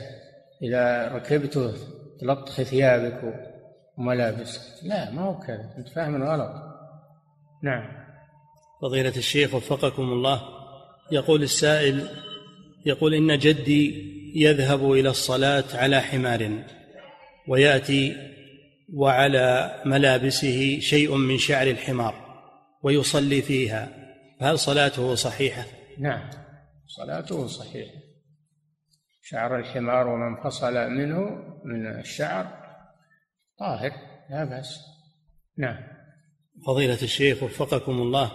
إذا 0.62 1.08
ركبته 1.08 1.72
تلطخ 2.20 2.62
ثيابك 2.62 3.34
وملابسك. 3.98 4.60
لا 4.82 5.10
ما 5.10 5.22
هو 5.22 5.38
كذا. 5.38 5.74
أنت 5.78 5.88
فاهم 5.88 6.22
غلط 6.22 6.52
نعم. 7.62 8.02
فضيلة 8.82 9.16
الشيخ 9.16 9.54
وفقكم 9.54 10.02
الله 10.02 10.42
يقول 11.12 11.42
السائل 11.42 12.08
يقول 12.86 13.14
إن 13.14 13.38
جدي 13.38 14.12
يذهب 14.36 14.92
إلى 14.92 15.08
الصلاة 15.08 15.64
على 15.74 16.00
حمار. 16.00 16.64
ويأتي 17.48 18.16
وعلى 18.92 19.80
ملابسه 19.84 20.78
شيء 20.80 21.16
من 21.16 21.38
شعر 21.38 21.66
الحمار 21.66 22.14
ويصلي 22.82 23.42
فيها. 23.42 23.88
فهل 24.40 24.58
صلاته 24.58 25.14
صحيحة؟ 25.14 25.64
نعم 25.98 26.30
صلاته 26.86 27.46
صحيحة. 27.46 28.02
شعر 29.22 29.58
الحمار 29.58 30.08
ومن 30.08 30.42
فصل 30.44 30.74
منه 30.90 31.18
من 31.64 32.00
الشعر 32.00 32.46
طاهر 33.58 33.90
لا 34.30 34.44
بأس. 34.44 34.80
نعم. 35.58 35.78
فضيلة 36.66 37.02
الشيخ 37.02 37.42
وفقكم 37.42 37.92
الله 37.92 38.32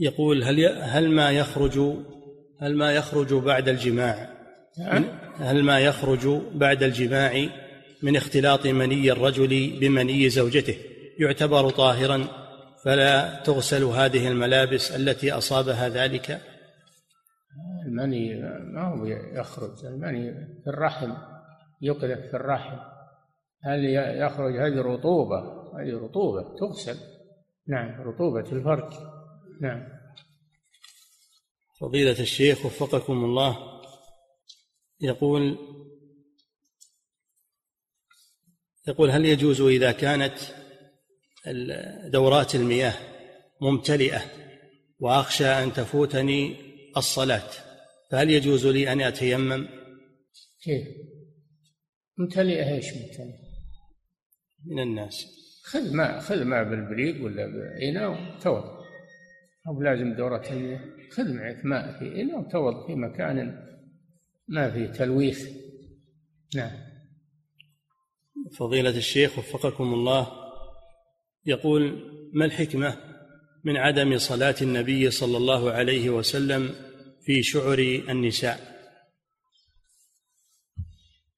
يقول 0.00 0.44
هل 0.44 0.82
هل 0.82 1.10
ما 1.10 1.30
يخرج 1.30 1.78
هل 2.60 2.76
ما 2.76 2.92
يخرج 2.92 3.34
بعد 3.34 3.68
الجماع؟ 3.68 4.28
نعم. 4.78 5.04
هل 5.38 5.62
ما 5.62 5.80
يخرج 5.80 6.26
بعد 6.54 6.82
الجماع 6.82 7.48
من 8.04 8.16
اختلاط 8.16 8.66
مني 8.66 9.12
الرجل 9.12 9.78
بمني 9.80 10.28
زوجته. 10.28 10.76
يعتبر 11.18 11.70
طاهرا 11.70 12.26
فلا 12.84 13.42
تغسل 13.42 13.84
هذه 13.84 14.28
الملابس 14.28 14.90
التي 14.90 15.32
أصابها 15.32 15.88
ذلك. 15.88 16.40
المني 17.86 18.34
ما 18.74 18.88
هو 18.88 19.06
يخرج 19.40 19.84
المني 19.84 20.32
في 20.64 20.70
الرحم 20.70 21.12
يقذف 21.82 22.18
في 22.30 22.34
الرحم. 22.34 22.76
هل 23.64 23.84
يخرج؟ 24.22 24.56
هذه 24.56 24.80
رطوبة 24.80 25.38
هذه 25.78 26.04
رطوبة 26.04 26.56
تغسل. 26.58 26.96
نعم 27.68 28.00
رطوبة 28.00 28.52
الفرج. 28.52 28.92
نعم. 29.60 29.88
فضيلة 31.80 32.20
الشيخ 32.20 32.66
وفقكم 32.66 33.24
الله 33.24 33.58
يقول 35.00 35.58
يقول 38.88 39.10
هل 39.10 39.24
يجوز 39.24 39.60
إذا 39.60 39.92
كانت 39.92 40.34
دورات 42.12 42.54
المياه 42.54 42.94
ممتلئة 43.60 44.22
وأخشى 44.98 45.46
أن 45.46 45.72
تفوتني 45.72 46.56
الصلاة 46.96 47.50
فهل 48.10 48.30
يجوز 48.30 48.66
لي 48.66 48.92
أن 48.92 49.00
أتيمم؟ 49.00 49.68
كيف؟ 50.62 50.88
ممتلئة 52.18 52.74
إيش 52.74 52.84
ممتلئة؟ 52.84 53.44
من 54.66 54.82
الناس 54.82 55.26
خذ 55.64 55.94
ماء 55.94 56.20
خذ 56.20 56.44
ماء 56.44 56.64
بالبريق 56.64 57.24
ولا 57.24 57.46
بإناء 57.46 58.10
وتوضا 58.10 58.84
أو 59.68 59.82
لازم 59.82 60.14
دورة 60.14 60.42
المياه 60.50 60.80
خذ 61.10 61.32
معك 61.32 61.64
ماء 61.64 61.98
في 61.98 62.20
إناء 62.20 62.40
وتوضا 62.40 62.86
في 62.86 62.94
مكان 62.94 63.64
ما 64.48 64.70
فيه 64.70 64.86
تلويث 64.86 65.48
نعم 66.56 66.93
فضيلة 68.58 68.96
الشيخ 68.96 69.38
وفقكم 69.38 69.94
الله 69.94 70.26
يقول 71.46 72.10
ما 72.32 72.44
الحكمة 72.44 72.96
من 73.64 73.76
عدم 73.76 74.18
صلاة 74.18 74.54
النبي 74.62 75.10
صلى 75.10 75.36
الله 75.36 75.70
عليه 75.70 76.10
وسلم 76.10 76.74
في 77.24 77.42
شعر 77.42 77.78
النساء؟ 78.08 78.74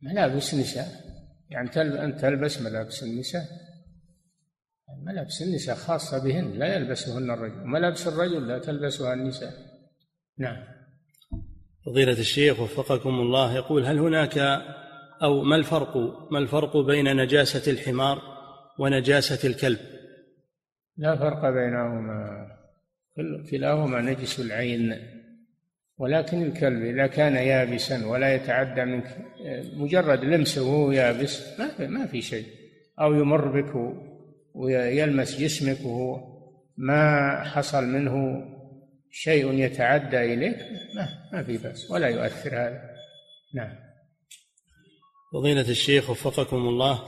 ملابس 0.02 0.54
النساء 0.54 0.86
يعني 1.50 1.70
أن 2.04 2.16
تلبس 2.16 2.60
ملابس 2.60 3.02
النساء. 3.02 3.44
ملابس 5.06 5.42
النساء 5.42 5.76
خاصة 5.76 6.24
بهن 6.24 6.58
لا 6.58 6.74
يلبسهن 6.76 7.30
الرجل. 7.30 7.66
ملابس 7.66 8.06
الرجل 8.06 8.48
لا 8.48 8.58
تلبسها 8.58 9.14
النساء. 9.14 9.52
نعم. 10.38 10.56
فضيلة 11.86 12.18
الشيخ 12.18 12.60
وفقكم 12.60 13.20
الله 13.20 13.56
يقول 13.56 13.86
هل 13.86 13.98
هناك 13.98 14.38
أو 15.22 15.42
ما 15.42 15.56
الفرق 15.56 15.96
ما 16.32 16.38
الفرق 16.38 16.76
بين 16.76 17.16
نجاسة 17.16 17.72
الحمار 17.72 18.22
ونجاسة 18.78 19.48
الكلب؟ 19.48 19.78
لا 20.96 21.16
فرق 21.16 21.50
بينهما. 21.50 22.46
كلاهما 23.50 24.00
نجس 24.00 24.40
العين 24.40 24.96
ولكن 25.98 26.42
الكلب 26.42 26.82
إذا 26.82 27.06
كان 27.06 27.36
يابسا 27.36 28.06
ولا 28.06 28.34
يتعدى 28.34 28.84
منك 28.84 29.16
مجرد 29.76 30.24
لمسه 30.24 30.62
وهو 30.62 30.92
يابس 30.92 31.58
ما 31.58 31.68
في 31.68 31.86
ما 31.86 32.06
في 32.06 32.22
شيء. 32.22 32.46
أو 33.00 33.14
يمر 33.14 33.60
بك 33.60 33.96
ويلمس 34.54 35.40
جسمك 35.40 35.80
وهو 35.86 36.36
ما 36.76 37.42
حصل 37.44 37.84
منه 37.84 38.44
شيء 39.10 39.52
يتعدى 39.52 40.34
إليك 40.34 40.56
ما, 40.96 41.08
ما 41.32 41.42
في 41.42 41.56
بأس 41.56 41.90
ولا 41.90 42.08
يؤثر 42.08 42.50
هذا. 42.50 42.80
نعم. 43.54 43.85
فضيلة 45.32 45.68
الشيخ 45.68 46.10
وفقكم 46.10 46.56
الله 46.56 47.02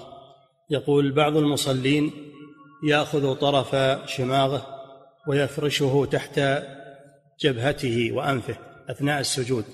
يقول 0.71 1.13
بعض 1.13 1.37
المصلين 1.37 2.11
يأخذ 2.89 3.35
طرف 3.35 3.77
شماغه 4.11 4.67
ويفرشه 5.29 6.09
تحت 6.13 6.41
جبهته 7.41 8.13
وأنفه 8.13 8.57
أثناء 8.91 9.21
السجود. 9.21 9.65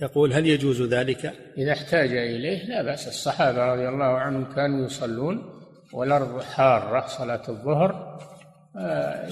يقول 0.00 0.32
هل 0.32 0.46
يجوز 0.46 0.82
ذلك؟ 0.82 1.32
إذا 1.58 1.72
احتاج 1.72 2.10
إليه 2.10 2.64
لا 2.64 2.82
بأس. 2.82 3.08
الصحابة 3.08 3.64
رضي 3.64 3.88
الله 3.88 4.04
عنهم 4.04 4.54
كانوا 4.54 4.86
يصلون 4.86 5.60
والأرض 5.92 6.42
حارة 6.42 7.06
صلاة 7.06 7.42
الظهر 7.48 8.18
آه، 8.76 9.28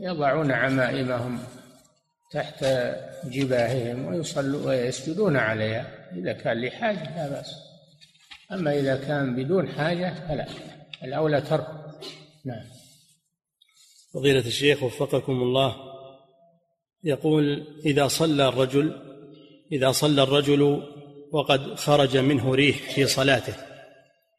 يضعون 0.00 0.52
عمائمهم 0.52 1.38
تحت 2.32 2.64
جباههم 3.24 4.06
ويصلوا 4.06 4.66
ويسجدون 4.66 5.36
عليها. 5.36 5.86
إذا 6.12 6.32
كان 6.32 6.60
لحاجة 6.60 7.16
لا 7.16 7.28
بأس. 7.28 7.54
أما 8.52 8.78
إذا 8.78 8.96
كان 8.96 9.36
بدون 9.36 9.68
حاجة 9.68 10.14
فلا. 10.28 10.46
الأولى 11.04 11.40
ترك. 11.40 11.66
نعم. 12.44 12.64
فضيلة 14.14 14.46
الشيخ 14.46 14.82
وفقكم 14.82 15.32
الله. 15.32 15.76
يقول 17.04 17.66
إذا 17.86 18.08
صلى 18.08 18.48
الرجل 18.48 19.02
إذا 19.72 19.92
صلى 19.92 20.22
الرجل 20.22 20.82
وقد 21.32 21.74
خرج 21.74 22.16
منه 22.16 22.54
ريح 22.54 22.76
في 22.76 23.06
صلاته 23.06 23.54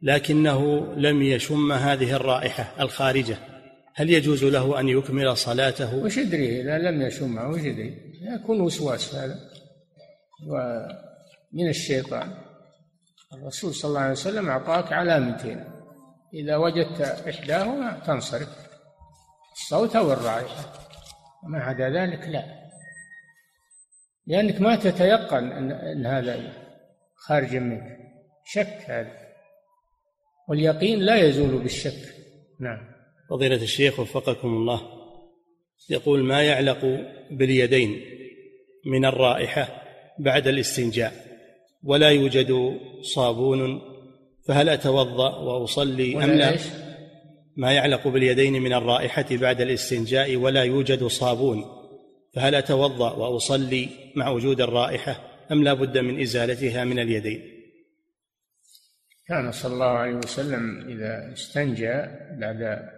لكنه 0.01 0.93
لم 0.95 1.22
يشم 1.22 1.72
هذه 1.72 2.15
الرائحة 2.15 2.74
الخارجة 2.80 3.38
هل 3.93 4.09
يجوز 4.09 4.43
له 4.43 4.80
أن 4.80 4.89
يكمل 4.89 5.38
صلاته؟ 5.38 5.95
وش 5.95 6.18
يدري؟ 6.18 6.61
إذا 6.61 6.78
لم 6.78 7.01
يشمها 7.01 7.47
وش 7.47 7.61
يدري؟ 7.61 7.97
يكون 8.22 8.61
وسواس 8.61 9.15
هذا. 9.15 9.39
ومن 11.54 11.70
الشيطان. 11.70 12.34
الرسول 13.34 13.74
صلى 13.74 13.89
الله 13.89 14.02
عليه 14.02 14.12
وسلم 14.12 14.50
أعطاك 14.50 14.93
علامتين. 14.93 15.64
إذا 16.34 16.58
وجدت 16.58 17.02
إحداهما 17.02 18.00
تنصرف. 18.00 18.68
الصوت 19.52 19.95
أو 19.95 20.14
الرائحة. 20.14 20.74
وما 21.43 21.60
عدا 21.60 21.89
ذلك 21.89 22.28
لا. 22.28 22.43
لأنك 24.28 24.62
ما 24.62 24.76
تتيقن 24.76 25.52
أن 25.52 26.06
هذا 26.06 26.54
خارج 27.16 27.56
منك. 27.56 27.98
شك 28.45 28.84
هذا. 28.86 29.12
واليقين 30.48 31.00
لا 31.00 31.16
يزول 31.16 31.58
بالشك. 31.58 32.16
نعم. 32.60 32.80
فضيلة 33.30 33.64
الشيخ 33.64 34.00
وفقكم 34.00 34.48
الله. 34.48 34.82
يقول 35.89 36.24
ما 36.24 36.43
يعلق 36.43 36.86
باليدين 37.32 38.02
من 38.86 39.06
الرائحة 39.06 39.84
بعد 40.20 40.48
الاستنجاء؟ 40.48 41.27
ولا 41.84 42.10
يوجد 42.10 42.80
صابون 43.16 43.82
فهل 44.48 44.70
أتوضأ 44.70 45.36
وأصلي 45.36 46.24
أم 46.24 46.32
لا؟ 46.32 46.58
ما 47.58 47.72
يعلق 47.72 48.08
باليدين 48.08 48.54
من 48.54 48.74
الرائحة 48.74 49.26
بعد 49.32 49.62
الاستنجاء 49.62 50.36
ولا 50.36 50.64
يوجد 50.64 51.04
صابون 51.04 51.66
فهل 52.34 52.56
أتوضأ 52.56 53.14
وأصلي 53.14 53.90
مع 54.16 54.30
وجود 54.30 54.62
الرائحة 54.62 55.22
أم 55.52 55.64
لا 55.64 55.74
بد 55.74 55.98
من 55.98 56.22
إزالتها 56.22 56.84
من 56.84 57.00
اليدين؟ 57.00 57.58
كان 59.28 59.52
صلى 59.52 59.74
الله 59.74 59.86
عليه 59.86 60.16
وسلم 60.16 60.88
إذا 60.90 61.34
استنجى 61.34 61.94
بعد 62.40 62.90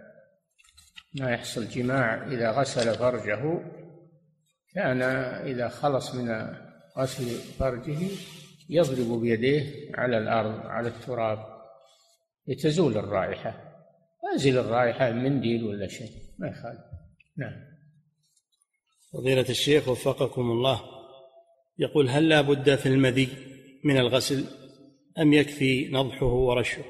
ما 1.14 1.30
يحصل 1.30 1.68
جماع 1.68 2.26
إذا 2.26 2.50
غسل 2.50 2.94
فرجه 2.94 3.60
كان 4.74 5.02
إذا 5.46 5.68
خلص 5.68 6.14
من 6.14 6.54
غسل 6.98 7.24
فرجه 7.58 7.98
يضرب 8.70 9.20
بيديه 9.20 9.90
على 9.94 10.18
الأرض 10.18 10.66
على 10.66 10.88
التراب. 10.88 11.38
لتزول 12.48 12.96
الرائحة. 12.96 13.54
أزل 14.34 14.58
الرائحة 14.58 15.10
منديل 15.10 15.64
ولا 15.64 15.86
شيء. 15.86 16.10
ما 16.38 16.48
يخالف. 16.48 16.80
نعم. 17.36 17.52
فضيلة 19.12 19.48
الشيخ 19.48 19.88
وفقكم 19.88 20.42
الله. 20.42 20.80
يقول 21.78 22.08
هل 22.08 22.28
لا 22.28 22.40
بد 22.40 22.74
في 22.74 22.86
المذي 22.86 23.28
من 23.84 23.96
الغسل؟ 23.96 24.44
أم 25.18 25.32
يكفي 25.32 25.88
نضحه 25.88 26.26
ورشه؟ 26.26 26.84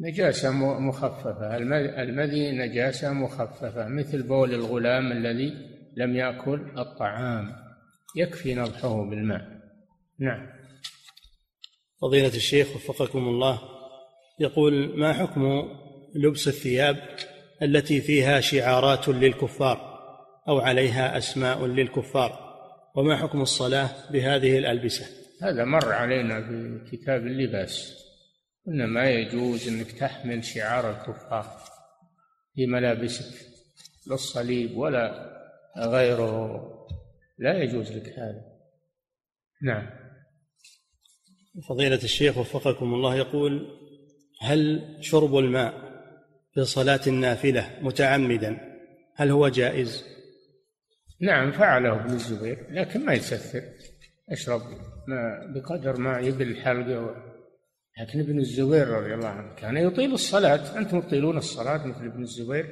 نجاسة 0.00 0.50
مخففة. 0.80 1.56
المذي 2.02 2.52
نجاسة 2.52 3.12
مخففة. 3.12 3.88
مثل 3.88 4.22
بول 4.22 4.54
الغلام 4.54 5.12
الذي 5.12 5.52
لم 5.96 6.16
يأكل 6.16 6.78
الطعام. 6.78 7.52
يكفي 8.16 8.54
نضحه 8.54 9.04
بالماء. 9.10 9.60
نعم. 10.18 10.59
فضيلة 12.00 12.28
الشيخ 12.36 12.76
وفقكم 12.76 13.28
الله 13.28 13.60
يقول 14.38 14.98
ما 14.98 15.12
حكم 15.12 15.68
لبس 16.14 16.48
الثياب 16.48 16.96
التي 17.62 18.00
فيها 18.00 18.40
شعارات 18.40 19.08
للكفار 19.08 19.90
أو 20.48 20.58
عليها 20.58 21.18
أسماء 21.18 21.66
للكفار؟ 21.66 22.50
وما 22.96 23.16
حكم 23.16 23.40
الصلاة 23.40 23.90
بهذه 24.12 24.58
الألبسة؟ 24.58 25.06
هذا 25.42 25.64
مر 25.64 25.92
علينا 25.92 26.40
في 26.42 26.80
كتاب 26.90 27.26
اللباس. 27.26 27.96
إن 28.68 28.86
ما 28.86 29.10
يجوز 29.10 29.68
أنك 29.68 29.92
تحمل 29.92 30.44
شعار 30.44 30.90
الكفار 30.90 31.44
في 32.54 32.66
ملابسك 32.66 33.46
لا 34.06 34.14
الصليب 34.14 34.76
ولا 34.76 35.30
غيره. 35.78 36.62
لا 37.38 37.62
يجوز 37.62 37.92
لك 37.92 38.08
هذا. 38.18 38.44
نعم. 39.62 39.99
فضيلة 41.68 41.96
الشيخ 42.04 42.38
وفقكم 42.38 42.94
الله 42.94 43.16
يقول 43.16 43.66
هل 44.40 44.96
شرب 45.00 45.36
الماء 45.36 45.74
في 46.54 46.64
صلاة 46.64 47.00
النافلة 47.06 47.78
متعمدا 47.82 48.58
هل 49.16 49.30
هو 49.30 49.48
جائز؟ 49.48 50.04
نعم 51.20 51.52
فعله 51.52 51.94
ابن 51.94 52.10
الزبير 52.14 52.66
لكن 52.70 53.06
ما 53.06 53.12
يسثر 53.12 53.62
أشرب 54.30 54.60
ما 55.08 55.52
بقدر 55.54 55.96
ما 55.96 56.18
يبل 56.18 56.50
الحلقة 56.50 57.30
لكن 58.00 58.20
ابن 58.20 58.38
الزبير 58.38 58.88
رضي 58.88 59.14
الله 59.14 59.28
عنه 59.28 59.54
كان 59.54 59.76
يطيل 59.76 60.12
الصلاة. 60.12 60.78
أنتم 60.78 61.00
تطيلون 61.00 61.36
الصلاة 61.36 61.86
مثل 61.86 62.04
ابن 62.04 62.22
الزبير؟ 62.22 62.66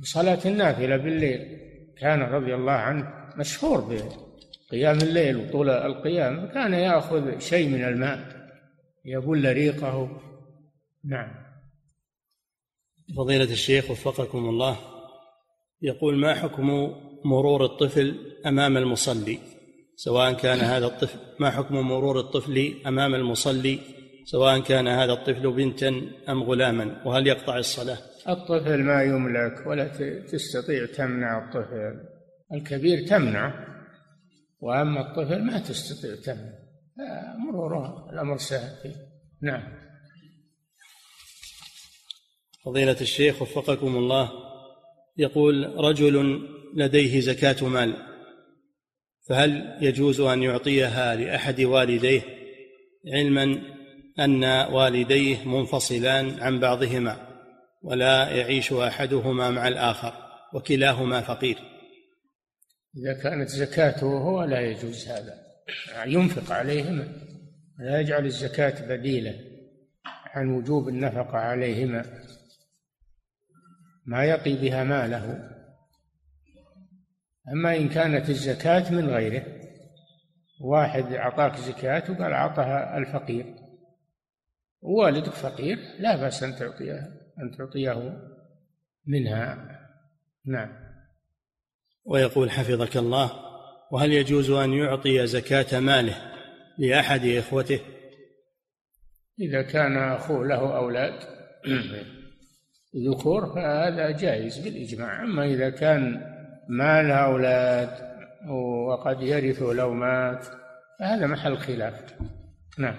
بصلاة 0.00 0.38
النافلة 0.46 0.96
بالليل 0.96 1.58
كان 1.98 2.20
رضي 2.20 2.54
الله 2.54 2.72
عنه 2.72 3.30
مشهور 3.36 3.80
بقيام 4.70 4.96
الليل 4.96 5.36
وطول 5.36 5.70
القيام 5.70 6.46
كان 6.46 6.72
يأخذ 6.72 7.38
شيء 7.38 7.68
من 7.68 7.84
الماء 7.84 8.18
يبل 9.04 9.52
ريقه 9.52 10.20
نعم. 11.04 11.30
فضيلة 13.16 13.52
الشيخ 13.52 13.90
وفقكم 13.90 14.38
الله 14.38 14.76
يقول 15.82 16.16
ما 16.16 16.34
حكم 16.34 16.94
مرور 17.24 17.64
الطفل 17.64 18.16
أمام 18.46 18.76
المصلي؟ 18.76 19.38
سواء 19.96 20.32
كان 20.32 20.58
هذا 20.58 20.86
الطفل 20.86 21.18
ما 21.40 21.50
حكم 21.50 21.74
مرور 21.74 22.20
الطفل 22.20 22.74
أمام 22.86 23.14
المصلي؟ 23.14 23.78
سواء 24.24 24.60
كان 24.60 24.88
هذا 24.88 25.12
الطفل 25.12 25.52
بنتا 25.52 25.88
أم 26.28 26.42
غلاما؟ 26.42 27.02
وهل 27.06 27.26
يقطع 27.26 27.58
الصلاة؟ 27.58 27.98
الطفل 28.28 28.82
ما 28.82 29.02
يملك 29.02 29.66
ولا 29.66 29.88
تستطيع 30.32 30.86
تمنع 30.86 31.44
الطفل 31.44 32.00
الكبير 32.54 33.06
تمنع. 33.06 33.69
وأما 34.60 35.00
الطفل 35.00 35.44
ما 35.44 35.58
تستطيع 35.58 36.14
تمنع 36.24 36.60
مروره 37.46 38.10
الأمر 38.12 38.38
سهل 38.38 38.82
فيه 38.82 38.94
نعم. 39.42 39.62
فضيلة 42.64 42.96
الشيخ 43.00 43.42
وفقكم 43.42 43.96
الله. 43.96 44.30
يقول 45.16 45.74
رجل 45.76 46.46
لديه 46.76 47.20
زكاة 47.20 47.68
مال 47.68 47.94
فهل 49.28 49.78
يجوز 49.80 50.20
أن 50.20 50.42
يعطيها 50.42 51.14
لأحد 51.14 51.60
والديه؟ 51.60 52.22
علما 53.14 53.62
أن 54.18 54.44
والديه 54.44 55.44
منفصلان 55.44 56.40
عن 56.40 56.60
بعضهما 56.60 57.28
ولا 57.82 58.28
يعيش 58.28 58.72
أحدهما 58.72 59.50
مع 59.50 59.68
الآخر 59.68 60.12
وكلاهما 60.54 61.20
فقير. 61.20 61.58
إذا 62.96 63.22
كانت 63.22 63.48
زكاته 63.48 64.06
هو 64.06 64.44
لا 64.44 64.60
يجوز 64.60 65.08
هذا. 65.08 65.34
ينفق 66.06 66.52
عليهما. 66.52 67.08
لا 67.78 68.00
يجعل 68.00 68.26
الزكاة 68.26 68.86
بديلة 68.86 69.34
عن 70.26 70.48
وجوب 70.48 70.88
النفقة 70.88 71.38
عليهما. 71.38 72.04
ما 74.06 74.24
يقي 74.24 74.54
بها 74.54 74.84
ماله. 74.84 75.50
أما 77.52 77.76
إن 77.76 77.88
كانت 77.88 78.30
الزكاة 78.30 78.92
من 78.92 79.08
غيره 79.08 79.46
واحد 80.60 81.12
أعطاك 81.12 81.56
زكاة 81.56 82.10
وقال 82.10 82.32
أعطها 82.32 82.98
الفقير. 82.98 83.54
والدك 84.82 85.32
فقير 85.32 85.78
لا 85.98 86.16
بأس 86.16 86.42
أن 86.42 86.56
تعطيه 86.56 86.98
أن 87.38 87.56
تعطيه 87.58 88.20
منها. 89.06 89.78
نعم. 90.46 90.89
ويقول 92.04 92.50
حفظك 92.50 92.96
الله 92.96 93.32
وهل 93.92 94.12
يجوز 94.12 94.50
أن 94.50 94.72
يعطي 94.72 95.26
زكاة 95.26 95.80
ماله 95.80 96.16
لأحد 96.78 97.26
إخوته؟ 97.26 97.80
إذا 99.40 99.62
كان 99.62 99.98
أخوه 99.98 100.46
له 100.46 100.76
أولاد 100.76 101.14
ذكور 103.10 103.54
فهذا 103.54 104.10
جائز 104.10 104.58
بالإجماع. 104.58 105.22
أما 105.22 105.44
إذا 105.44 105.70
كان 105.70 106.22
ما 106.68 107.02
له 107.02 107.14
أولاد 107.14 108.10
وقد 108.88 109.22
يرث 109.22 109.62
لو 109.62 109.94
مات 109.94 110.46
فهذا 110.98 111.26
محل 111.26 111.56
خلاف. 111.58 112.14
نعم. 112.78 112.94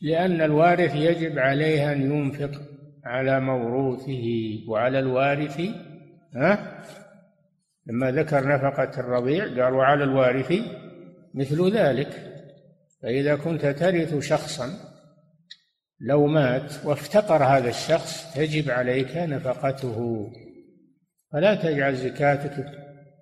لأن 0.00 0.40
الوارث 0.40 0.94
يجب 0.94 1.38
عليه 1.38 1.92
أن 1.92 2.02
ينفق 2.02 2.62
على 3.04 3.40
موروثه 3.40 4.26
وعلى 4.68 4.98
الوارث 4.98 5.60
ها؟ 6.34 6.84
لما 7.88 8.10
ذكر 8.10 8.48
نفقة 8.48 9.00
الرضيع 9.00 9.44
قال 9.44 9.74
وعلى 9.74 10.04
الوارث 10.04 10.52
مثل 11.34 11.76
ذلك 11.76 12.34
فإذا 13.02 13.36
كنت 13.36 13.66
ترث 13.66 14.18
شخصا 14.18 14.70
لو 16.00 16.26
مات 16.26 16.72
وافتقر 16.84 17.44
هذا 17.44 17.68
الشخص 17.68 18.34
تجب 18.34 18.70
عليك 18.70 19.16
نفقته 19.16 20.30
فلا 21.32 21.54
تجعل 21.54 21.96
زكاتك 21.96 22.66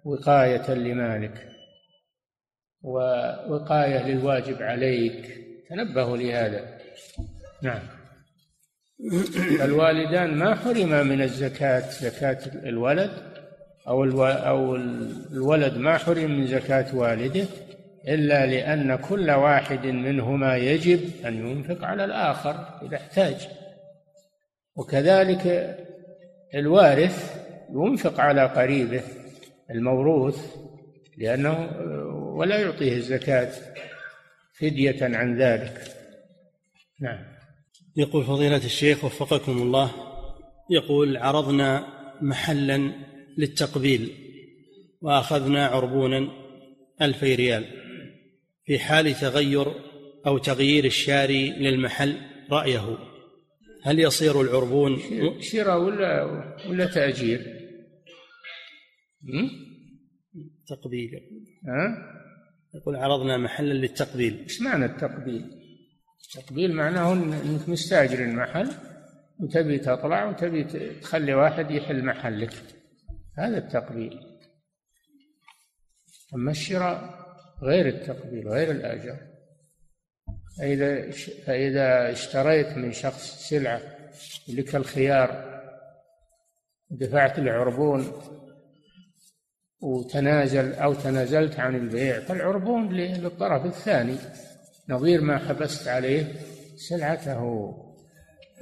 وقاية 0.05 0.75
لمالك 0.75 1.49
ووقاية 2.83 4.07
للواجب 4.09 4.63
عليك. 4.63 5.47
تنبهوا 5.69 6.17
لهذا. 6.17 6.79
نعم. 7.63 7.83
الوالدان 9.65 10.35
ما 10.35 10.55
حرما 10.55 11.03
من 11.03 11.23
الزكاة 11.23 11.91
زكاة 11.91 12.39
الولد 12.69 13.36
أو 13.89 14.25
أو 14.25 14.77
الولد 15.33 15.77
ما 15.77 15.99
حرم 15.99 16.31
من 16.31 16.47
زكاة 16.47 16.97
والده 16.97 17.47
إلا 18.09 18.47
لأن 18.47 18.97
كل 18.97 19.31
واحد 19.31 19.87
منهما 19.87 20.57
يجب 20.57 21.01
أن 21.27 21.49
ينفق 21.49 21.85
على 21.85 22.05
الآخر 22.05 22.81
إذا 22.83 22.97
احتاج. 22.97 23.49
وكذلك 24.77 25.77
الوارث 26.55 27.43
ينفق 27.71 28.21
على 28.21 28.47
قريبه 28.47 29.03
الموروث 29.71 30.57
لأنه 31.19 31.71
ولا 32.37 32.61
يعطيه 32.61 32.97
الزكاة 32.97 33.53
فدية 34.59 35.17
عن 35.17 35.39
ذلك. 35.39 35.81
نعم. 37.01 37.19
يقول 37.97 38.25
فضيلة 38.25 38.57
الشيخ 38.57 39.05
وفقكم 39.05 39.53
الله 39.53 39.91
يقول 40.71 41.17
عرضنا 41.17 41.87
محلا 42.21 42.93
للتقبيل 43.37 44.13
وأخذنا 45.01 45.67
عربونا 45.67 46.29
ألفي 47.03 47.35
ريال 47.35 47.65
في 48.65 48.79
حال 48.79 49.15
تغير 49.15 49.67
أو 50.27 50.39
تغيير 50.39 50.85
الشاري 50.85 51.51
للمحل 51.51 52.17
رأيه 52.51 52.99
هل 53.83 53.99
يصير 53.99 54.41
العربون 54.41 54.99
شراء 55.41 55.81
ولا 55.81 56.25
ولا 56.69 56.87
تأجير؟ 56.87 57.41
تقبيل 60.69 61.11
ها؟ 61.67 62.13
يقول 62.75 62.97
عرضنا 62.97 63.37
محلا 63.37 63.73
للتقبيل 63.73 64.39
إيش 64.43 64.63
معنى 64.63 64.85
التقبيل؟ 64.85 65.45
التقبيل 66.27 66.73
معناه 66.73 67.13
إنك 67.13 67.69
مستأجر 67.69 68.25
المحل 68.25 68.69
وتبي 69.41 69.79
تطلع 69.79 70.29
وتبي 70.29 70.65
تخلي 71.01 71.35
واحد 71.35 71.71
يحل 71.71 72.05
محلك 72.05 72.53
هذا 73.39 73.59
التقبيل. 73.59 74.21
أما 76.35 76.51
الشراء 76.51 77.27
غير 77.63 77.89
التقبيل 77.89 78.49
غير 78.49 78.71
الآجار 78.71 79.19
فإذا 80.59 81.11
فإذا 81.47 82.13
اشتريت 82.13 82.67
من 82.67 82.93
شخص 82.93 83.49
سلعة 83.49 83.81
لك 84.49 84.77
الخيار 84.77 85.57
دفعت 86.91 87.39
العربون 87.39 88.13
وتنازل 89.81 90.75
أو 90.75 90.95
تنازلت 90.95 91.61
عن 91.61 91.75
البيع 91.75 92.21
فالعربون 92.21 92.93
للطرف 92.93 93.67
الثاني. 93.67 94.17
نظير 94.89 95.21
ما 95.21 95.39
حبست 95.39 95.89
عليه 95.89 96.35
سلعته. 96.77 97.73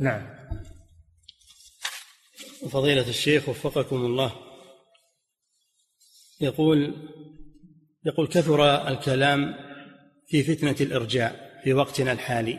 نعم. 0.00 0.34
فضيلة 2.70 3.08
الشيخ 3.08 3.48
وفقكم 3.48 3.96
الله. 3.96 4.53
يقول 6.44 6.94
يقول 8.04 8.26
كثر 8.26 8.88
الكلام 8.88 9.54
في 10.26 10.42
فتنة 10.42 10.76
الإرجاء 10.80 11.60
في 11.64 11.74
وقتنا 11.74 12.12
الحالي 12.12 12.58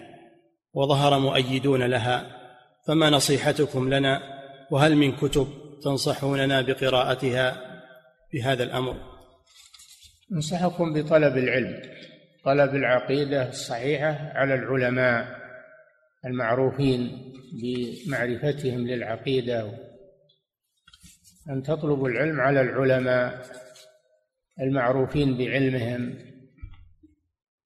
وظهر 0.73 1.19
مؤيدون 1.19 1.83
لها 1.83 2.38
فما 2.88 3.09
نصيحتكم 3.09 3.93
لنا؟ 3.93 4.36
وهل 4.71 4.95
من 4.95 5.11
كتب 5.11 5.47
تنصحوننا 5.83 6.61
بقراءتها 6.61 7.61
في 8.31 8.43
هذا 8.43 8.63
الأمر؟ 8.63 8.95
انصحكم 10.33 10.93
بطلب 10.93 11.38
العلم 11.38 11.81
طلب 12.43 12.75
العقيدة 12.75 13.49
الصحيحة 13.49 14.31
على 14.33 14.53
العلماء 14.53 15.45
المعروفين 16.25 17.31
بمعرفتهم 17.61 18.88
للعقيدة 18.88 19.71
أن 21.49 21.63
تطلبوا 21.63 22.09
العلم 22.09 22.41
على 22.41 22.61
العلماء 22.61 23.45
المعروفين 24.62 25.38
بعلمهم 25.38 26.16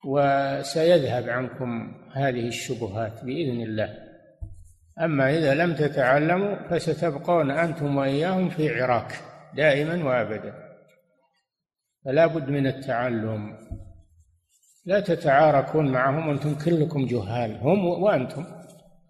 وسيذهب 0.05 1.29
عنكم 1.29 1.91
هذه 2.13 2.47
الشبهات 2.47 3.23
بإذن 3.23 3.61
الله. 3.61 3.97
أما 5.01 5.37
إذا 5.37 5.55
لم 5.55 5.75
تتعلموا 5.75 6.67
فستبقون 6.69 7.51
أنتم 7.51 7.97
وإياهم 7.97 8.49
في 8.49 8.69
عراك 8.69 9.15
دائما 9.55 10.03
وابدا. 10.03 10.53
فلا 12.05 12.27
بد 12.27 12.49
من 12.49 12.67
التعلم. 12.67 13.57
لا 14.85 14.99
تتعاركون 14.99 15.91
معهم 15.91 16.27
وأنتم 16.27 16.55
كلكم 16.55 17.05
جهال 17.05 17.57
هم 17.57 17.85
وأنتم. 17.85 18.41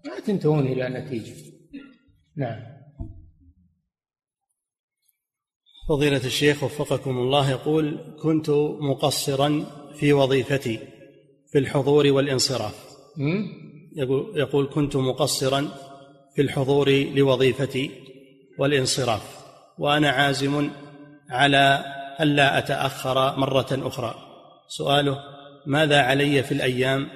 ما 0.06 0.20
تنتهون 0.26 0.66
إلى 0.66 0.90
نتيجة. 0.90 1.34
نعم. 2.38 2.78
فضيلة 5.90 6.26
الشيخ 6.26 6.64
وفقكم 6.64 7.18
الله 7.18 7.49
يقول 7.49 7.98
كنت 8.22 8.49
مقصرا 8.80 9.66
في 9.95 10.14
وظيفتي 10.14 10.80
في 11.52 11.60
الحضور 11.60 12.07
والانصراف. 12.07 12.76
يقول, 13.95 14.34
يقول 14.36 14.70
كنت 14.74 14.95
مقصرا 14.95 15.68
في 16.36 16.41
الحضور 16.41 16.90
لوظيفتي 16.90 17.91
والانصراف 18.60 19.22
وأنا 19.78 20.10
عازم 20.10 20.70
على 21.30 21.86
ألا 22.22 22.57
أتأخر 22.57 23.40
مرة 23.40 23.68
أخرى. 23.72 24.16
سؤاله 24.68 25.20
ماذا 25.66 26.02
علي 26.02 26.44
في 26.44 26.52
الأيام 26.52 27.07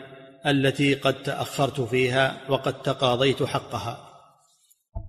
التي 0.45 0.93
قد 0.93 1.23
تأخرت 1.23 1.81
فيها 1.81 2.37
وقد 2.49 2.81
تقاضيت 2.81 3.43
حقها؟ 3.43 4.12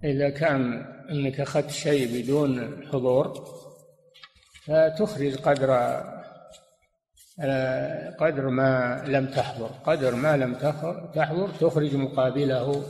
إذا 0.05 0.31
كان 0.31 0.83
أنك 1.11 1.41
أخذت 1.41 1.71
شيء 1.71 2.23
بدون 2.23 2.87
حضور 2.93 3.55
فتخرج 4.67 5.35
قدر 5.35 5.71
قدر 8.21 8.49
ما 8.49 9.05
لم 9.09 9.27
تحضر. 9.27 9.67
قدر 9.67 10.15
ما 10.15 10.37
لم 10.37 10.55
تحضر 11.15 11.51
تخرج 11.61 11.95
مقابله 11.95 12.85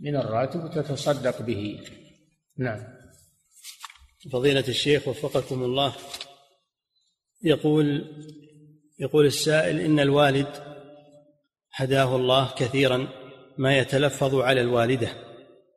من 0.00 0.16
الراتب 0.16 0.64
وتتصدق 0.64 1.42
به. 1.42 1.80
نعم. 2.58 2.80
فضيلة 4.32 4.64
الشيخ 4.68 5.08
وفقكم 5.08 5.62
الله 5.62 5.94
يقول 7.42 8.04
يقول 8.98 9.26
السائل 9.26 9.80
إن 9.80 10.00
الوالد 10.00 10.48
هداه 11.74 12.16
الله 12.16 12.54
كثيرا 12.54 13.08
ما 13.58 13.78
يتلفظ 13.78 14.34
على 14.34 14.60
الوالدة. 14.60 15.29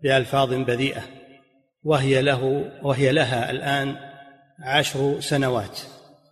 بألفاظ 0.03 0.53
بذيئة 0.53 1.01
وهي 1.83 2.21
له 2.21 2.71
وهي 2.83 3.11
لها 3.11 3.51
الآن 3.51 3.95
عشر 4.63 5.19
سنوات 5.19 5.79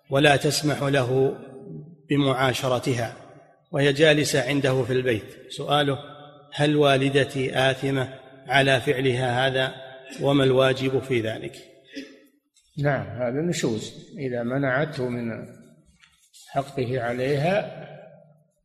ولا 0.10 0.36
تسمح 0.36 0.84
له 0.84 1.38
بمعاشرتها 2.10 3.14
وهي 3.72 3.94
جالسة 3.94 4.48
عنده 4.48 4.84
في 4.84 4.94
البيت. 4.94 5.24
سؤاله 5.50 5.98
هل 6.54 6.76
والدتي 6.76 7.58
آثمة 7.72 8.14
على 8.48 8.82
فعلها 8.82 9.48
هذا 9.48 9.74
وما 10.22 10.44
الواجب 10.44 11.00
في 11.00 11.22
ذلك؟ 11.22 11.56
نعم 12.78 13.08
هذا 13.08 13.42
نشوز. 13.50 13.94
إذا 14.18 14.44
منعته 14.44 15.10
من 15.10 15.48
حقه 16.50 17.02
عليها 17.02 17.88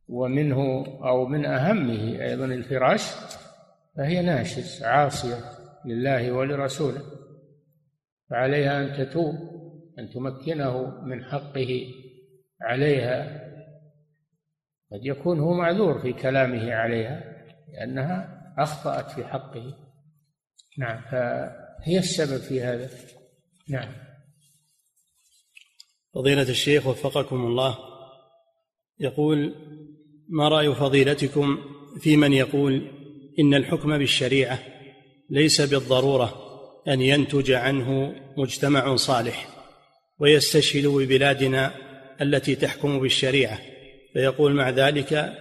ومنه 0.07 0.85
أو 1.03 1.25
من 1.25 1.45
أهمه 1.45 2.21
أيضا 2.21 2.45
الفراش 2.45 3.01
فهي 3.97 4.21
ناشز 4.21 4.83
عاصية 4.83 5.51
لله 5.85 6.31
ولرسوله. 6.31 7.01
فعليها 8.29 8.81
أن 8.81 8.97
تتوب 8.97 9.35
أن 9.99 10.09
تمكنه 10.09 11.01
من 11.01 11.25
حقه 11.25 11.93
عليها. 12.61 13.47
قد 14.91 14.99
يكون 15.05 15.39
هو 15.39 15.53
معذور 15.53 15.99
في 15.99 16.13
كلامه 16.13 16.73
عليها 16.73 17.23
لأنها 17.73 18.37
أخطأت 18.57 19.11
في 19.11 19.23
حقه. 19.25 19.73
نعم 20.77 21.01
فهي 21.01 21.97
السبب 21.97 22.41
في 22.41 22.61
هذا. 22.61 22.89
نعم. 23.69 23.93
فضيلة 26.13 26.49
الشيخ 26.49 26.87
وفقكم 26.87 27.35
الله. 27.35 27.77
يقول 28.99 29.55
ما 30.29 30.49
رأي 30.49 30.75
فضيلتكم 30.75 31.57
في 31.99 32.17
من 32.17 32.33
يقول 32.33 32.96
إن 33.39 33.53
الحكم 33.53 33.97
بالشريعة 33.97 34.59
ليس 35.29 35.61
بالضرورة 35.61 36.47
أن 36.87 37.01
ينتج 37.01 37.51
عنه 37.51 38.15
مجتمع 38.37 38.95
صالح 38.95 39.47
ويستشهد 40.19 40.87
ببلادنا 40.87 41.71
التي 42.21 42.55
تحكم 42.55 42.99
بالشريعة 42.99 43.59
فيقول 44.13 44.55
مع 44.55 44.69
ذلك 44.69 45.33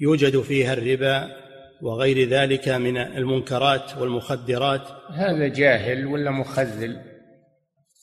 يوجد 0.00 0.40
فيها 0.40 0.72
الربا 0.72 1.36
وغير 1.82 2.28
ذلك 2.28 2.68
من 2.68 2.96
المنكرات 2.96 3.98
والمخدرات. 3.98 4.88
هذا 5.10 5.48
جاهل 5.48 6.06
ولا 6.06 6.30
مخذل؟ 6.30 7.00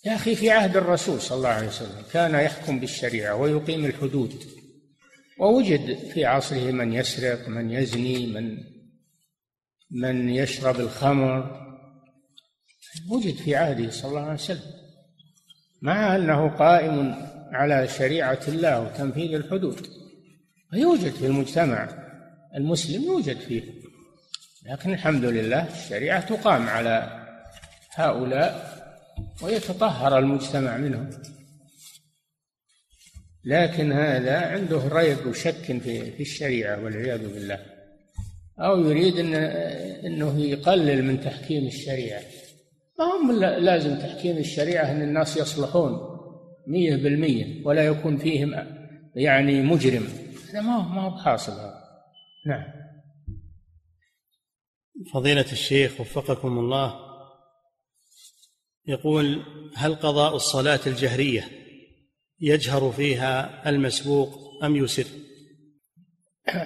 يا 0.05 0.15
أخي 0.15 0.35
في 0.35 0.49
عهد 0.49 0.77
الرسول 0.77 1.21
صلى 1.21 1.37
الله 1.37 1.49
عليه 1.49 1.67
وسلم 1.67 2.03
كان 2.13 2.35
يحكم 2.35 2.79
بالشريعة 2.79 3.35
ويقيم 3.35 3.85
الحدود 3.85 4.33
ووجد 5.39 5.97
في 6.13 6.25
عصره 6.25 6.71
من 6.71 6.93
يسرق 6.93 7.47
من 7.47 7.71
يزني 7.71 8.27
من 8.27 8.57
من 9.93 10.29
يشرب 10.29 10.79
الخمر. 10.79 11.63
وجد 13.09 13.35
في 13.35 13.55
عهده 13.55 13.91
صلى 13.91 14.09
الله 14.09 14.21
عليه 14.21 14.33
وسلم. 14.33 14.73
مع 15.81 16.15
أنه 16.15 16.49
قائم 16.49 17.15
على 17.51 17.87
شريعة 17.87 18.39
الله 18.47 18.81
وتنفيذ 18.81 19.33
الحدود. 19.33 19.87
يوجد 20.73 21.11
في 21.11 21.25
المجتمع 21.25 21.89
المسلم 22.55 23.03
يوجد 23.03 23.37
فيه. 23.37 23.63
لكن 24.65 24.93
الحمد 24.93 25.25
لله 25.25 25.67
الشريعة 25.73 26.35
تقام 26.35 26.67
على 26.67 27.25
هؤلاء 27.95 28.73
ويتطهر 29.41 30.19
المجتمع 30.19 30.77
منهم. 30.77 31.09
لكن 33.45 33.91
هذا 33.91 34.37
عنده 34.37 34.81
ريب 34.87 35.27
وشك 35.27 35.53
في 35.53 36.11
في 36.11 36.21
الشريعة 36.21 36.83
والعياذ 36.83 37.33
بالله. 37.33 37.72
أو 38.59 38.79
يريد 38.79 39.17
إن 39.17 39.33
أنه 40.05 40.39
يقلل 40.39 41.05
من 41.05 41.21
تحكيم 41.21 41.67
الشريعة. 41.67 42.21
ما 42.99 43.05
هم 43.05 43.31
لازم 43.41 43.99
تحكيم 43.99 44.37
الشريعة 44.37 44.91
أن 44.91 45.01
الناس 45.01 45.37
يصلحون 45.37 45.91
مية 46.67 46.95
بالمية 46.95 47.65
ولا 47.65 47.85
يكون 47.85 48.17
فيهم 48.17 48.53
يعني 49.15 49.61
مجرم. 49.61 50.07
هذا 50.49 50.61
ما 50.61 50.75
هو 50.75 50.93
ما 50.95 51.01
هو 51.01 51.09
بحاصل 51.09 51.51
هذا. 51.51 51.83
نعم. 52.47 52.63
فضيلة 55.13 55.51
الشيخ 55.51 56.01
وفقكم 56.01 56.59
الله 56.59 56.99
يقول 58.87 59.43
هل 59.75 59.95
قضاء 59.95 60.35
الصلاة 60.35 60.79
الجهرية 60.87 61.47
يجهر 62.39 62.91
فيها 62.91 63.69
المسبوق 63.69 64.63
أم 64.63 64.75
يسر؟ 64.75 65.05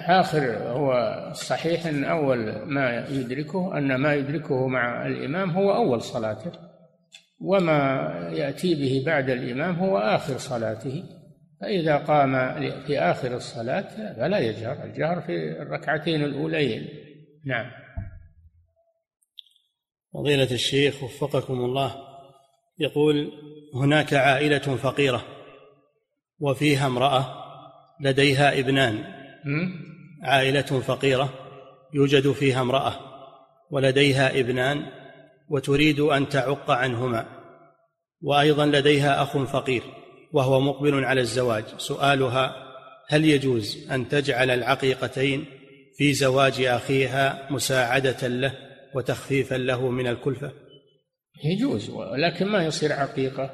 آخر 0.08 0.56
هو 0.56 1.18
صحيح 1.32 1.86
أن 1.86 2.04
أول 2.04 2.62
ما 2.66 3.06
يدركه 3.10 3.78
أن 3.78 3.94
ما 3.94 4.14
يدركه 4.14 4.66
مع 4.66 5.06
الإمام 5.06 5.50
هو 5.50 5.74
أول 5.74 6.02
صلاته 6.02 6.52
وما 7.40 8.10
يأتي 8.32 8.74
به 8.74 9.02
بعد 9.06 9.30
الإمام 9.30 9.74
هو 9.74 9.98
آخر 9.98 10.38
صلاته. 10.38 11.04
فإذا 11.60 11.96
قام 11.96 12.60
في 12.86 12.98
آخر 12.98 13.36
الصلاة 13.36 14.14
فلا 14.16 14.38
يجهر 14.38 14.84
الجهر 14.84 15.20
في 15.20 15.62
الركعتين 15.62 16.24
الأوليين. 16.24 16.88
نعم. 17.44 17.70
فضيلة 20.14 20.50
الشيخ 20.50 21.02
وفقكم 21.02 21.54
الله 21.54 21.94
يقول 22.78 23.32
هناك 23.74 24.14
عائلة 24.14 24.58
فقيرة 24.58 25.24
وفيها 26.40 26.86
امرأة 26.86 27.34
لديها 28.00 28.58
ابنان. 28.58 29.17
عائلة 30.22 30.62
فقيرة 30.62 31.34
يوجد 31.94 32.32
فيها 32.32 32.60
امرأة 32.60 32.94
ولديها 33.70 34.40
ابنان 34.40 34.86
وتريد 35.48 36.00
أن 36.00 36.28
تعق 36.28 36.70
عنهما 36.70 37.26
وأيضا 38.22 38.66
لديها 38.66 39.22
أخ 39.22 39.38
فقير 39.38 39.82
وهو 40.32 40.60
مقبل 40.60 41.04
على 41.04 41.20
الزواج. 41.20 41.64
سؤالها 41.76 42.68
هل 43.08 43.24
يجوز 43.24 43.90
أن 43.90 44.08
تجعل 44.08 44.50
العقيقتين 44.50 45.44
في 45.96 46.12
زواج 46.12 46.60
أخيها 46.60 47.48
مساعدة 47.50 48.28
له 48.28 48.52
وتخفيفا 48.94 49.54
له 49.54 49.90
من 49.90 50.06
الكلفة؟ 50.06 50.52
يجوز 51.44 51.90
ولكن 51.90 52.46
ما 52.46 52.64
يصير 52.64 52.92
عقيقة؟ 52.92 53.50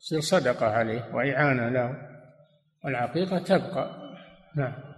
يصير 0.00 0.20
صدقة 0.20 0.66
عليه 0.66 1.14
وإعانة 1.14 1.68
له 1.68 1.94
والعقيقة 2.84 3.38
تبقى. 3.38 4.00
نعم. 4.56 4.89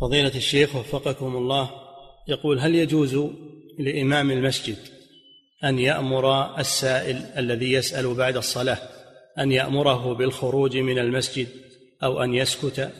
فضيلة 0.00 0.34
الشيخ 0.34 0.76
وفقكم 0.76 1.36
الله 1.36 1.70
يقول 2.28 2.58
هل 2.58 2.74
يجوز 2.74 3.30
لإمام 3.78 4.30
المسجد 4.30 4.76
أن 5.64 5.78
يأمر 5.78 6.58
السائل 6.58 7.16
الذي 7.16 7.72
يسأل 7.72 8.14
بعد 8.14 8.36
الصلاة 8.36 8.78
أن 9.38 9.52
يأمره 9.52 10.14
بالخروج 10.14 10.76
من 10.76 10.98
المسجد 10.98 11.46
أو 12.02 12.24
أن 12.24 12.34
يسكت؟ 12.34 12.92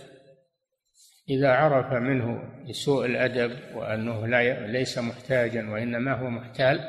إذا 1.31 1.49
عرف 1.49 1.93
منه 1.93 2.43
سوء 2.71 3.07
الأدب 3.07 3.59
وأنه 3.75 4.27
لا 4.27 4.67
ليس 4.67 4.99
محتاجا 4.99 5.71
وإنما 5.71 6.15
هو 6.15 6.31
محتال 6.31 6.81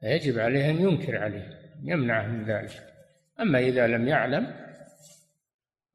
فيجب 0.00 0.38
عليه 0.38 0.70
أن 0.70 0.80
ينكر 0.80 1.16
عليه 1.16 1.48
يمنعه 1.82 2.26
من 2.26 2.44
ذلك. 2.44 2.82
أما 3.40 3.58
إذا 3.58 3.86
لم 3.86 4.08
يعلم 4.08 4.54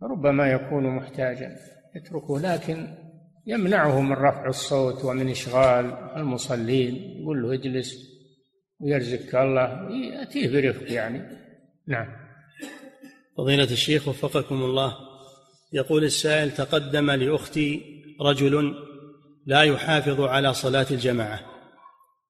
ربما 0.04 0.52
يكون 0.52 0.96
محتاجا 0.96 1.56
يتركه 1.96 2.40
لكن 2.40 2.88
يمنعه 3.48 4.02
من 4.02 4.14
رفع 4.14 4.48
الصوت 4.48 5.06
ومن 5.06 5.30
إشغال 5.30 5.86
المصلين 6.16 7.22
يقول 7.22 7.42
له 7.42 7.54
اجلس 7.54 7.96
ويرزقك 8.80 9.36
الله 9.36 9.90
يأتيه 10.14 10.48
برفق 10.48 10.92
يعني. 10.92 11.22
نعم. 11.88 12.08
فضيلة 13.38 13.64
الشيخ 13.64 14.08
وفقكم 14.08 14.56
الله 14.56 14.96
يقول 15.74 16.04
السائل 16.04 16.52
تقدم 16.52 17.12
لأختي 17.12 17.82
رجل 18.22 18.76
لا 19.46 19.62
يحافظ 19.62 20.22
على 20.22 20.54
صلاة 20.54 20.88
الجماعة 20.92 21.40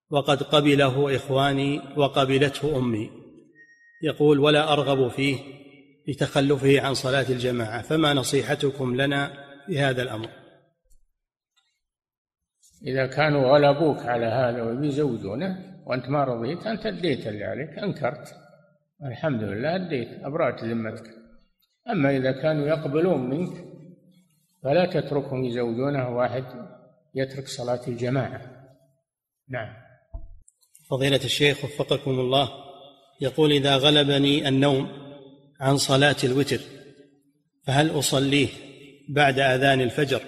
وقد 0.10 0.44
قبله 0.44 1.16
إخواني 1.16 1.82
وقبلته 1.98 2.78
أمي. 2.78 3.10
يقول 4.04 4.40
ولا 4.40 4.74
أرغب 4.74 5.08
فيه 5.08 5.38
لتخلفه 6.08 6.82
عن 6.82 6.94
صلاة 6.94 7.26
الجماعة 7.30 7.82
فما 7.82 8.14
نصيحتكم 8.14 8.96
لنا 8.96 9.34
في 9.68 9.80
هذا 9.80 10.02
الأمر؟ 10.04 10.47
إذا 12.86 13.06
كانوا 13.06 13.48
غلبوك 13.48 14.06
على 14.06 14.26
هذا 14.26 14.62
ويزوجونه 14.64 15.78
وأنت 15.86 16.10
ما 16.10 16.24
رضيت 16.24 16.68
أنت 16.68 16.86
أديت 16.86 17.28
اللي 17.28 17.44
عليك 17.44 17.70
أنكرت. 17.70 18.36
الحمد 19.06 19.44
لله 19.44 19.76
أديت 19.76 20.24
أبرأت 20.24 20.64
ذمتك. 20.64 21.10
أما 21.90 22.18
إذا 22.18 22.32
كانوا 22.32 22.68
يقبلون 22.68 23.30
منك 23.30 23.66
فلا 24.64 24.86
تتركهم 24.86 25.46
يزوجونه 25.46 26.10
واحد 26.10 26.44
يترك 27.16 27.48
صلاة 27.48 27.82
الجماعة. 27.88 28.42
نعم. 29.50 29.74
فضيلة 30.90 31.24
الشيخ 31.24 31.64
وفقكم 31.64 32.12
الله 32.12 32.50
يقول 33.22 33.52
إذا 33.52 33.76
غلبني 33.76 34.48
النوم 34.48 34.90
عن 35.60 35.78
صلاة 35.78 36.16
الوتر 36.24 36.60
فهل 37.68 38.00
أصليه 38.00 38.48
بعد 39.10 39.40
أذان 39.40 39.82
الفجر؟ 39.82 40.22